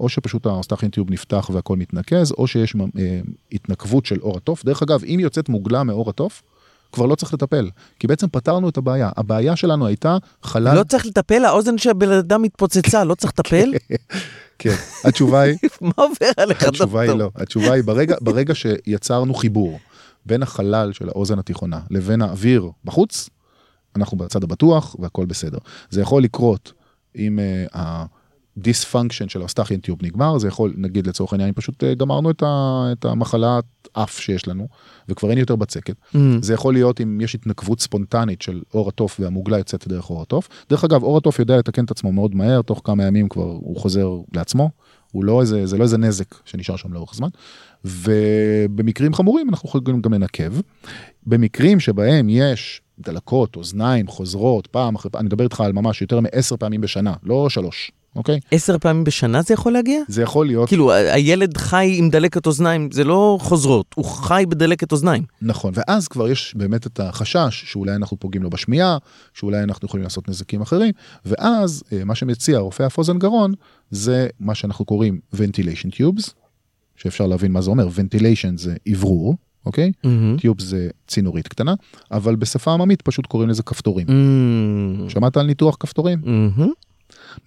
או 0.00 0.08
שפשוט 0.08 0.46
האוסטכין 0.46 0.90
טיוב 0.90 1.10
נפתח 1.10 1.50
והכל 1.52 1.76
מתנקז, 1.76 2.32
או 2.32 2.46
שיש 2.46 2.76
אה, 2.98 3.20
התנקבות 3.52 4.06
של 4.06 4.20
עור 4.20 4.36
התוף. 4.36 4.64
דרך 4.64 4.82
אגב, 4.82 5.04
אם 5.04 5.18
יוצאת 5.20 5.48
מוגלה 5.48 5.84
מעור 5.84 6.10
התוף, 6.10 6.42
כבר 6.94 7.06
לא 7.06 7.14
צריך 7.14 7.34
לטפל, 7.34 7.70
כי 7.98 8.06
בעצם 8.06 8.26
פתרנו 8.28 8.68
את 8.68 8.76
הבעיה. 8.76 9.10
הבעיה 9.16 9.56
שלנו 9.56 9.86
הייתה 9.86 10.16
חלל... 10.42 10.74
לא 10.74 10.84
צריך 10.84 11.06
לטפל, 11.06 11.44
האוזן 11.44 11.78
של 11.78 11.90
הבן 11.90 12.12
אדם 12.12 12.44
התפוצצה, 12.44 13.04
לא 13.04 13.14
צריך 13.14 13.32
לטפל? 13.38 13.72
כן, 14.58 14.74
התשובה 15.04 15.40
היא... 15.40 15.56
מה 15.80 15.92
עובר 15.96 16.30
עליך, 16.36 16.62
התשובה 16.62 17.00
היא 17.00 17.10
דוקטור? 17.10 17.30
לא, 17.36 17.42
התשובה 17.42 17.72
היא 17.72 17.84
ברגע, 17.84 18.16
ברגע 18.20 18.54
שיצרנו 18.54 19.34
חיבור 19.34 19.78
בין 20.26 20.42
החלל 20.42 20.92
של 20.92 21.08
האוזן 21.08 21.38
התיכונה 21.38 21.80
לבין 21.90 22.22
האוויר 22.22 22.70
בחוץ, 22.84 23.30
אנחנו 23.96 24.18
בצד 24.18 24.44
הבטוח 24.44 24.96
והכל 24.98 25.26
בסדר. 25.26 25.58
זה 25.90 26.00
יכול 26.00 26.22
לקרות 26.22 26.72
אם 27.16 27.38
uh, 27.72 27.76
ה 28.58 28.64
dysfunction 28.64 29.28
של 29.28 29.40
ה 29.40 29.44
Eustachian 29.44 29.80
tube 29.80 29.98
נגמר, 30.02 30.38
זה 30.38 30.48
יכול, 30.48 30.74
נגיד 30.76 31.06
לצורך 31.06 31.32
העניין, 31.32 31.52
פשוט 31.54 31.84
uh, 31.84 31.94
גמרנו 31.94 32.30
את, 32.30 32.42
ה, 32.42 32.84
את 32.92 33.04
הנזלת 33.04 33.64
אף 33.92 34.18
שיש 34.20 34.48
לנו, 34.48 34.68
וכבר 35.08 35.30
אין 35.30 35.38
יותר 35.38 35.56
בצקת. 35.56 35.94
מהמם. 36.14 36.42
זה 36.42 36.54
יכול 36.54 36.74
להיות 36.74 37.00
אם 37.00 37.20
יש 37.20 37.34
התנקבות 37.34 37.80
ספונטנית 37.80 38.42
של 38.42 38.62
עור 38.70 38.88
התוף 38.88 39.20
והמוגלה 39.20 39.58
יוצאת 39.58 39.88
דרך 39.88 40.04
עור 40.04 40.22
התוף. 40.22 40.48
דרך 40.70 40.84
אגב, 40.84 41.02
עור 41.02 41.18
התוף 41.18 41.38
יודע 41.38 41.56
לתקן 41.56 41.84
את 41.84 41.90
עצמו 41.90 42.12
מאוד 42.12 42.34
מהר, 42.34 42.62
תוך 42.62 42.80
כמה 42.84 43.04
ימים 43.04 43.28
כבר 43.28 43.42
הוא 43.42 43.76
חוזר 43.76 44.08
לעצמו. 44.34 44.70
הוא 45.12 45.24
לא 45.24 45.40
איזה, 45.40 45.66
זה 45.66 45.78
לא 45.78 45.82
איזה 45.82 45.98
נזק 45.98 46.34
שנשאר 46.44 46.76
שם 46.76 46.92
לאורך 46.92 47.14
זמן. 47.14 47.28
ובמקרים 47.84 49.14
חמורים 49.14 49.48
אנחנו 49.48 49.68
יכולים 49.68 50.02
גם 50.02 50.14
לנקב. 50.14 50.60
במקרים 51.26 51.80
שבהם 51.80 52.28
יש 52.28 52.82
דלקות, 52.98 53.56
אוזניים 53.56 54.06
חוזרות, 54.06 54.66
פעם 54.66 54.94
אחרי 54.94 55.10
פעם, 55.10 55.20
אני 55.20 55.26
מדבר 55.26 55.44
איתך 55.44 55.60
על 55.60 55.72
ממש 55.72 56.02
יותר 56.02 56.20
מעשר 56.20 56.56
פעמים 56.56 56.80
בשנה, 56.80 57.14
לא 57.22 57.48
שלוש, 57.50 57.92
אוקיי? 58.16 58.40
עשר 58.50 58.78
פעמים 58.78 59.04
בשנה 59.04 59.42
זה 59.42 59.54
יכול 59.54 59.72
להגיע? 59.72 60.00
זה 60.08 60.22
יכול 60.22 60.46
להיות, 60.46 60.68
כאילו, 60.68 60.92
הילד 60.92 61.56
חי 61.56 61.94
עם 61.98 62.10
דלקת 62.10 62.46
אוזניים, 62.46 62.88
זה 62.92 63.04
לא 63.04 63.38
חוזרות, 63.40 63.86
הוא 63.94 64.04
חי 64.04 64.44
בדלקת 64.48 64.92
אוזניים. 64.92 65.22
נכון, 65.42 65.72
ואז 65.76 66.08
כבר 66.08 66.28
יש 66.28 66.54
באמת 66.56 66.86
את 66.86 67.00
החשש 67.00 67.64
שאולי 67.66 67.94
אנחנו 67.94 68.16
פוגעים 68.16 68.42
לו 68.42 68.50
בשמיעה, 68.50 68.98
שאולי 69.34 69.62
אנחנו 69.62 69.86
יכולים 69.86 70.04
לעשות 70.04 70.28
נזקים 70.28 70.62
אחרים, 70.62 70.92
ואז 71.24 71.82
אה, 71.92 72.04
מה 72.04 72.14
שמציע 72.14 72.58
רופא 72.58 72.86
אף 72.86 72.98
אוזן 72.98 73.18
גרון 73.18 73.54
זה 73.90 74.28
מה 74.40 74.54
שאנחנו 74.54 74.84
קוראים 74.84 75.18
ventilation 75.34 75.90
tubes, 75.94 76.30
שאפשר 76.96 77.26
להבין 77.26 77.52
מה 77.52 77.60
זה 77.60 77.70
אומר, 77.70 77.88
ventilation 77.88 78.56
זה 78.56 78.76
אוורור, 78.92 79.36
אוקיי? 79.66 79.92
מהמם. 80.04 80.36
טיוב 80.40 80.60
זה 80.60 80.88
צינורית 81.06 81.48
קטנה, 81.48 81.74
אבל 82.10 82.36
בשפה 82.36 82.72
עממית 82.72 83.02
פשוט 83.02 83.26
קוראים 83.26 83.48
לזה 83.48 83.62
כפתורים. 83.62 84.06
מהמם. 84.08 85.10
שמעת 85.10 85.36
על 85.36 85.46
ניתוח 85.46 85.76
כפתורים? 85.80 86.18
מהמם. 86.24 86.72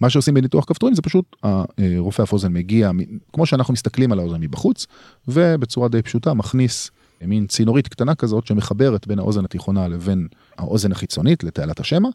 מה 0.00 0.10
שעושים 0.10 0.34
בניתוח 0.34 0.64
כפתורים 0.64 0.94
זה 0.94 1.02
פשוט 1.02 1.36
הרופא 1.42 2.22
אף 2.22 2.32
אוזן 2.32 2.52
מגיע, 2.52 2.90
כמו 3.32 3.46
שאנחנו 3.46 3.72
מסתכלים 3.72 4.12
על 4.12 4.18
האוזן 4.18 4.40
מבחוץ, 4.40 4.86
ובצורה 5.28 5.88
די 5.88 6.02
פשוטה 6.02 6.34
מכניס 6.34 6.90
מין 7.22 7.46
צינורית 7.46 7.88
קטנה 7.88 8.14
כזאת 8.14 8.46
שמחברת 8.46 9.06
בין 9.06 9.18
האוזן 9.18 9.44
התיכונה 9.44 9.88
לבין 9.88 10.28
האוזן 10.58 10.92
החיצונית 10.92 11.44
לתעלת 11.44 11.80
השמע, 11.80 12.08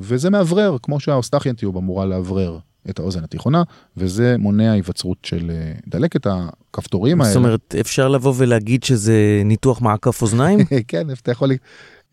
וזה 0.00 0.30
מאוורר 0.30 0.76
כמו 0.82 1.00
שהאוסטכיאן 1.00 1.54
טיוב 1.54 1.76
אמורה 1.76 2.06
לאוורר 2.06 2.58
את 2.90 2.98
האוזן 2.98 3.24
התיכונה, 3.24 3.62
וזה 3.96 4.36
מונע 4.38 4.72
היווצרות 4.72 5.18
של 5.22 5.50
אה, 5.50 5.72
דלקת 5.86 6.26
הכפתורים 6.26 7.20
האלה. 7.20 7.32
זאת 7.32 7.36
אומרת, 7.36 7.74
אפשר 7.80 8.08
לבוא 8.08 8.34
ולהגיד 8.36 8.84
שזה 8.84 9.42
ניתוח 9.44 9.80
מעקף 9.80 10.22
אוזניים? 10.22 10.58
כן, 10.88 11.10
אתה 11.10 11.32
יכול, 11.32 11.50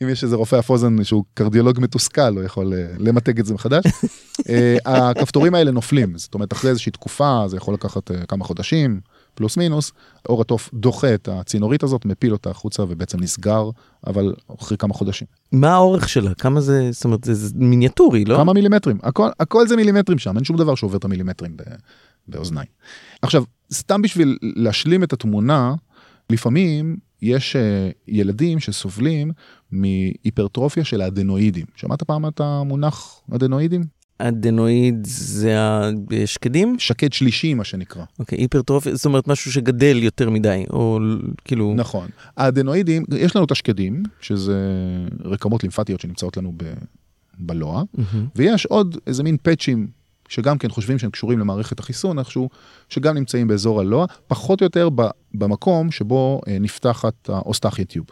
אם 0.04 0.10
יש 0.10 0.24
איזה 0.24 0.36
רופא 0.36 0.60
אף 0.60 0.70
אוזן 0.70 1.04
שהוא 1.04 1.24
קרדיולוג 1.34 1.80
מתוסכל, 1.80 2.36
הוא 2.36 2.44
יכול 2.44 2.74
אה, 2.74 2.88
למתג 2.98 3.40
את 3.40 3.46
זה 3.46 3.54
מחדש. 3.54 3.84
אה, 4.50 4.78
הכפתורים 4.86 5.56
האלה 5.56 5.72
נופלים, 5.72 6.18
זאת 6.18 6.34
אומרת, 6.34 6.54
אחרי 6.54 6.70
איזושהי 6.70 6.92
תקופה, 6.92 7.44
זה 7.48 7.58
יכול 7.58 7.74
לקחת 7.74 8.12
אה, 8.12 8.26
כמה 8.26 8.46
חודשים, 8.46 9.00
פלוס 9.36 9.58
מינוס, 9.58 9.92
אור 10.30 10.42
התוף 10.42 10.70
דוחה 10.74 11.14
את 11.14 11.30
הצינורית 11.32 11.84
הזאת, 11.84 12.06
מפיל 12.06 12.32
אותה 12.34 12.50
החוצה 12.50 12.84
ובעצם 12.84 13.20
נסגר, 13.20 13.70
אבל 14.08 14.34
אחרי 14.60 14.78
כמה 14.78 14.94
חודשים. 14.94 15.28
מה 15.52 15.74
האורך 15.74 16.10
שלה? 16.10 16.34
כמה 16.34 16.62
זה, 16.62 16.90
זאת 16.92 17.06
אומרת, 17.06 17.20
זה 17.24 17.56
מיניאטורי, 17.56 18.26
לא? 18.26 18.38
כמה 18.38 18.54
מילימטרים, 18.54 18.98
הכל, 19.04 19.30
הכל 19.40 19.68
זה 19.68 19.76
מילימטרים 19.76 20.20
שם, 20.20 20.36
אין 20.36 20.44
שום 20.44 20.58
דבר 20.58 20.76
שעובר 20.76 20.98
את 20.98 21.06
המילימטרים 21.06 21.58
באוזניים. 22.28 22.68
עכשיו, 23.22 23.44
סתם 23.74 24.02
בשביל 24.02 24.38
להשלים 24.42 25.04
את 25.04 25.14
התמונה, 25.14 25.74
לפעמים 26.30 26.98
יש 27.22 27.56
אה, 27.56 27.90
ילדים 28.08 28.60
שסובלים 28.60 29.32
מהיפרטרופיה 29.72 30.84
של 30.84 31.02
האדנואידים. 31.02 31.66
שמעת 31.76 32.04
פעם 32.04 32.28
את 32.28 32.40
המונח 32.40 33.22
אדנואידים? 33.36 33.84
אדנואיד 34.18 35.08
זה 35.08 35.58
השקדים? 36.24 36.80
שקד 36.80 37.14
שלישי 37.14 37.54
מה 37.54 37.64
שנקרא. 37.64 38.04
אוקיי, 38.20 38.38
היפרטרופיה, 38.38 38.96
זאת 38.96 39.06
אומרת 39.06 39.28
משהו 39.28 39.52
שגדל 39.52 40.04
יותר 40.04 40.30
מדי, 40.30 40.66
או 40.70 41.00
כאילו... 41.46 41.74
נכון. 41.78 42.08
האדנואידים, 42.38 43.04
יש 43.18 43.36
לנו 43.36 43.46
את 43.46 43.52
השקדים, 43.52 44.04
שזה 44.22 44.58
רקמות 45.26 45.64
לימפטיות 45.64 46.02
שנמצאות 46.02 46.38
לנו 46.38 46.54
ב, 46.58 46.74
בלוע, 47.40 47.84
מהמם. 47.94 48.28
ויש 48.36 48.66
עוד 48.66 48.98
איזה 49.08 49.24
מין 49.24 49.38
פאצ'ים 49.42 49.88
שגם 50.32 50.58
כן 50.58 50.70
חושבים 50.70 51.00
שהם 51.00 51.12
קשורים 51.12 51.40
למערכת 51.40 51.80
החיסון 51.80 52.20
איכשהו, 52.20 52.50
שגם 52.90 53.16
נמצאים 53.16 53.48
באזור 53.48 53.80
הלוע, 53.80 54.06
פחות 54.28 54.62
או 54.62 54.66
יותר 54.66 54.90
במקום 55.34 55.92
שבו 55.92 56.42
אה, 56.48 56.58
נפתחת 56.60 57.30
האוסטכיה 57.30 57.86
טיוב, 57.86 58.06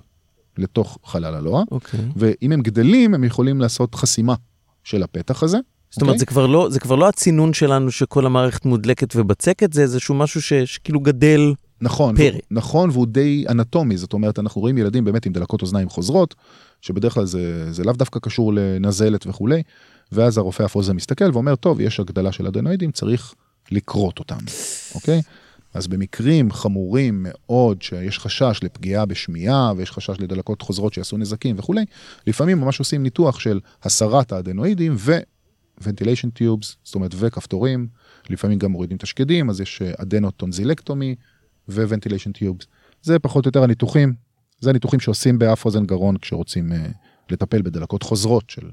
לתוך 0.57 0.97
חלל 1.05 1.35
הלוע, 1.35 1.63
אוקיי. 1.71 1.99
ואם 2.15 2.51
הם 2.51 2.61
גדלים 2.61 3.13
הם 3.13 3.23
יכולים 3.23 3.61
לעשות 3.61 3.95
חסימה 3.95 4.35
של 4.83 5.03
הפתח 5.03 5.43
הזה. 5.43 5.57
זאת 5.91 6.01
אומרת, 6.01 6.13
אוקיי? 6.13 6.19
זה 6.19 6.25
כבר 6.25 6.45
לא, 6.47 6.67
זה 6.69 6.79
כבר 6.79 6.95
לא 6.95 7.07
הצינון 7.09 7.53
שלנו 7.53 7.91
שכל 7.91 8.25
המערכת 8.25 8.65
מודלקת 8.65 9.13
ובצקת, 9.15 9.73
זה 9.73 9.81
איזשהו 9.81 10.15
משהו 10.15 10.41
ש- 10.41 10.53
שכאילו 10.53 10.99
גדל. 10.99 11.53
נכון, 11.81 12.15
פרא. 12.15 12.29
והוא- 12.29 12.41
נכון, 12.51 12.89
והוא 12.89 13.05
די 13.07 13.45
אנטומי, 13.49 13.97
זאת 13.97 14.13
אומרת, 14.13 14.39
אנחנו 14.39 14.61
רואים 14.61 14.77
ילדים 14.77 15.03
באמת 15.03 15.25
עם 15.25 15.33
דלקות 15.33 15.61
אוזניים 15.61 15.89
חוזרות, 15.89 16.35
שבדרך 16.81 17.13
כלל 17.13 17.25
זה, 17.25 17.71
זה 17.73 17.83
לאו 17.83 17.93
דווקא 17.93 18.19
קשור 18.19 18.53
לנזלת 18.53 19.27
וכולי, 19.27 19.61
ואז 20.11 20.37
הרופא 20.37 20.65
אף 20.65 20.75
אוזן 20.75 20.95
מסתכל 20.95 21.31
ואומר, 21.33 21.55
טוב, 21.55 21.79
יש 21.81 21.99
הגדלה 21.99 22.31
של 22.31 22.47
אדנואידים, 22.47 22.91
צריך 22.91 23.33
לכרות 23.71 24.19
אותם, 24.19 24.37
אוקיי? 24.95 25.21
אז 25.73 25.87
במקרים 25.87 26.51
חמורים 26.51 27.25
מאוד, 27.27 27.81
שיש 27.81 28.19
חשש 28.19 28.59
לפגיעה 28.63 29.05
בשמיעה, 29.05 29.73
ויש 29.77 29.91
חשש 29.91 30.19
לדלקות 30.19 30.61
חוזרות 30.61 30.93
שיעשו 30.93 31.17
נזקים 31.17 31.55
וכולי, 31.59 31.85
לפעמים 32.27 32.61
ממש 32.61 32.79
עושים 32.79 33.03
ניתוח 33.03 33.39
של 33.39 33.59
הסרת 33.83 34.31
האדנואידים 34.31 34.95
ו-ventilation 34.97 36.39
tubes, 36.39 36.75
זאת 36.83 36.95
אומרת, 36.95 37.11
וכפתורים, 37.17 37.87
לפעמים 38.29 38.59
גם 38.59 38.71
מורידים 38.71 38.97
את 38.97 39.03
השקדים, 39.03 39.49
אז 39.49 39.61
יש 39.61 39.81
adenotonsillectomy 39.81 41.15
ו 41.69 41.75
ventilation 41.75 42.31
tubes. 42.31 42.65
זה 43.01 43.19
פחות 43.19 43.45
או 43.45 43.49
יותר 43.49 43.63
הניתוחים, 43.63 44.13
זה 44.59 44.69
הניתוחים 44.69 44.99
שעושים 44.99 45.39
באף 45.39 45.65
אוזן 45.65 45.85
גרון 45.85 46.17
כשרוצים 46.17 46.71
uh, 46.71 46.75
לטפל 47.29 47.61
בדלקות 47.61 48.03
חוזרות 48.03 48.49
של 48.49 48.69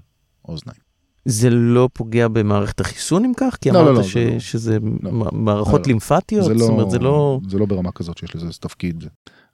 אוזניים. 0.49 0.86
זה 1.29 1.51
לא 1.51 1.89
פוגע 1.93 2.29
במערכת 2.29 2.81
החיסון 2.81 3.25
אם 3.25 3.33
כך? 3.37 3.57
כי 3.61 3.71
לא, 3.71 3.81
אמרת 3.81 3.97
לא, 3.97 4.03
ש... 4.03 4.17
זה 4.17 4.31
לא. 4.31 4.39
שזה 4.39 4.79
לא. 5.03 5.11
מערכות 5.33 5.73
לא, 5.73 5.79
לא. 5.79 5.87
לימפטיות? 5.87 6.45
זה 6.45 6.59
זאת 6.59 6.71
אומרת, 6.71 6.91
זה 6.91 6.99
לא... 6.99 7.41
זה 7.49 7.59
לא 7.59 7.67
ברמה 7.67 7.93
כזאת 7.93 8.19
שיש 8.19 8.37
לזה 8.37 8.53
תפקיד. 8.61 9.05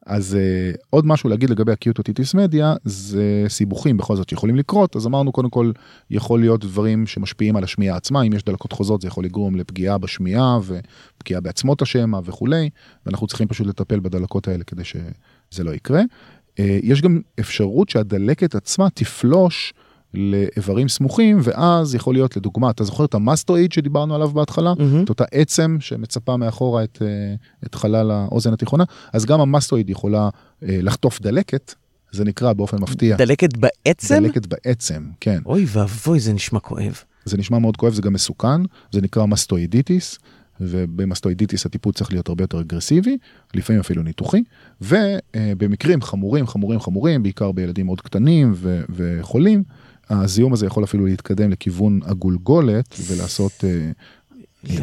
אז 0.06 0.36
uh, 0.74 0.76
עוד 0.90 1.06
משהו 1.06 1.30
להגיד 1.30 1.50
לגבי 1.50 1.72
acute 1.72 2.00
otitis 2.00 2.36
מדיה 2.36 2.74
זה 2.84 3.44
סיבוכים 3.48 3.96
בכל 3.96 4.16
זאת 4.16 4.28
שיכולים 4.28 4.56
לקרות 4.56 4.96
אז 4.96 5.06
אמרנו 5.06 5.32
קודם 5.32 5.50
כל 5.50 5.72
יכול 6.10 6.40
להיות 6.40 6.60
דברים 6.64 7.06
שמשפיעים 7.06 7.56
על 7.56 7.64
השמיעה 7.64 7.96
עצמה 7.96 8.22
אם 8.22 8.32
יש 8.32 8.44
דלקות 8.44 8.72
חוזרות 8.72 9.00
זה 9.00 9.08
יכול 9.08 9.24
לגרום 9.24 9.56
לפגיעה 9.56 9.98
בשמיעה 9.98 10.58
ופגיעה 10.64 11.40
בעצמות 11.40 11.82
השמע 11.82 12.20
וכולי 12.24 12.70
ואנחנו 13.06 13.26
צריכים 13.26 13.48
פשוט 13.48 13.66
לטפל 13.66 14.00
בדלקות 14.00 14.48
האלה 14.48 14.64
כדי 14.64 14.84
שזה 14.84 15.64
לא 15.64 15.70
יקרה. 15.70 16.00
Uh, 16.00 16.62
יש 16.82 17.02
גם 17.02 17.20
אפשרות 17.40 17.88
שהדלקת 17.88 18.54
עצמה 18.54 18.90
תפלוש 18.90 19.74
לאיברים 20.14 20.88
סמוכים 20.88 21.38
ואז 21.42 21.94
יכול 21.94 22.14
להיות 22.14 22.36
לדוגמה 22.36 22.70
אתה 22.70 22.84
זוכר 22.84 23.04
את 23.04 23.14
המאסטואיד 23.14 23.72
שדיברנו 23.72 24.14
עליו 24.14 24.28
בהתחלה 24.28 24.72
מהמם. 24.78 25.04
את 25.04 25.08
אותה 25.08 25.24
עצם 25.32 25.76
שמצפה 25.80 26.36
מאחורה 26.36 26.84
את, 26.84 26.98
אה, 27.02 27.34
את 27.66 27.74
חלל 27.74 28.10
האוזן 28.10 28.52
התיכונה 28.52 28.84
אז 29.12 29.24
גם 29.24 29.40
המאסטואיד 29.40 29.90
יכולה 29.90 30.28
אה, 30.62 30.78
לחטוף 30.82 31.20
דלקת 31.20 31.74
זה 32.12 32.24
נקרא 32.24 32.52
באופן 32.52 32.76
מפתיע 32.80 33.16
דלקת 33.16 33.56
בעצם? 33.56 34.14
דלקת 34.22 34.46
בעצם 34.46 35.02
כן 35.20 35.38
אוי 35.46 35.66
ואבוי, 35.68 36.20
זה 36.20 36.32
נשמע 36.32 36.60
כואב. 36.60 37.02
זה 37.24 37.36
נשמע 37.36 37.58
מאוד 37.58 37.76
כואב 37.76 37.92
זה 37.92 38.02
גם 38.02 38.12
מסוכן 38.12 38.62
זה 38.92 39.00
נקרא 39.00 39.26
מסטואידיטיס 39.26 40.18
ובמסטואידיטיס 40.60 41.66
הטיפול 41.66 41.92
צריך 41.92 42.12
להיות 42.12 42.28
הרבה 42.28 42.44
יותר 42.44 42.60
אגרסיבי 42.60 43.16
לפעמים 43.54 43.80
אפילו 43.80 44.02
ניתוחי 44.02 44.42
ובמקרים 44.80 46.02
חמורים 46.02 46.46
חמורים 46.46 46.80
חמורים 46.80 47.22
בעיקר 47.22 47.52
בילדים 47.52 47.86
מאוד 47.86 48.00
קטנים 48.00 48.52
ו- 48.56 48.82
וחולים 48.90 49.62
הזיהום 50.10 50.52
הזה 50.52 50.66
יכול 50.66 50.84
אפילו 50.84 51.06
להתקדם 51.06 51.50
לכיוון 51.50 52.00
הגולגולת 52.04 52.96
ולעשות 53.06 53.64
אה, 53.64 53.90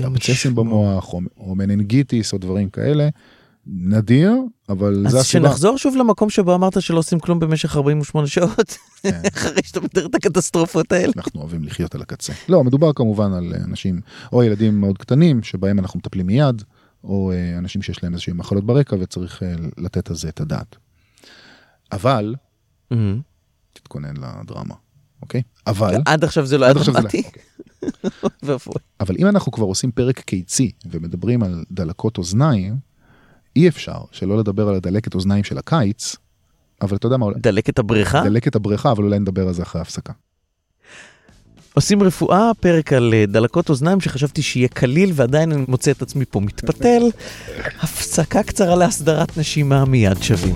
אבצסים 0.08 0.56
במוח 0.56 1.14
או, 1.14 1.22
או 1.38 1.56
מנינגיטיס 1.56 2.34
או 2.34 2.38
דברים 2.38 2.70
כאלה. 2.70 3.10
נדיר 3.68 4.34
אבל 4.70 4.94
זה 4.94 5.08
אז 5.08 5.16
הסיבה. 5.16 5.50
שנחזור 5.50 5.78
שוב 5.78 5.96
למקום 5.96 6.30
שבו 6.30 6.56
אמרת 6.56 6.82
שלא 6.82 7.00
עושים 7.00 7.20
כלום 7.20 7.40
במשך 7.40 7.76
48 7.76 8.28
שעות, 8.28 8.78
כן. 9.02 9.22
אחרי 9.36 9.62
שאתה 9.64 9.80
מתאר 9.80 10.06
את 10.06 10.16
הקטסטרופות 10.16 10.92
האלה. 10.92 11.14
אנחנו 11.18 11.42
אוהבים 11.42 11.64
לחיות 11.64 11.96
על 11.96 12.02
הקצה. 12.02 12.34
לא, 12.50 12.64
מדובר 12.64 12.94
כמובן 12.94 13.34
על 13.34 13.54
אה, 13.54 13.64
אנשים 13.64 14.02
או 14.34 14.44
ילדים 14.44 14.82
מאוד 14.82 14.98
קטנים 14.98 15.44
שבהם 15.44 15.80
אנחנו 15.80 15.98
מטפלים 15.98 16.28
מיד, 16.28 16.64
או 17.04 17.32
אה, 17.32 17.58
אנשים 17.58 17.82
שיש 17.82 18.04
להם 18.04 18.14
איזשהם 18.14 18.38
מחלות 18.38 18.66
ברקע 18.66 18.96
וצריך 19.00 19.44
אה, 19.44 19.54
לתת 19.78 20.10
על 20.10 20.16
זה 20.16 20.30
את 20.30 20.42
הדעת. 20.42 20.76
אבל. 21.92 22.36
תתכונן 23.74 24.14
לדרמה, 24.18 24.76
אוקיי? 25.22 25.42
אבל, 25.68 25.96
עד 26.06 26.24
עכשיו 26.24 26.46
זה 26.46 26.58
לא 26.58 26.66
היה 26.66 26.74
לא- 26.74 26.84
דרמטי. 26.84 27.24
אבל 29.00 29.16
אם 29.20 29.28
אנחנו 29.28 29.52
כבר 29.52 29.66
עושים 29.66 29.92
פרק 29.92 30.20
קיצי 30.20 30.72
ומדברים 30.86 31.44
על 31.44 31.64
דלקות 31.72 32.18
אוזניים, 32.18 32.76
אי 33.56 33.68
אפשר 33.68 34.02
שלא 34.12 34.38
לדבר 34.38 34.68
על 34.70 34.76
הדלקת 34.76 35.16
אוזניים 35.16 35.44
של 35.44 35.58
הקיץ, 35.58 36.16
אבל 36.82 36.98
אתה 36.98 37.06
יודע 37.08 37.18
מה, 37.18 37.26
דלקת 37.38 37.80
הבריכה? 37.80 38.24
דלקת 38.24 38.56
הבריכה, 38.56 38.92
אבל 38.92 39.04
אולי 39.04 39.20
נדבר 39.20 39.48
על 39.48 39.54
זה 39.54 39.64
אחרי 39.64 39.80
ההפסקה. 39.80 40.14
עושים 41.74 42.04
רפואה, 42.04 42.52
פרק 42.60 42.94
על 42.94 43.14
אה, 43.14 43.26
דלקות 43.28 43.70
אוזניים 43.70 44.02
שחשבתי 44.02 44.42
שיהיה 44.42 44.68
קליל 44.68 45.12
ועדיין 45.16 45.52
אני 45.52 45.66
מוצא 45.68 45.92
את 45.92 46.02
עצמי 46.02 46.26
פה 46.26 46.40
מתפתל. 46.40 47.02
הפסקה 47.84 48.44
קצרה 48.44 48.76
להסדרת 48.76 49.38
נשימה 49.38 49.86
מיד 49.86 50.24
שווים. 50.24 50.56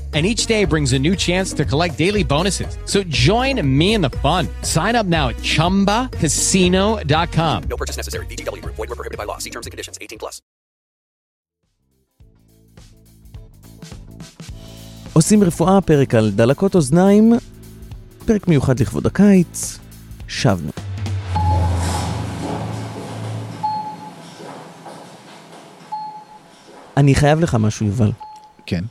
And 0.13 0.25
each 0.25 0.45
day 0.45 0.65
brings 0.65 0.91
a 0.93 0.99
new 0.99 1.15
chance 1.15 1.53
to 1.53 1.63
collect 1.63 1.97
daily 1.97 2.23
bonuses. 2.23 2.77
So 2.85 3.03
join 3.03 3.65
me 3.65 3.93
in 3.93 4.01
the 4.01 4.09
fun. 4.25 4.49
Sign 4.61 4.95
up 4.95 5.05
now 5.05 5.29
at 5.29 5.37
chumbacasino.com. 5.37 7.63
No 7.69 7.77
purchase 7.77 7.95
necessary. 7.95 8.25
VGW 8.25 8.61
Group. 8.61 8.75
Void 8.75 8.89
were 8.89 8.97
prohibited 8.97 9.17
by 9.17 9.23
law. 9.23 9.37
See 9.37 9.51
terms 9.51 9.67
and 9.67 9.71
conditions. 9.71 9.97
18 10.01 10.19
plus. 10.19 10.41
עושים 15.13 15.43
רפואה, 15.43 15.81
פרק 15.81 16.15
על 16.15 16.31
דלקות 16.31 16.75
אוזניים, 16.75 17.33
פרק 18.25 18.47
מיוחד 18.47 18.79
לכבוד 18.79 19.05
הקיץ, 19.05 19.79
שבנו. 20.27 20.71
אני 26.97 27.15
חייב 27.15 27.39
לך 27.39 27.55
משהו, 27.55 27.85
יובל. 27.85 28.11
כן, 28.65 28.83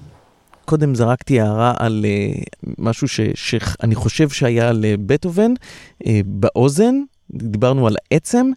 קודם 0.64 0.94
זרקתי 0.94 1.40
הערה 1.40 1.74
על 1.78 2.04
uh, 2.04 2.68
משהו 2.78 3.08
ש- 3.08 3.20
שאני 3.34 3.94
חושב 3.94 4.28
שהיה 4.28 4.72
לבטהובן 4.72 5.52
uh, 6.02 6.06
באוזן, 6.26 6.94
דיברנו 7.30 7.86
על 7.86 7.96
העצם, 8.12 8.50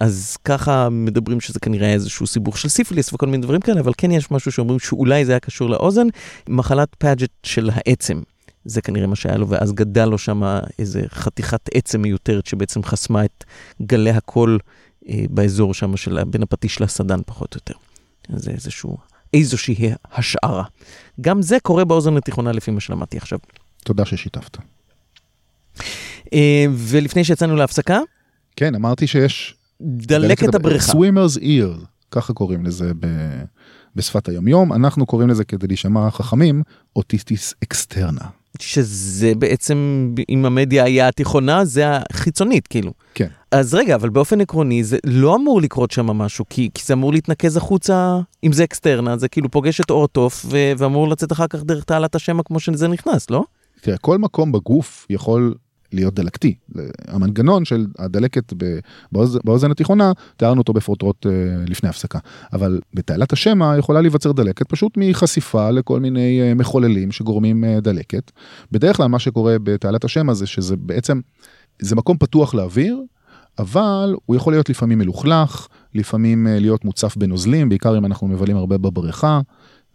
אז 0.00 0.36
ככה 0.44 0.88
מדברים 0.90 1.40
שזה 1.40 1.60
כנראה 1.60 1.92
איזשהו 1.92 2.26
סיבוך 2.26 2.58
של 2.58 2.68
סיפיליס 2.68 3.12
וכל 3.12 3.26
מיני 3.26 3.42
דברים 3.42 3.60
כאלה, 3.60 3.80
אבל 3.80 3.92
כן 3.98 4.10
יש 4.10 4.30
משהו 4.30 4.52
שאומרים 4.52 4.78
שאולי 4.78 5.24
זה 5.24 5.32
היה 5.32 5.40
קשור 5.40 5.70
לאוזן, 5.70 6.06
מחלת 6.48 6.94
פאג'ט 6.98 7.30
של 7.42 7.70
העצם. 7.72 8.20
זה 8.64 8.82
כנראה 8.82 9.06
מה 9.06 9.16
שהיה 9.16 9.36
לו, 9.36 9.48
ואז 9.48 9.72
גדל 9.72 10.04
לו 10.04 10.18
שם 10.18 10.42
איזה 10.78 11.02
חתיכת 11.08 11.60
עצם 11.74 12.02
מיותרת 12.02 12.46
שבעצם 12.46 12.82
חסמה 12.82 13.24
את 13.24 13.44
גלי 13.82 14.10
הקול 14.10 14.58
אה, 15.08 15.24
באזור 15.30 15.74
שם 15.74 15.96
של 15.96 16.24
בין 16.24 16.42
הפטיש 16.42 16.80
לסדן 16.80 17.20
פחות 17.26 17.54
או 17.54 17.58
יותר. 17.58 17.74
זה 18.40 18.50
איזשהו, 18.50 18.96
איזושהי 19.34 19.92
השערה. 20.12 20.64
גם 21.20 21.42
זה 21.42 21.56
קורה 21.62 21.84
באוזן 21.84 22.16
התיכונה 22.16 22.52
לפי 22.52 22.70
מה 22.70 22.80
שלמדתי 22.80 23.16
עכשיו. 23.16 23.38
תודה 23.84 24.04
ששיתפת. 24.04 24.58
אה, 26.32 26.66
ולפני 26.74 27.24
שיצאנו 27.24 27.56
להפסקה, 27.56 28.00
כן, 28.56 28.74
אמרתי 28.74 29.06
שיש 29.06 29.54
דלקת 29.80 30.54
הבריכה. 30.54 30.92
swimmer's 30.92 31.36
ear, 31.36 31.78
ככה 32.10 32.32
קוראים 32.32 32.64
לזה 32.64 32.92
ב... 33.00 33.06
בשפת 33.96 34.28
היומיום, 34.28 34.72
אנחנו 34.72 35.06
קוראים 35.06 35.28
לזה 35.28 35.44
כדי 35.44 35.66
להישמע 35.66 36.10
חכמים, 36.10 36.62
otitis 36.96 37.54
externa. 37.64 38.24
שזה 38.60 39.32
בעצם, 39.38 40.10
אם 40.28 40.44
המדיה 40.44 40.84
היה 40.84 41.08
התיכונה, 41.08 41.64
זה 41.64 41.84
החיצונית, 41.86 42.66
כאילו. 42.66 42.92
כן. 43.14 43.28
אז 43.50 43.74
רגע, 43.74 43.94
אבל 43.94 44.08
באופן 44.08 44.40
עקרוני, 44.40 44.84
זה 44.84 44.98
לא 45.04 45.36
אמור 45.36 45.60
לקרות 45.60 45.90
שם 45.90 46.06
משהו, 46.06 46.44
כי, 46.50 46.70
כי 46.74 46.82
זה 46.86 46.94
אמור 46.94 47.12
להתנקז 47.12 47.56
החוצה, 47.56 48.18
אם 48.44 48.52
זה 48.52 48.64
externa, 48.64 49.16
זה 49.16 49.28
כאילו 49.28 49.50
פוגש 49.50 49.80
את 49.80 49.90
עור 49.90 50.04
התוף, 50.04 50.46
ו- 50.48 50.72
ואמור 50.78 51.08
לצאת 51.08 51.32
אחר 51.32 51.46
כך 51.46 51.62
דרך 51.62 51.84
תעלת 51.84 52.14
השמע 52.14 52.42
כמו 52.42 52.60
שזה 52.60 52.88
נכנס, 52.88 53.30
לא? 53.30 53.44
תראה, 53.80 53.98
כל 53.98 54.18
מקום 54.18 54.52
בגוף 54.52 55.06
יכול 55.10 55.54
להיות 55.94 56.14
דלקתי. 56.14 56.54
המנגנון 57.08 57.64
של 57.64 57.86
הדלקת 57.98 58.52
באוז... 59.12 59.38
באוזן 59.44 59.70
התיכונה, 59.70 60.12
תיארנו 60.36 60.60
אותו 60.60 60.72
בפרוטרוט 60.72 61.26
אה, 61.26 61.32
לפני 61.66 61.88
הפסקה. 61.88 62.18
אבל 62.52 62.80
בתעלת 62.94 63.32
השמע 63.32 63.74
יכולה 63.78 64.00
להיווצר 64.00 64.32
דלקת 64.32 64.68
פשוט 64.68 64.92
מחשיפה 64.96 65.70
לכל 65.70 66.00
מיני 66.00 66.40
אה, 66.42 66.54
מחוללים 66.54 67.12
שגורמים 67.12 67.64
אה, 67.64 67.80
דלקת. 67.80 68.30
בדרך 68.72 68.96
כלל 68.96 69.06
מה 69.06 69.18
שקורה 69.18 69.56
בתעלת 69.62 70.04
השמע 70.04 70.34
זה 70.34 70.46
שזה 70.46 70.76
בעצם, 70.76 71.20
זה 71.82 71.96
מקום 71.96 72.18
פתוח 72.18 72.54
לאוויר, 72.54 73.02
אבל 73.58 74.14
הוא 74.26 74.36
יכול 74.36 74.52
להיות 74.52 74.70
לפעמים 74.70 74.98
מלוכלך, 74.98 75.68
לפעמים 75.94 76.46
להיות 76.50 76.84
מוצף 76.84 77.16
בנוזלים, 77.16 77.68
בעיקר 77.68 77.98
אם 77.98 78.04
אנחנו 78.04 78.28
מבלים 78.28 78.56
הרבה 78.56 78.78
בבריכה. 78.78 79.40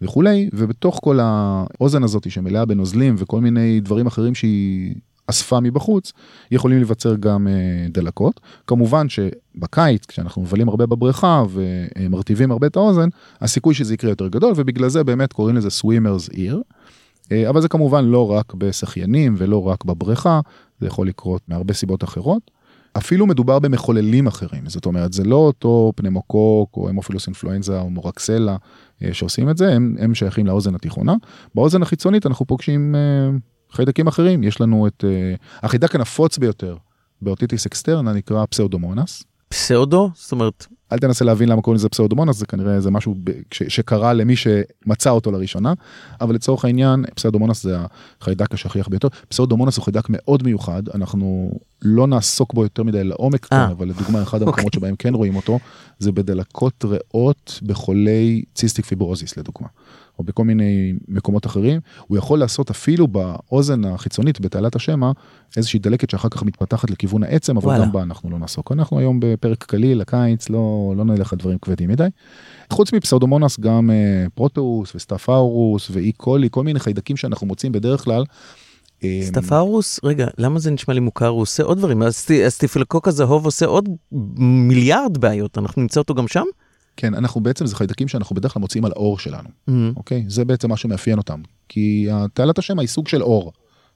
וכולי, 0.02 0.48
ובתוך 0.52 0.98
כל 1.02 1.18
האוזן 1.22 2.02
הזאת 2.02 2.30
שמלאה 2.30 2.64
בנוזלים 2.64 3.14
וכל 3.18 3.40
מיני 3.40 3.80
דברים 3.80 4.06
אחרים 4.06 4.34
שהיא 4.34 4.94
אספה 5.30 5.60
מבחוץ, 5.60 6.12
יכולים 6.50 6.78
להיווצר 6.78 7.14
גם 7.14 7.48
אה, 7.48 7.52
דלקות. 7.88 8.40
כמובן 8.66 9.06
שבקיץ, 9.08 10.06
כשאנחנו 10.06 10.42
מבלים 10.42 10.68
הרבה 10.68 10.86
בבריכה 10.86 11.42
ומרטיבים 11.50 12.50
הרבה 12.50 12.66
את 12.66 12.76
האוזן, 12.76 13.08
הסיכוי 13.40 13.74
שזה 13.74 13.94
יקרה 13.94 14.10
יותר 14.10 14.28
גדול, 14.28 14.52
ובגלל 14.56 14.88
זה 14.88 15.04
באמת 15.04 15.32
קוראים 15.32 15.56
לזה 15.56 15.70
סווימרס 15.70 16.30
איר. 16.30 16.62
אבל 17.48 17.60
זה 17.60 17.68
כמובן 17.68 18.04
לא 18.04 18.30
רק 18.30 18.54
בשחיינים 18.54 19.34
ולא 19.38 19.68
רק 19.68 19.84
בבריכה, 19.84 20.40
זה 20.80 20.86
יכול 20.86 21.08
לקרות 21.08 21.42
מהרבה 21.48 21.74
סיבות 21.74 22.04
אחרות. 22.04 22.50
אפילו 22.98 23.26
מדובר 23.26 23.58
במחוללים 23.58 24.26
אחרים, 24.26 24.68
זאת 24.68 24.86
אומרת 24.86 25.12
זה 25.12 25.24
לא 25.24 25.36
אותו 25.36 25.92
פנמוקוק 25.96 26.76
או 26.76 26.88
המופילוס 26.88 27.26
אינפלואנזה 27.26 27.80
או 27.80 27.90
מורקסלה 27.90 28.56
אה, 29.02 29.14
שעושים 29.14 29.50
את 29.50 29.56
זה, 29.56 29.72
הם, 29.72 29.96
הם 29.98 30.14
שייכים 30.14 30.46
לאוזן 30.46 30.74
התיכונה. 30.74 31.14
באוזן 31.54 31.82
החיצונית 31.82 32.26
אנחנו 32.26 32.46
פוגשים 32.46 32.94
אה, 32.94 33.30
חיידקים 33.72 34.06
אחרים, 34.06 34.42
יש 34.42 34.60
לנו 34.60 34.86
את 34.86 35.04
אה, 35.04 35.34
החיידק 35.62 35.94
הנפוץ 35.94 36.38
ביותר 36.38 36.76
ב 37.22 37.28
otitis 37.28 37.66
externa 37.66 38.12
נקרא 38.12 38.44
pseudomonas. 38.46 39.24
pseudo? 39.48 40.10
זאת 40.14 40.32
אומרת, 40.32 40.66
אל 40.92 40.98
תנסה 40.98 41.24
להבין 41.24 41.48
למה 41.48 41.62
קוראים 41.62 41.76
לזה 41.76 41.88
פסאודומונס, 41.88 42.36
זה 42.36 42.46
כנראה 42.46 42.74
איזה 42.74 42.90
משהו 42.90 43.14
ש- 43.50 43.62
שקרה 43.62 44.12
למי 44.12 44.36
שמצא 44.36 45.10
אותו 45.10 45.32
לראשונה, 45.32 45.72
אבל 46.20 46.34
לצורך 46.34 46.64
העניין 46.64 47.04
פסאודומונס 47.14 47.62
זה 47.62 47.78
החיידק 48.20 48.54
השכיח 48.54 48.88
ביותר. 48.88 49.08
פסאודומונס 49.28 49.76
הוא 49.76 49.84
חיידק 49.84 50.04
מאוד 50.08 50.42
מיוחד, 50.42 50.82
אנחנו 50.94 51.52
לא 51.82 52.06
נעסוק 52.06 52.54
בו 52.54 52.62
יותר 52.62 52.82
מדי 52.82 53.04
לעומק 53.04 53.44
כאן, 53.44 53.58
אה. 53.58 53.70
אבל 53.70 53.88
לדוגמה 53.88 54.22
אחד 54.22 54.42
המקומות 54.42 54.72
שבהם 54.72 54.96
כן 54.96 55.14
רואים 55.14 55.36
אותו, 55.36 55.58
זה 55.98 56.12
בדלקות 56.12 56.84
ריאות 56.84 57.60
בחולי 57.62 58.42
cystic 58.54 58.86
fibrosis 58.86 59.36
לדוגמה, 59.36 59.68
או 60.20 60.24
בכל 60.24 60.44
מיני 60.44 60.92
מקומות 61.08 61.46
אחרים. 61.46 61.80
הוא 62.06 62.18
יכול 62.18 62.38
לעשות 62.38 62.70
אפילו 62.70 63.08
באוזן 63.08 63.84
החיצונית 63.84 64.40
בתעלת 64.40 64.76
השמע 64.76 65.12
איזושהי 65.56 65.78
דלקת 65.80 66.10
שאחר 66.10 66.28
כך 66.28 66.42
מתפתחת 66.42 66.90
לכיוון 66.90 67.22
העצם, 67.22 67.56
אבל 67.56 67.66
וואלה. 67.66 67.84
גם 67.84 67.92
בה 67.92 68.02
אנחנו 68.02 68.30
לא 68.30 68.38
נעסוק. 68.38 68.72
אנחנו 68.72 68.98
היום 68.98 69.20
בפרק 69.22 69.64
קליל, 69.64 70.00
הקיץ, 70.00 70.48
לא, 70.48 70.94
לא 70.96 71.04
נלך 71.04 71.32
על 71.32 71.38
דברים 71.38 71.58
כבדים 71.62 71.90
מדי. 71.90 72.06
חוץ 72.72 72.92
מפסאודומונס 72.92 73.60
גם 73.60 73.90
אה, 73.90 74.26
proteus 74.34 74.94
ו 74.94 75.02
staph 75.02 75.42
aureus 75.42 75.90
ו 75.92 76.12
E. 76.12 76.22
coli, 76.22 76.48
כל 76.50 76.64
מיני 76.64 76.80
חיידקים 76.80 77.16
שאנחנו 77.16 77.46
מוצאים 77.46 77.72
בדרך 77.72 78.04
כלל. 78.04 78.24
אה, 79.04 79.20
staph 79.22 79.55
aureus, 79.55 80.00
רגע, 80.04 80.26
למה 80.38 80.58
זה 80.58 80.70
נשמע 80.70 80.94
לי 80.94 81.00
מוכר? 81.00 81.28
הוא 81.28 81.40
עושה 81.42 81.62
עוד 81.62 81.78
דברים. 81.78 82.02
הסטי- 82.02 82.44
הסטפילוקוק 82.46 83.08
הזהוב 83.08 83.44
עושה 83.44 83.66
עוד 83.66 83.88
מיליארד 84.38 85.18
בעיות, 85.18 85.58
אנחנו 85.58 85.82
נמצא 85.82 86.00
אותו 86.00 86.14
גם 86.14 86.28
שם? 86.28 86.44
כן, 86.96 87.14
אנחנו 87.14 87.40
בעצם, 87.40 87.66
זה 87.66 87.76
חיידקים 87.76 88.08
שאנחנו 88.08 88.36
בדרך 88.36 88.52
כלל 88.52 88.60
מוצאים 88.60 88.84
על 88.84 88.92
העור 88.96 89.18
שלנו, 89.18 89.48
אוקיי? 89.96 90.24
זה 90.28 90.44
בעצם 90.44 90.68
מה 90.68 90.76
שמאפיין 90.76 91.18
אותם. 91.18 91.40
כי 91.68 92.08
תעלת 92.34 92.58
השמע 92.58 92.82
היא 92.82 92.88
סוג 92.88 93.08
של 93.08 93.20
עור, 93.20 93.52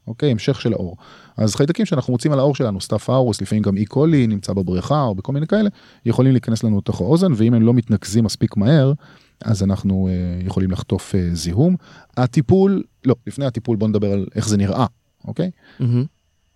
אוקיי? 0.07 0.31
המשך 0.31 0.61
של 0.61 0.73
העור. 0.73 0.97
אז 1.37 1.55
חיידקים 1.55 1.87
שאנחנו 1.87 2.13
מוצאים 2.13 2.33
על 2.33 2.39
העור 2.39 2.55
שלנו, 2.55 2.81
staph 2.81 3.06
aureus, 3.06 3.41
לפעמים 3.41 3.63
גם 3.63 3.77
E. 3.77 3.85
coli 3.85 4.27
נמצא 4.27 4.53
בבריכה 4.53 5.03
או 5.03 5.15
בכל 5.15 5.33
מיני 5.33 5.47
כאלה, 5.47 5.69
יכולים 6.07 6.33
להיכנס 6.33 6.65
לנו 6.65 6.79
לתוך 6.79 7.01
האוזן, 7.01 7.33
ואם 7.37 7.55
הם 7.55 7.63
לא 7.63 7.75
מתנקזים 7.75 8.25
מספיק 8.25 8.57
מהר, 8.57 8.93
אז 9.45 9.63
אנחנו 9.63 10.09
אה, 10.09 10.47
יכולים 10.47 10.71
לחטוף 10.71 11.15
אה, 11.15 11.29
זיהום. 11.33 11.77
הטיפול, 12.17 12.83
לא, 13.05 13.15
לפני 13.27 13.45
הטיפול 13.45 13.77
בוא 13.77 13.89
נדבר 13.89 14.13
על 14.13 14.27
איך 14.35 14.49
זה 14.49 14.57
נראה, 14.57 14.87
אוקיי? 15.25 15.51
מהמם. 15.81 16.05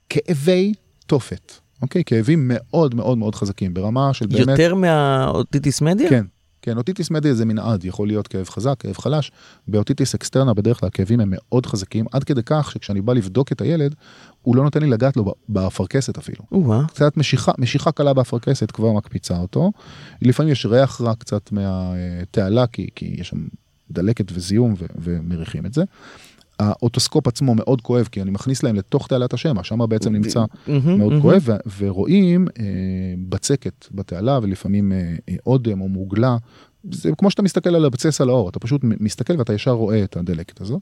כאבי 0.08 0.74
תופת, 1.06 1.52
אוקיי? 1.82 2.04
כאבים 2.04 2.50
מאוד 2.52 2.94
מאוד 2.94 3.18
מאוד 3.18 3.34
חזקים, 3.34 3.74
ברמה 3.74 4.14
של 4.14 4.26
באמת... 4.26 4.48
יותר 4.48 4.74
מה 4.74 5.01
otitis 5.01 5.80
media? 5.80 6.10
כן, 6.10 6.24
כן, 6.62 6.76
otitis 6.76 7.10
media 7.10 7.34
זה 7.34 7.44
מנעד, 7.44 7.84
יכול 7.84 8.06
להיות 8.06 8.28
כאב 8.28 8.48
חזק, 8.48 8.74
כאב 8.78 8.96
חלש. 8.98 9.32
ב 9.68 9.75
otitis 9.75 10.14
externa 10.14 10.54
בדרך 10.54 10.80
כלל 10.80 10.86
הכאבים 10.86 11.20
הם 11.20 11.28
מאוד 11.32 11.66
חזקים, 11.66 12.06
עד 12.12 12.24
כדי 12.24 12.40
כך 12.46 12.70
שכשאני 12.72 13.00
בא 13.00 13.12
לבדוק 13.12 13.52
את 13.52 13.60
הילד, 13.60 13.94
הוא 14.42 14.56
לא 14.56 14.62
נותן 14.62 14.80
לי 14.80 14.90
לגעת 14.90 15.16
לו 15.16 15.34
באפרכסת 15.48 16.18
אפילו. 16.18 16.44
או-אה. 16.52 16.86
קצת 16.86 17.16
משיכה, 17.16 17.52
משיכה 17.58 17.92
קלה 17.92 18.12
באפרכסת 18.12 18.70
כבר 18.70 18.92
מקפיצה 18.92 19.38
אותו. 19.38 19.72
לפעמים 20.22 20.52
יש 20.52 20.66
ריח 20.66 21.00
רע 21.00 21.14
קצת 21.14 21.52
מהתעלה, 21.52 22.66
כי, 22.66 22.88
כי 22.94 23.16
יש 23.18 23.28
שם 23.28 23.46
דלקת 23.90 24.32
וזיהום 24.32 24.74
ו- 24.78 24.86
ומריחים 25.02 25.66
את 25.66 25.74
זה. 25.74 25.82
האוטוסקופ 26.58 27.26
עצמו 27.26 27.54
מאוד 27.54 27.80
כואב, 27.80 28.08
כי 28.12 28.22
אני 28.22 28.30
מכניס 28.30 28.62
להם 28.62 28.76
לתוך 28.76 29.06
תעלת 29.06 29.34
השמע, 29.34 29.64
שם 29.64 29.88
בעצם 29.88 30.12
נמצא 30.12 30.44
מאוד. 30.68 31.12
כואב, 31.22 31.48
ורואים 31.78 32.48
אה, 32.58 32.64
בצקת 33.28 33.86
בתעלה 33.90 34.38
ולפעמים 34.42 34.92
אה, 34.92 35.14
אה, 35.28 35.34
אודם 35.46 35.80
או 35.80 35.88
מוגלה. 35.88 36.36
זה 36.92 37.10
כמו 37.18 37.30
שאתה 37.30 37.42
מסתכל 37.42 37.74
על 37.74 37.84
הבצס 37.84 38.20
על 38.20 38.28
האור, 38.28 38.48
אתה 38.48 38.58
פשוט 38.58 38.80
מסתכל 38.84 39.38
ואתה 39.38 39.52
ישר 39.52 39.70
רואה 39.70 40.04
את 40.04 40.16
הדלקת 40.16 40.60
הזאת. 40.60 40.80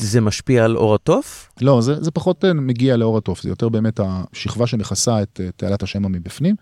זה 0.00 0.20
משפיע 0.20 0.64
על 0.64 0.76
אור 0.76 0.94
התוף? 0.94 1.52
לא, 1.60 1.80
זה, 1.80 2.02
זה 2.02 2.10
פחות 2.10 2.44
מגיע 2.44 2.96
לאור 2.96 3.18
התוף, 3.18 3.42
זה 3.42 3.48
יותר 3.48 3.68
באמת 3.68 4.00
השכבה 4.02 4.66
שמכסה 4.66 5.22
את 5.22 5.40
תעלת 5.56 5.82
השמע 5.82 6.08
מבפנים. 6.08 6.54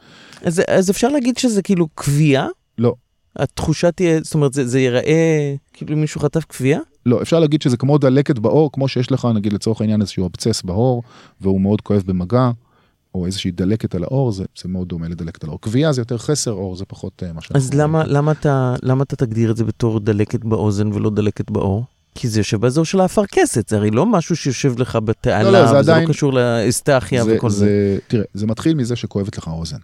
אז, 0.42 0.62
אז 0.68 0.90
אפשר 0.90 1.08
להגיד 1.08 1.38
שזה 1.38 1.62
כאילו 1.62 1.88
כוויה? 1.94 2.46
לא. 2.78 2.94
התחושה 3.38 3.90
תהיה, 3.90 4.20
זאת 4.22 4.34
אומרת, 4.34 4.52
זה, 4.52 4.66
זה 4.66 4.80
ייראה 4.80 5.54
כאילו 5.72 5.96
מישהו 5.96 6.20
חטף 6.20 6.44
כוויה? 6.44 6.78
לא, 7.06 7.22
אפשר 7.22 7.40
להגיד 7.40 7.62
שזה 7.62 7.76
כמו 7.76 7.98
דלקת 7.98 8.38
בעור, 8.38 8.72
כמו 8.72 8.88
שיש 8.88 9.12
לך 9.12 9.28
נגיד 9.34 9.52
לצורך 9.52 9.80
העניין 9.80 10.00
איזשהו 10.00 10.26
אבצס 10.26 10.62
בעור, 10.62 11.02
והוא 11.40 11.60
מאוד 11.60 11.80
כואב 11.80 12.02
במגע, 12.06 12.50
או 13.14 13.26
איזושהי 13.26 13.50
דלקת 13.50 13.94
על 13.94 14.04
העור, 14.04 14.32
זה, 14.32 14.44
זה 14.62 14.68
מאוד 14.68 14.88
דומה 14.88 15.08
לדלקת 15.08 15.44
על 15.44 15.50
העור. 15.50 15.60
כוויה 15.60 15.92
זה 15.92 16.00
יותר 16.00 16.18
חסר 16.18 16.50
עור, 16.50 16.76
זה 16.76 16.84
פחות 16.84 17.22
אה, 17.26 17.32
מה 17.32 17.40
שאנחנו... 17.40 17.56
אז 17.56 17.74
למה, 17.74 18.04
למה, 18.06 18.32
אתה, 18.32 18.74
למה 18.82 19.02
אתה 19.02 19.16
תגדיר 19.16 19.50
את 19.50 19.56
זה 19.56 19.64
בתור 19.64 20.00
דלקת 20.00 20.44
באוזן 20.44 20.92
ולא 20.92 21.10
דלקת 21.10 21.50
בעור? 21.50 21.84
כי 22.14 22.28
זה 22.28 22.40
יושב 22.40 22.60
באזור 22.60 22.84
של 22.84 23.00
האפרכסת, 23.00 23.68
זה 23.68 23.76
הרי 23.76 23.90
לא 23.90 24.06
משהו 24.06 24.36
שיושב 24.36 24.78
לך 24.78 24.98
בתעלה, 25.04 25.50
לא, 25.50 25.58
לא, 25.58 25.66
זה 25.66 25.70
וזה 25.70 25.78
עדיין- 25.78 26.08
לא 26.08 26.12
קשור 26.12 26.32
לאסטחיה 26.32 27.24
זה, 27.24 27.36
וכל 27.36 27.50
זה. 27.50 27.58
זה, 27.58 27.98
תראה, 28.08 28.24
זה 28.34 28.46
מתחיל 28.46 28.74
מזה 28.74 28.96
שכואבת 28.96 29.38
לך 29.38 29.48
האוזן. 29.48 29.76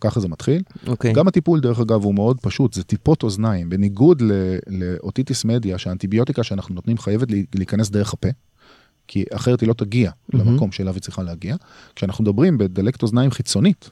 ככה 0.00 0.20
זה 0.20 0.28
מתחיל. 0.28 0.62
אוקיי. 0.86 1.12
גם 1.12 1.28
הטיפול 1.28 1.60
דרך 1.60 1.80
אגב 1.80 2.04
הוא 2.04 2.14
מאוד 2.14 2.40
פשוט, 2.40 2.74
זה 2.74 2.84
טיפות 2.84 3.22
אוזניים. 3.22 3.68
בניגוד 3.68 4.22
לאוטיטיס 4.66 5.44
מדיה, 5.44 5.78
שהאנטיביוטיקה 5.78 6.42
שאנחנו 6.42 6.74
נותנים 6.74 6.98
חייבת 6.98 7.28
להיכנס 7.54 7.90
דרך 7.90 8.12
הפה, 8.12 8.28
כי 9.08 9.24
אחרת 9.32 9.60
היא 9.60 9.68
לא 9.68 9.72
תגיע 9.74 10.10
מהמם. 10.32 10.50
למקום 10.50 10.72
שאליו 10.72 10.94
היא 10.94 11.02
צריכה 11.02 11.22
להגיע. 11.22 11.56
כשאנחנו 11.96 12.24
מדברים 12.24 12.58
בדלקת 12.58 13.02
אוזניים 13.02 13.30
חיצונית, 13.30 13.90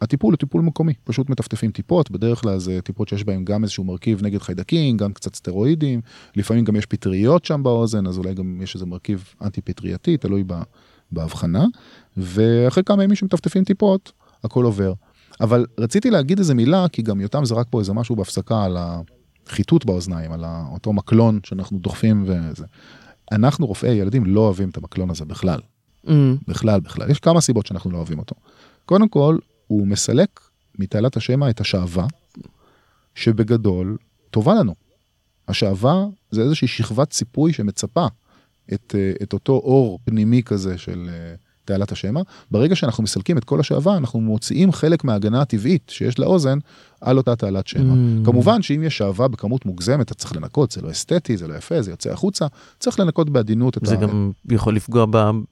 הטיפול 0.00 0.32
הוא 0.32 0.38
טיפול 0.38 0.62
מקומי, 0.62 0.92
פשוט 1.04 1.30
מטפטפים 1.30 1.70
טיפות, 1.70 2.10
בדרך 2.10 2.40
כלל 2.40 2.58
זה 2.58 2.80
טיפות 2.80 3.08
שיש 3.08 3.24
בהם 3.24 3.44
גם 3.44 3.62
איזשהו 3.62 3.84
מרכיב 3.84 4.22
נגד 4.22 4.42
חיידקים, 4.42 4.96
גם 4.96 5.12
קצת 5.12 5.34
סטרואידים, 5.34 6.00
לפעמים 6.36 6.64
גם 6.64 6.76
יש 6.76 6.86
פטריות 6.86 7.44
שם 7.44 7.62
באוזן, 7.62 8.06
אז 8.06 8.18
אולי 8.18 8.34
גם 8.34 8.60
יש 8.62 8.74
איזה 8.74 8.86
מרכיב 8.86 9.34
אנטי 9.42 9.60
פטרייתי, 9.60 10.16
תלוי 10.16 10.44
בהבחנה, 11.12 11.64
ואחרי 12.16 12.84
כמה 12.84 13.04
ימים 13.04 13.16
שמטפטפים 13.16 13.64
טיפות, 13.64 14.12
הכל 14.44 14.64
עובר. 14.64 14.92
אבל 15.40 15.66
רציתי 15.78 16.10
להגיד 16.10 16.38
איזה 16.38 16.54
מילה, 16.54 16.86
כי 16.88 17.02
גם 17.02 17.20
יותם 17.20 17.44
זרק 17.44 17.66
פה 17.70 17.80
איזה 17.80 17.92
משהו 17.92 18.16
בהפסקה 18.16 18.64
על 18.64 18.76
החיטוט 19.46 19.84
באוזניים, 19.84 20.32
על 20.32 20.44
אותו 20.72 20.92
מקלון 20.92 21.40
שאנחנו 21.44 21.78
דוחפים 21.78 22.24
וזה. 22.26 22.64
אנחנו 23.32 23.66
רופאי 23.66 23.90
ילדים 23.90 24.24
לא 24.26 24.40
אוהבים 24.40 24.68
את 24.68 24.76
המקלון 24.76 25.10
הזה 25.10 25.24
בכלל. 25.24 25.60
אמ, 26.08 26.36
בכלל 26.48 26.80
בכלל 26.80 27.10
יש 27.10 27.18
כמה 27.18 27.40
סיבות 27.40 27.66
שאנחנו 27.66 27.90
לא 27.90 27.96
אוהבים 27.96 28.18
אותו. 28.18 28.34
קודם 28.84 29.08
כל 29.08 29.38
הוא 29.66 29.86
מסלק 29.86 30.40
מתעלת 30.78 31.16
השמע 31.16 31.50
את 31.50 31.60
השעווה 31.60 32.06
שבגדול 33.14 33.96
טובה 34.30 34.54
לנו. 34.54 34.74
השעווה 35.48 36.06
זה 36.30 36.42
איזושהי 36.42 36.68
שכבת 36.68 37.10
ציפוי 37.10 37.52
שמצפה 37.52 38.06
את, 38.72 38.94
אה, 38.98 39.12
את 39.22 39.32
אותו 39.32 39.52
אור 39.52 39.98
פנימי 40.04 40.42
כזה 40.42 40.78
של 40.78 41.10
אה, 41.12 41.34
תעלת 41.64 41.92
השמע. 41.92 42.20
ברגע 42.50 42.76
שאנחנו 42.76 43.02
מסלקים 43.02 43.38
את 43.38 43.44
כל 43.44 43.60
השעווה 43.60 43.96
אנחנו 43.96 44.20
מוציאים 44.20 44.72
חלק 44.72 45.04
מההגנה 45.04 45.40
הטבעית 45.40 45.82
שיש 45.94 46.18
לאוזן 46.18 46.58
על 47.00 47.16
אותה 47.16 47.36
תעלת 47.36 47.66
שמע. 47.66 47.92
Mm. 47.92 48.24
כמובן 48.24 48.62
שאם 48.62 48.82
יש 48.82 48.98
שעווה 48.98 49.28
בכמות 49.28 49.66
מוגזמת 49.66 50.06
אתה 50.06 50.14
צריך 50.14 50.36
לנקות 50.36 50.70
זה 50.70 50.82
לא 50.82 50.90
אסתטי 50.90 51.36
זה 51.36 51.48
לא 51.48 51.54
יפה 51.54 51.82
זה 51.82 51.90
יוצא 51.90 52.12
החוצה 52.12 52.46
צריך 52.78 53.00
לנקות 53.00 53.30
בעדינות 53.30 53.78
את 53.78 53.86
זה 53.86 53.94
ה... 53.94 53.96
גם 53.96 54.30
יכול 54.50 54.76
לפגוע 54.76 55.06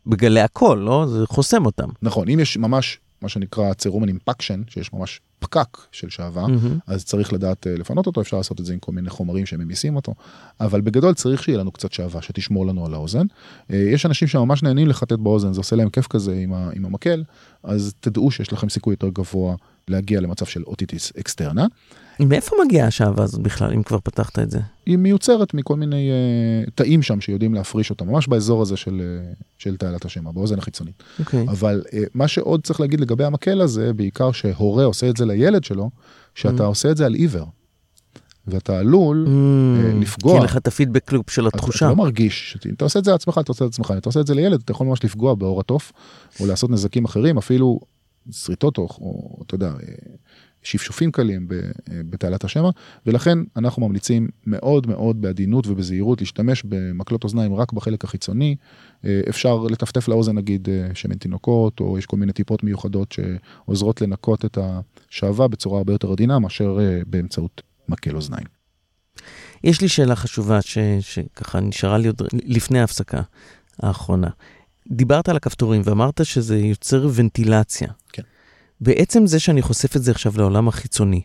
בגלי 0.06 0.40
הקול, 0.40 0.78
לא? 0.78 1.06
זה 1.06 1.26
חוסם 1.26 1.66
אותם. 1.66 1.88
נכון, 2.02 2.28
אם 2.28 2.40
יש 2.40 2.56
ממש 2.56 3.00
מה 3.22 3.28
שנקרא 3.28 3.72
צירומן 3.72 4.08
אימפקשן, 4.08 4.62
שיש 4.68 4.92
ממש 4.92 5.20
פקק 5.38 5.78
של 5.92 6.08
שעווה, 6.08 6.46
מהמם. 6.46 6.78
אז 6.86 7.04
צריך 7.04 7.32
לדעת 7.32 7.66
אה, 7.66 7.74
לפנות 7.74 8.06
אותו, 8.06 8.20
אפשר 8.20 8.36
לעשות 8.36 8.60
את 8.60 8.66
זה 8.66 8.72
עם 8.72 8.78
כל 8.78 8.92
מיני 8.92 9.10
חומרים 9.10 9.46
שממיסים 9.46 9.96
אותו, 9.96 10.14
אבל 10.60 10.80
בגדול 10.80 11.14
צריך 11.14 11.42
שיהיה 11.42 11.58
לנו 11.58 11.72
קצת 11.72 11.92
שעווה, 11.92 12.22
שתשמור 12.22 12.66
לנו 12.66 12.86
על 12.86 12.94
האוזן. 12.94 13.26
אה, 13.70 13.76
יש 13.76 14.06
אנשים 14.06 14.28
שממש 14.28 14.62
נהנים 14.62 14.88
לחטט 14.88 15.12
באוזן, 15.12 15.52
זה 15.52 15.60
עושה 15.60 15.76
להם 15.76 15.90
כיף 15.90 16.06
כזה 16.06 16.34
עם, 16.34 16.52
ה, 16.52 16.70
עם 16.74 16.84
המקל, 16.84 17.24
אז 17.62 17.94
תדעו 18.00 18.30
שיש 18.30 18.52
לכם 18.52 18.68
סיכוי 18.68 18.92
יותר 18.92 19.08
גבוה 19.08 19.54
להגיע 19.88 20.20
למצב 20.20 20.46
של 20.46 20.62
אוטיטיס 20.62 21.12
אקסטרנה. 21.20 21.66
מאיפה 22.26 22.56
מגיעה 22.64 22.86
השעווה 22.86 23.24
הזאת 23.24 23.40
בכלל, 23.40 23.72
אם 23.72 23.82
כבר 23.82 23.98
פתחת 24.00 24.38
את 24.38 24.50
זה? 24.50 24.58
היא 24.86 24.96
מיוצרת 24.96 25.54
מכל 25.54 25.76
מיני 25.76 26.10
uh, 26.66 26.70
תאים 26.74 27.02
שם 27.02 27.20
שיודעים 27.20 27.54
להפריש 27.54 27.90
אותה, 27.90 28.04
ממש 28.04 28.28
באזור 28.28 28.62
הזה 28.62 28.76
של, 28.76 29.02
uh, 29.34 29.42
של 29.58 29.76
תעלת 29.76 30.04
השמע, 30.04 30.30
באוזן 30.30 30.58
החיצונית. 30.58 31.02
אוקיי. 31.18 31.46
אבל 31.48 31.82
uh, 31.86 31.96
מה 32.14 32.28
שעוד 32.28 32.62
צריך 32.64 32.80
להגיד 32.80 33.00
לגבי 33.00 33.24
המקל 33.24 33.60
הזה, 33.60 33.92
בעיקר 33.92 34.32
שהורה 34.32 34.84
עושה 34.84 35.08
את 35.10 35.16
זה 35.16 35.26
לילד 35.26 35.64
שלו, 35.64 35.90
שאתה 36.34 36.62
Mm. 36.62 36.66
עושה 36.66 36.90
את 36.90 36.96
זה 36.96 37.06
על 37.06 37.14
עיוור. 37.14 37.46
ואתה 38.46 38.78
עלול, 38.78 39.24
אמ, 39.28 40.00
לפגוע. 40.00 40.32
כי 40.32 40.36
אין 40.36 40.44
לך 40.44 40.56
את 40.56 40.66
הפידבק 40.66 41.12
לופ 41.12 41.30
של 41.30 41.46
התחושה. 41.46 41.86
אתה 41.86 41.90
לא 41.90 41.96
מרגיש, 41.96 42.56
אם 42.66 42.74
אתה 42.74 42.84
עושה 42.84 42.98
את 42.98 43.04
זה 43.04 43.10
לעצמך, 43.10 43.38
אתה 43.38 43.52
עושה 43.52 43.64
את 43.64 43.70
עצמך, 43.70 43.90
אם 43.90 43.98
אתה 43.98 44.08
עושה 44.08 44.20
את 44.20 44.26
זה 44.26 44.34
לילד, 44.34 44.60
אתה 44.64 44.72
יכול 44.72 44.86
ממש 44.86 45.04
לפגוע 45.04 45.34
בעור 45.34 45.60
התוף, 45.60 45.92
או 46.40 46.46
לעשות 46.46 46.70
נזקים 46.70 47.04
אחרים, 47.04 47.38
אפילו 47.38 47.80
שריטות, 48.30 48.78
או, 48.78 48.82
או 49.00 49.38
אתה 49.46 49.54
יודע, 49.54 49.72
שפשופים 50.62 51.12
קלים 51.12 51.48
ב- 51.48 51.60
בתעלת 51.88 52.44
השמע, 52.44 52.70
ולכן 53.06 53.38
אנחנו 53.56 53.88
ממליצים 53.88 54.28
מאוד 54.46 54.86
מאוד 54.86 55.22
בעדינות 55.22 55.66
ובזהירות 55.66 56.20
להשתמש 56.20 56.62
במקלות 56.64 57.24
אוזניים 57.24 57.54
רק 57.54 57.72
בחלק 57.72 58.04
החיצוני. 58.04 58.56
אה, 59.04 59.20
אפשר 59.28 59.56
לטפטף 59.56 60.08
לאוזן 60.08 60.34
נגיד 60.34 60.68
אה, 60.68 60.94
שמן 60.94 61.14
תינוקות, 61.14 61.80
או 61.80 61.98
יש 61.98 62.06
כל 62.06 62.16
מיני 62.16 62.32
טיפות 62.32 62.62
מיוחדות 62.62 63.12
שעוזרות 63.12 64.00
לנקות 64.00 64.44
את 64.44 64.58
השעווה 64.60 65.48
בצורה 65.48 65.78
הרבה 65.78 65.92
יותר 65.92 66.12
עדינה 66.12 66.38
מאשר 66.38 66.78
אה, 66.80 67.00
באמצעות 67.06 67.62
מקל 67.88 68.16
אוזניים. 68.16 68.46
יש 69.64 69.80
לי 69.80 69.88
שאלה 69.88 70.16
חשובה 70.16 70.62
ש, 70.62 70.78
שככה 71.00 71.60
נשארה 71.60 71.98
לי 71.98 72.06
עוד 72.06 72.22
לפני 72.32 72.80
ההפסקה 72.80 73.22
האחרונה. 73.82 74.28
דיברת 74.90 75.28
על 75.28 75.36
הכפתורים 75.36 75.82
ואמרת 75.84 76.20
שזה 76.24 76.58
יוצר 76.58 77.08
ונטילציה. 77.14 77.88
כן. 78.12 78.22
בעצם 78.80 79.26
זה 79.26 79.40
שאני 79.40 79.62
חושף 79.62 79.96
את 79.96 80.02
זה 80.02 80.10
עכשיו 80.10 80.32
לעולם 80.36 80.68
החיצוני, 80.68 81.22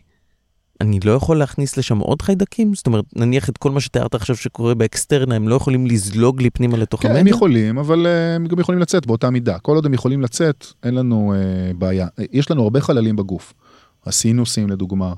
אני 0.80 1.00
לא 1.04 1.12
יכול 1.12 1.38
להכניס 1.38 1.76
לשם 1.76 1.98
עוד 1.98 2.22
חיידקים? 2.22 2.74
זאת 2.74 2.86
אומרת, 2.86 3.04
נניח 3.16 3.48
את 3.48 3.58
כל 3.58 3.70
מה 3.70 3.80
שתיארת 3.80 4.14
עכשיו 4.14 4.36
שקורה 4.36 4.74
באקסטרנה, 4.74 5.34
הם 5.34 5.48
לא 5.48 5.54
יכולים 5.54 5.86
לזלוג 5.86 6.42
לי 6.42 6.50
פנימה 6.50 6.76
לתוך 6.76 7.02
כן, 7.02 7.08
המדיה? 7.08 7.20
הם 7.20 7.26
יכולים, 7.26 7.78
אבל 7.78 8.06
אה, 8.06 8.34
הם 8.34 8.46
גם 8.46 8.58
יכולים 8.58 8.80
לצאת 8.80 9.06
באותה 9.06 9.30
מידה. 9.30 9.58
כל 9.58 9.74
עוד 9.74 9.86
הם 9.86 9.94
יכולים 9.94 10.22
לצאת, 10.22 10.66
אין 10.84 10.94
לנו 10.94 11.34
אה, 11.34 11.74
בעיה. 11.74 12.06
אה, 12.18 12.24
יש 12.32 12.50
לנו 12.50 12.62
הרבה 12.62 12.80
חללים 12.80 13.16
בגוף. 13.16 13.54
הסינוסים 14.06 14.70
לדוגמה, 14.70 15.12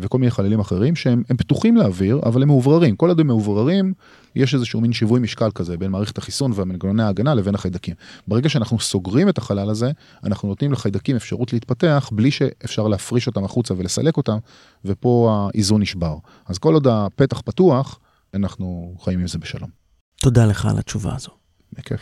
וכל 0.00 0.18
מיני 0.18 0.30
חללים 0.30 0.60
אחרים 0.60 0.96
שהם 0.96 1.22
הם 1.30 1.36
פתוחים 1.36 1.76
לאוויר, 1.76 2.20
אבל 2.26 2.42
הם 2.42 2.48
מאובררים. 2.48 2.96
כל 2.96 3.08
עוד 3.08 3.20
הם 3.20 3.26
מאובררים, 3.26 3.92
יש 4.34 4.54
איזשהו 4.54 4.80
מין 4.80 4.92
שיווי 4.92 5.20
משקל 5.20 5.50
כזה 5.50 5.76
בין 5.76 5.90
מערכת 5.90 6.18
החיסון 6.18 6.52
ומנגנוני 6.54 7.02
ההגנה 7.02 7.34
לבין 7.34 7.54
החיידקים. 7.54 7.94
ברגע 8.28 8.48
שאנחנו 8.48 8.80
סוגרים 8.80 9.28
את 9.28 9.38
החלל 9.38 9.70
הזה, 9.70 9.90
אנחנו 10.24 10.48
נותנים 10.48 10.72
לחיידקים 10.72 11.16
אפשרות 11.16 11.52
להתפתח 11.52 12.10
בלי 12.12 12.30
שאפשר 12.30 12.88
להפריש 12.88 13.26
אותם 13.26 13.44
החוצה 13.44 13.74
ולסלק 13.76 14.16
אותם, 14.16 14.38
ופה 14.84 15.48
האיזון 15.54 15.82
נשבר. 15.82 16.16
אז 16.46 16.58
כל 16.58 16.74
עוד 16.74 16.86
הפתח 16.86 17.40
פתוח, 17.40 17.98
אנחנו 18.34 18.94
חיים 19.04 19.20
עם 19.20 19.26
זה 19.26 19.38
בשלום. 19.38 19.70
תודה 20.16 20.46
לך 20.46 20.66
על 20.66 20.78
התשובה 20.78 21.14
הזו. 21.14 21.30
בכיף. 21.72 22.00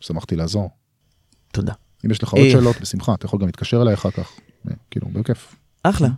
שמחתי 0.00 0.36
לעזור. 0.36 0.70
תודה. 1.52 1.72
אם 2.06 2.10
יש 2.10 2.22
לך 2.22 2.32
עוד 2.32 2.42
אה. 2.44 2.50
שאלות, 2.50 2.80
בשמחה, 2.80 3.14
אתה 3.14 3.26
יכול 3.26 3.40
גם 3.40 3.46
להתקשר 3.46 3.82
אליי 3.82 3.94
אחר 3.94 4.10
כך. 4.10 4.32
אה, 4.68 4.74
כאילו, 4.90 5.08
בכיף. 5.08 5.54
אחלה. 5.82 6.08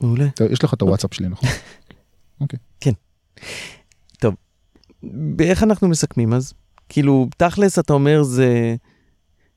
מעולה. 0.00 0.26
יש 0.50 0.64
לך 0.64 0.74
את 0.74 0.82
הוואטסאפ 0.82 1.14
שלי, 1.14 1.28
נכון? 1.28 1.48
אוקיי. 2.40 2.58
טוב, 4.18 4.34
איך 5.40 5.62
אנחנו 5.62 5.88
מסכמים 5.88 6.32
אז? 6.32 6.52
כאילו, 6.88 7.28
תכלס 7.36 7.78
אתה 7.78 7.92
אומר 7.92 8.22
זה 8.22 8.74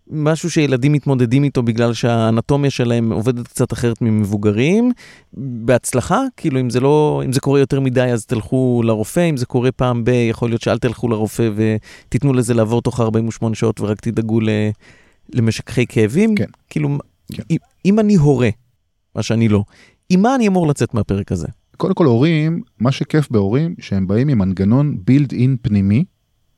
משהו 0.09 0.51
שילדים 0.51 0.91
מתמודדים 0.91 1.43
איתו 1.43 1.63
בגלל 1.63 1.93
שהאנטומיה 1.93 2.71
שלהם 2.71 3.11
עובדת 3.11 3.47
קצת 3.47 3.73
אחרת 3.73 4.01
ממבוגרים. 4.01 4.91
בהצלחה, 5.33 6.21
כאילו 6.38 6.59
אם 6.59 6.69
זה 6.69 6.79
לא, 6.79 7.21
אם 7.25 7.31
זה 7.33 7.39
קורה 7.39 7.59
יותר 7.59 7.79
מדי 7.79 8.01
אז 8.01 8.25
תלכו 8.25 8.81
לרופא, 8.85 9.29
אם 9.29 9.38
זה 9.38 9.45
קורה 9.45 9.71
פעם 9.71 10.03
ב, 10.03 10.09
יכול 10.09 10.49
להיות 10.49 10.61
שאל 10.61 10.77
תלכו 10.77 11.07
לרופא 11.07 11.49
ותיתנו 11.55 12.33
לזה 12.33 12.53
לעבור 12.53 12.81
תוך 12.81 12.99
48 12.99 13.55
שעות 13.55 13.81
ורק 13.81 14.01
תדאגו 14.01 14.39
ל, 14.39 14.49
למשככי 15.33 15.85
כאבים. 15.88 16.35
כן. 16.35 16.45
כאילו, 16.69 16.97
כן. 17.33 17.43
אם, 17.49 17.57
אם 17.85 17.99
אני 17.99 18.15
הורה, 18.15 18.49
מה 19.15 19.23
שאני 19.23 19.47
לא, 19.47 19.63
עם 20.10 20.22
מה 20.22 20.36
אני 20.36 20.47
אמור 20.47 20.68
לצאת 20.68 20.93
מהפרק 20.93 21.32
הזה? 21.32 21.47
קודם 21.78 21.93
כל 21.93 22.05
הורים, 22.05 22.62
מה 22.80 22.91
שכיף 22.91 23.28
בהורים, 23.32 23.76
שהם 23.80 24.08
באים 24.08 24.28
עם 24.28 24.38
מנגנון 24.38 24.97
בילד 25.05 25.32
אין 25.34 25.55
פנימי, 25.62 26.03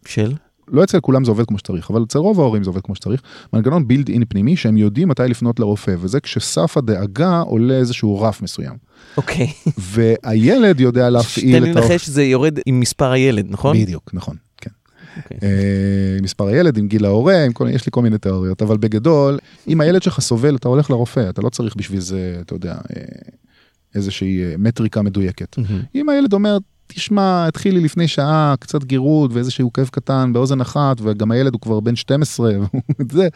של? 0.06 0.34
לא 0.68 0.84
אצל 0.84 1.00
כולם 1.00 1.26
זה 1.26 1.32
עובד 1.32 1.46
כמו 1.46 1.58
שצריך, 1.58 1.92
אבל 1.92 2.04
אצל 2.04 2.20
רוב 2.20 2.40
ההורים 2.40 2.64
זה 2.64 2.70
עובד 2.70 2.82
כמו 2.82 2.96
שצריך, 2.96 3.22
מנגנון 3.54 3.88
בילד 3.88 4.10
אין 4.10 4.24
פנימי 4.30 4.56
שהם 4.58 4.78
יודעים 4.78 5.08
מתי 5.08 5.24
לפנות 5.24 5.60
לרופא, 5.60 5.96
וזה 6.00 6.20
כשסף 6.20 6.78
הדאגה 6.78 7.40
עולה 7.40 7.74
איזשהו 7.74 8.22
רף 8.22 8.42
מסוים. 8.42 8.74
אוקיי. 9.18 9.48
והילד 9.78 10.80
יודע 10.80 11.10
להפעיל 11.10 11.58
תן 11.60 11.64
לי 11.64 11.72
את 11.72 11.76
האופ- 11.78 11.90
לנחש 11.92 12.06
שזה 12.06 12.24
יורד 12.24 12.60
עם 12.66 12.80
מספר 12.80 13.12
הילד, 13.12 13.46
נכון? 13.50 13.78
בדיוק, 13.78 14.10
נכון, 14.14 14.36
כן. 15.16 15.22
אוקיי. 15.36 15.50
אה, 15.50 16.18
מספר 16.22 16.48
הילד, 16.48 16.78
עם 16.78 16.88
גיל 16.88 17.06
ההורה, 17.06 17.44
עם 17.46 17.54
כל, 17.54 17.68
יש 17.72 17.86
לי 17.86 17.92
כל 17.92 18.02
מיני 18.02 18.18
תיאוריות, 18.18 18.62
אבל 18.62 18.78
בגדול, 18.78 19.40
אם 19.68 19.82
הילד 19.82 20.04
שלך 20.04 20.20
סובל, 20.20 20.56
אתה 20.56 20.68
הולך 20.68 20.90
לרופא, 20.90 21.30
אתה 21.30 21.42
לא 21.42 21.50
צריך 21.50 21.76
בשביל 21.76 22.00
זה, 22.00 22.38
אתה 22.42 22.56
יודע, 22.56 22.74
אה, 22.74 23.04
איזושהי 23.96 24.44
אה, 24.44 24.56
מטריקה 24.58 25.02
מדויקת. 25.02 25.58
מהמם. 25.58 25.82
אם 25.96 26.10
הילד 26.10 26.34
אומר, 26.34 26.58
תשמע, 26.88 27.48
התחיל 27.48 27.74
לי 27.74 27.82
לפני 27.82 28.08
שעה 28.08 28.56
קצת 28.60 28.84
גירוד 28.84 29.32
ואיזשהו 29.34 29.74
כאב 29.74 29.88
קטן 29.92 30.34
באוזן 30.34 30.62
אחת, 30.62 30.98
וגם 31.02 31.32
הילד 31.32 31.54
הוא 31.54 31.62
כבר 31.62 31.80
בן 31.80 31.96
12, 31.96 32.52
וזה, 33.10 33.28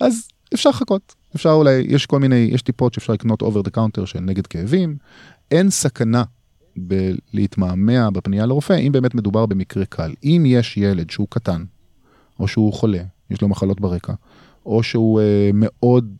אז 0.00 0.28
אפשר 0.54 0.70
לחכות. 0.70 1.14
אפשר 1.36 1.50
אולי, 1.50 1.84
יש 1.88 2.06
כל 2.06 2.18
מיני, 2.18 2.48
יש 2.52 2.62
טיפות 2.62 2.94
שאפשר 2.94 3.12
לקנות 3.12 3.42
over 3.42 3.68
the 3.68 3.70
counter 3.76 4.06
של 4.06 4.20
נגד 4.20 4.46
כאבים. 4.46 4.96
אין 5.50 5.70
סכנה 5.70 6.22
בלהתמהמה 6.80 8.10
בפנייה 8.10 8.46
לרופא, 8.46 8.72
אם 8.72 8.92
באמת 8.92 9.14
מדובר 9.14 9.46
במקרה 9.46 9.84
קל. 9.84 10.14
אם 10.24 10.42
יש 10.46 10.76
ילד 10.76 11.10
שהוא 11.10 11.26
קטן, 11.30 11.64
או 12.40 12.48
שהוא 12.48 12.72
חולה, 12.72 13.02
יש 13.30 13.42
לו 13.42 13.48
מחלות 13.48 13.80
ברקע, 13.80 14.12
או 14.66 14.82
שהוא 14.82 15.20
אה, 15.20 15.50
מאוד 15.54 16.16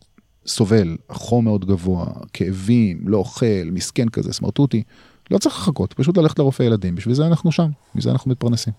סובל, 0.47 0.97
החום 1.09 1.45
מאוד 1.45 1.65
גבוה, 1.65 2.05
כאבים, 2.33 3.01
לא 3.05 3.17
אוכל, 3.17 3.65
מסכן 3.71 4.09
כזה, 4.09 4.33
סמרטוטי, 4.33 4.83
לא 5.31 5.37
צריך 5.37 5.55
לחכות, 5.55 5.93
פשוט 5.93 6.17
ללכת 6.17 6.39
לרופא 6.39 6.63
ילדים, 6.63 6.95
בשביל 6.95 7.15
זה 7.15 7.25
אנחנו 7.25 7.51
שם, 7.51 7.69
מזה 7.95 8.11
אנחנו 8.11 8.31
מתפרנסים. 8.31 8.73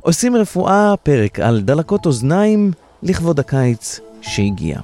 עושים 0.00 0.36
רפואה, 0.36 0.94
פרק 1.02 1.40
על 1.40 1.60
דלקות 1.60 2.06
אוזניים 2.06 2.70
לכבוד 3.02 3.40
הקיץ 3.40 4.00
שהגיע. 4.20 4.80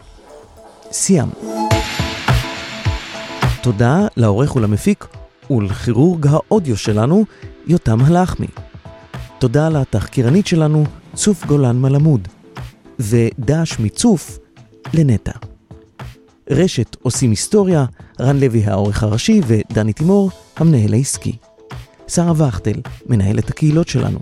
סיימנו. 0.93 1.33
תודה 3.63 4.07
לעורך 4.17 4.57
ולמפיק 4.57 5.07
ולכירורג 5.51 6.27
האודיו 6.27 6.77
שלנו, 6.77 7.25
יותם 7.67 8.05
הלחמי. 8.05 8.47
תודה 9.39 9.69
לתחקירנית 9.69 10.47
שלנו, 10.47 10.85
צוף 11.15 11.47
גולן 11.47 11.81
מלמוד. 11.81 12.29
ודש 12.99 13.79
מצוף 13.79 14.39
לנטע. 14.95 15.33
רשת 16.51 16.97
עושים 17.03 17.31
היסטוריה, 17.31 17.85
רן 18.21 18.41
לוי 18.41 18.65
העורך 18.65 19.03
הראשי 19.03 19.41
ודני 19.47 19.93
תימור, 19.93 20.31
המנהל 20.57 20.95
העסקי. 20.95 21.37
שרה 22.09 22.49
וכטל, 22.49 22.81
מנהלת 23.07 23.51
הקהילות 23.51 23.89
שלנו. 23.89 24.19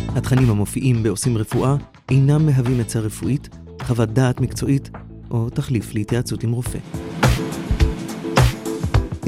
התכנים 0.09 0.51
המופיעים 0.51 1.03
בעושים 1.03 1.39
רפואה 1.39 1.77
אינם 2.11 2.47
מהווים 2.47 2.81
עצה 2.81 3.01
רפואית, 3.01 3.49
חוות 3.83 4.09
דעת 4.09 4.41
מקצועית 4.41 4.91
או 5.31 5.51
תחליף 5.51 5.95
להתייעצות 5.95 6.45
עם 6.45 6.53
רופא. 6.53 6.79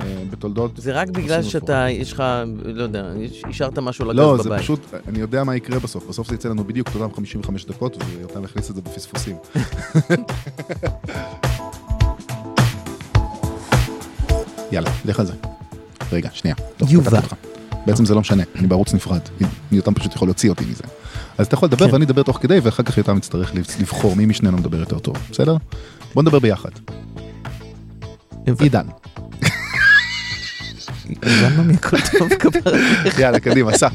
אה, 0.01 0.24
בתולדות. 0.30 0.72
זה 0.78 0.91
רק 0.91 1.09
בגלל 1.09 1.43
שאתה, 1.43 1.89
יש 1.89 2.13
לך, 2.13 2.24
לא 2.65 2.84
יודע, 2.84 3.11
השארת 3.49 3.80
משהו 3.80 4.05
על 4.05 4.09
הגז 4.11 4.20
לא, 4.20 4.34
בבית. 4.34 4.43
זה 4.43 4.57
פשוט, 4.57 4.80
אני 5.07 5.20
יודע 5.20 5.43
מה 5.43 5.55
יקרה 5.55 5.80
בסוף, 5.80 6.07
בסוף 6.09 6.30
זה 6.30 6.36
יצא 6.36 6.49
לנו 6.49 6.63
בדיוק 6.63 6.88
את 6.89 6.95
אותם 6.95 7.15
55 7.15 7.65
דקות, 7.65 7.97
ויותם 8.05 8.43
הכניס 8.43 8.70
את 8.70 8.76
זה 8.76 8.82
בפספוסים. 8.82 9.36
יאללה, 14.72 14.89
לך 15.05 15.20
על 15.20 15.26
זה. 15.26 15.34
רגע, 16.11 16.30
שנייה. 16.34 16.55
יובל. 16.89 17.20
בעצם 17.88 18.05
זה 18.05 18.13
לא 18.13 18.21
משנה, 18.21 18.43
אני 18.55 18.67
בערוץ 18.67 18.93
נפרד, 18.93 19.19
יותם 19.71 19.93
פשוט 19.93 20.15
יכול 20.15 20.27
להוציא 20.27 20.49
אותי 20.49 20.65
מזה. 20.65 20.83
אז 21.38 21.47
אתה 21.47 21.55
יכול 21.55 21.67
לדבר 21.67 21.88
כן. 21.88 21.93
ואני 21.93 22.05
אדבר 22.05 22.23
תוך 22.23 22.38
כדי, 22.41 22.59
ואחר 22.63 22.83
כך 22.83 22.97
יותם 22.97 23.17
יצטרך 23.17 23.51
לבחור 23.79 24.15
מי 24.15 24.25
משנינו 24.25 24.57
מדבר 24.57 24.79
יותר 24.79 24.99
טוב, 24.99 25.15
בסדר? 25.31 25.57
בוא 26.13 26.23
נדבר 26.23 26.39
ביחד. 26.39 26.69
עידן. 28.59 28.85
מי 31.65 31.73
הכל 31.73 31.97
טוב 32.19 32.29
כפרה. 32.29 32.73
יאללה, 33.19 33.39
קדימה, 33.39 33.77
סע. 33.77 33.88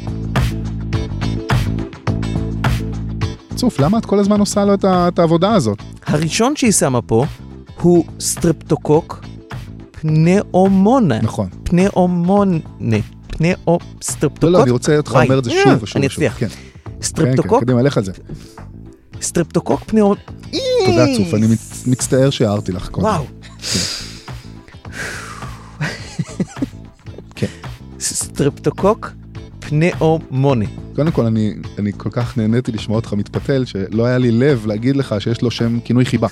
צוף, 3.54 3.80
למה 3.80 3.98
את 3.98 4.06
כל 4.06 4.18
הזמן 4.18 4.40
עושה 4.40 4.64
לו 4.64 4.74
את 4.84 5.18
העבודה 5.18 5.52
הזאת? 5.52 5.82
הראשון 6.06 6.56
שהיא 6.56 6.72
שמה 6.72 7.02
פה 7.02 7.24
הוא 7.80 8.04
סטרפטוקוק 8.20 9.24
פנאומונה. 9.90 11.20
נכון. 11.20 11.48
פנאומונה. 11.64 12.58
פנאו... 13.42 13.78
סטרפטוקוק. 14.02 14.42
לא, 14.44 14.50
לא, 14.52 14.62
אני 14.62 14.70
רוצה 14.70 14.96
אותך 14.96 15.18
אומר 15.24 15.38
את 15.38 15.44
זה 15.44 15.50
אה, 15.50 15.64
שוב 15.64 15.82
ושוב 15.82 15.96
אני. 15.96 16.06
אצליח. 16.06 16.38
כן, 16.38 16.48
כן, 16.48 16.54
כן, 16.84 16.90
סטרפטוקוק, 17.02 17.62
קדימה, 17.62 17.82
לך 17.82 17.96
על 17.96 18.04
זה. 18.04 18.12
סטרפטוקוק 19.22 19.84
פנאו... 19.86 20.14
תודה, 20.86 21.04
צוף, 21.16 21.34
אני 21.34 21.46
מצ- 21.46 21.86
מצטער 21.86 22.30
שהערתי 22.30 22.72
לך 22.72 22.88
קודם. 22.88 23.06
וואו. 23.06 23.24
כן. 27.34 27.46
סטרפטוקוק 28.00 29.10
פנאומונה. 29.60 30.64
קודם 30.96 31.10
כל, 31.10 31.26
אני 31.26 31.54
אני 31.78 31.92
כל 31.96 32.08
כך 32.12 32.36
נהניתי 32.38 32.72
לשמוע 32.72 32.96
אותך 32.96 33.12
מתפתל, 33.12 33.64
שלא 33.64 34.04
היה 34.06 34.18
לי 34.18 34.30
לב 34.30 34.66
להגיד 34.66 34.96
לך 34.96 35.14
שיש 35.18 35.42
לו 35.42 35.50
שם 35.50 35.78
כינוי 35.84 36.04
חיבה. 36.04 36.28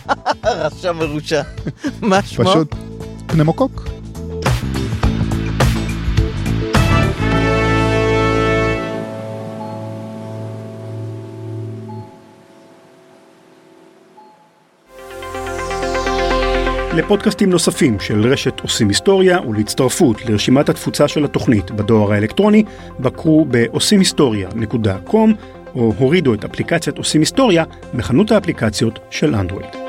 רשע 0.44 0.92
מרושע. 0.92 1.42
מה 2.02 2.22
שמו? 2.22 2.44
פשוט 2.50 2.74
פנמוקוק. 3.26 3.88
לפודקאסטים 16.98 17.50
נוספים 17.50 18.00
של 18.00 18.26
רשת 18.26 18.60
עושים 18.60 18.88
היסטוריה 18.88 19.40
ולהצטרפות 19.40 20.24
לרשימת 20.24 20.68
התפוצה 20.68 21.08
של 21.08 21.24
התוכנית 21.24 21.70
בדואר 21.70 22.12
האלקטרוני, 22.12 22.64
בקרו 23.00 23.44
בעושים 23.44 23.98
היסטוריה.com 23.98 25.30
או 25.74 25.92
הורידו 25.98 26.34
את 26.34 26.44
אפליקציית 26.44 26.98
עושים 26.98 27.20
היסטוריה 27.20 27.64
בחנות 27.94 28.32
האפליקציות 28.32 28.98
של 29.10 29.34
אנדרואיד. 29.34 29.87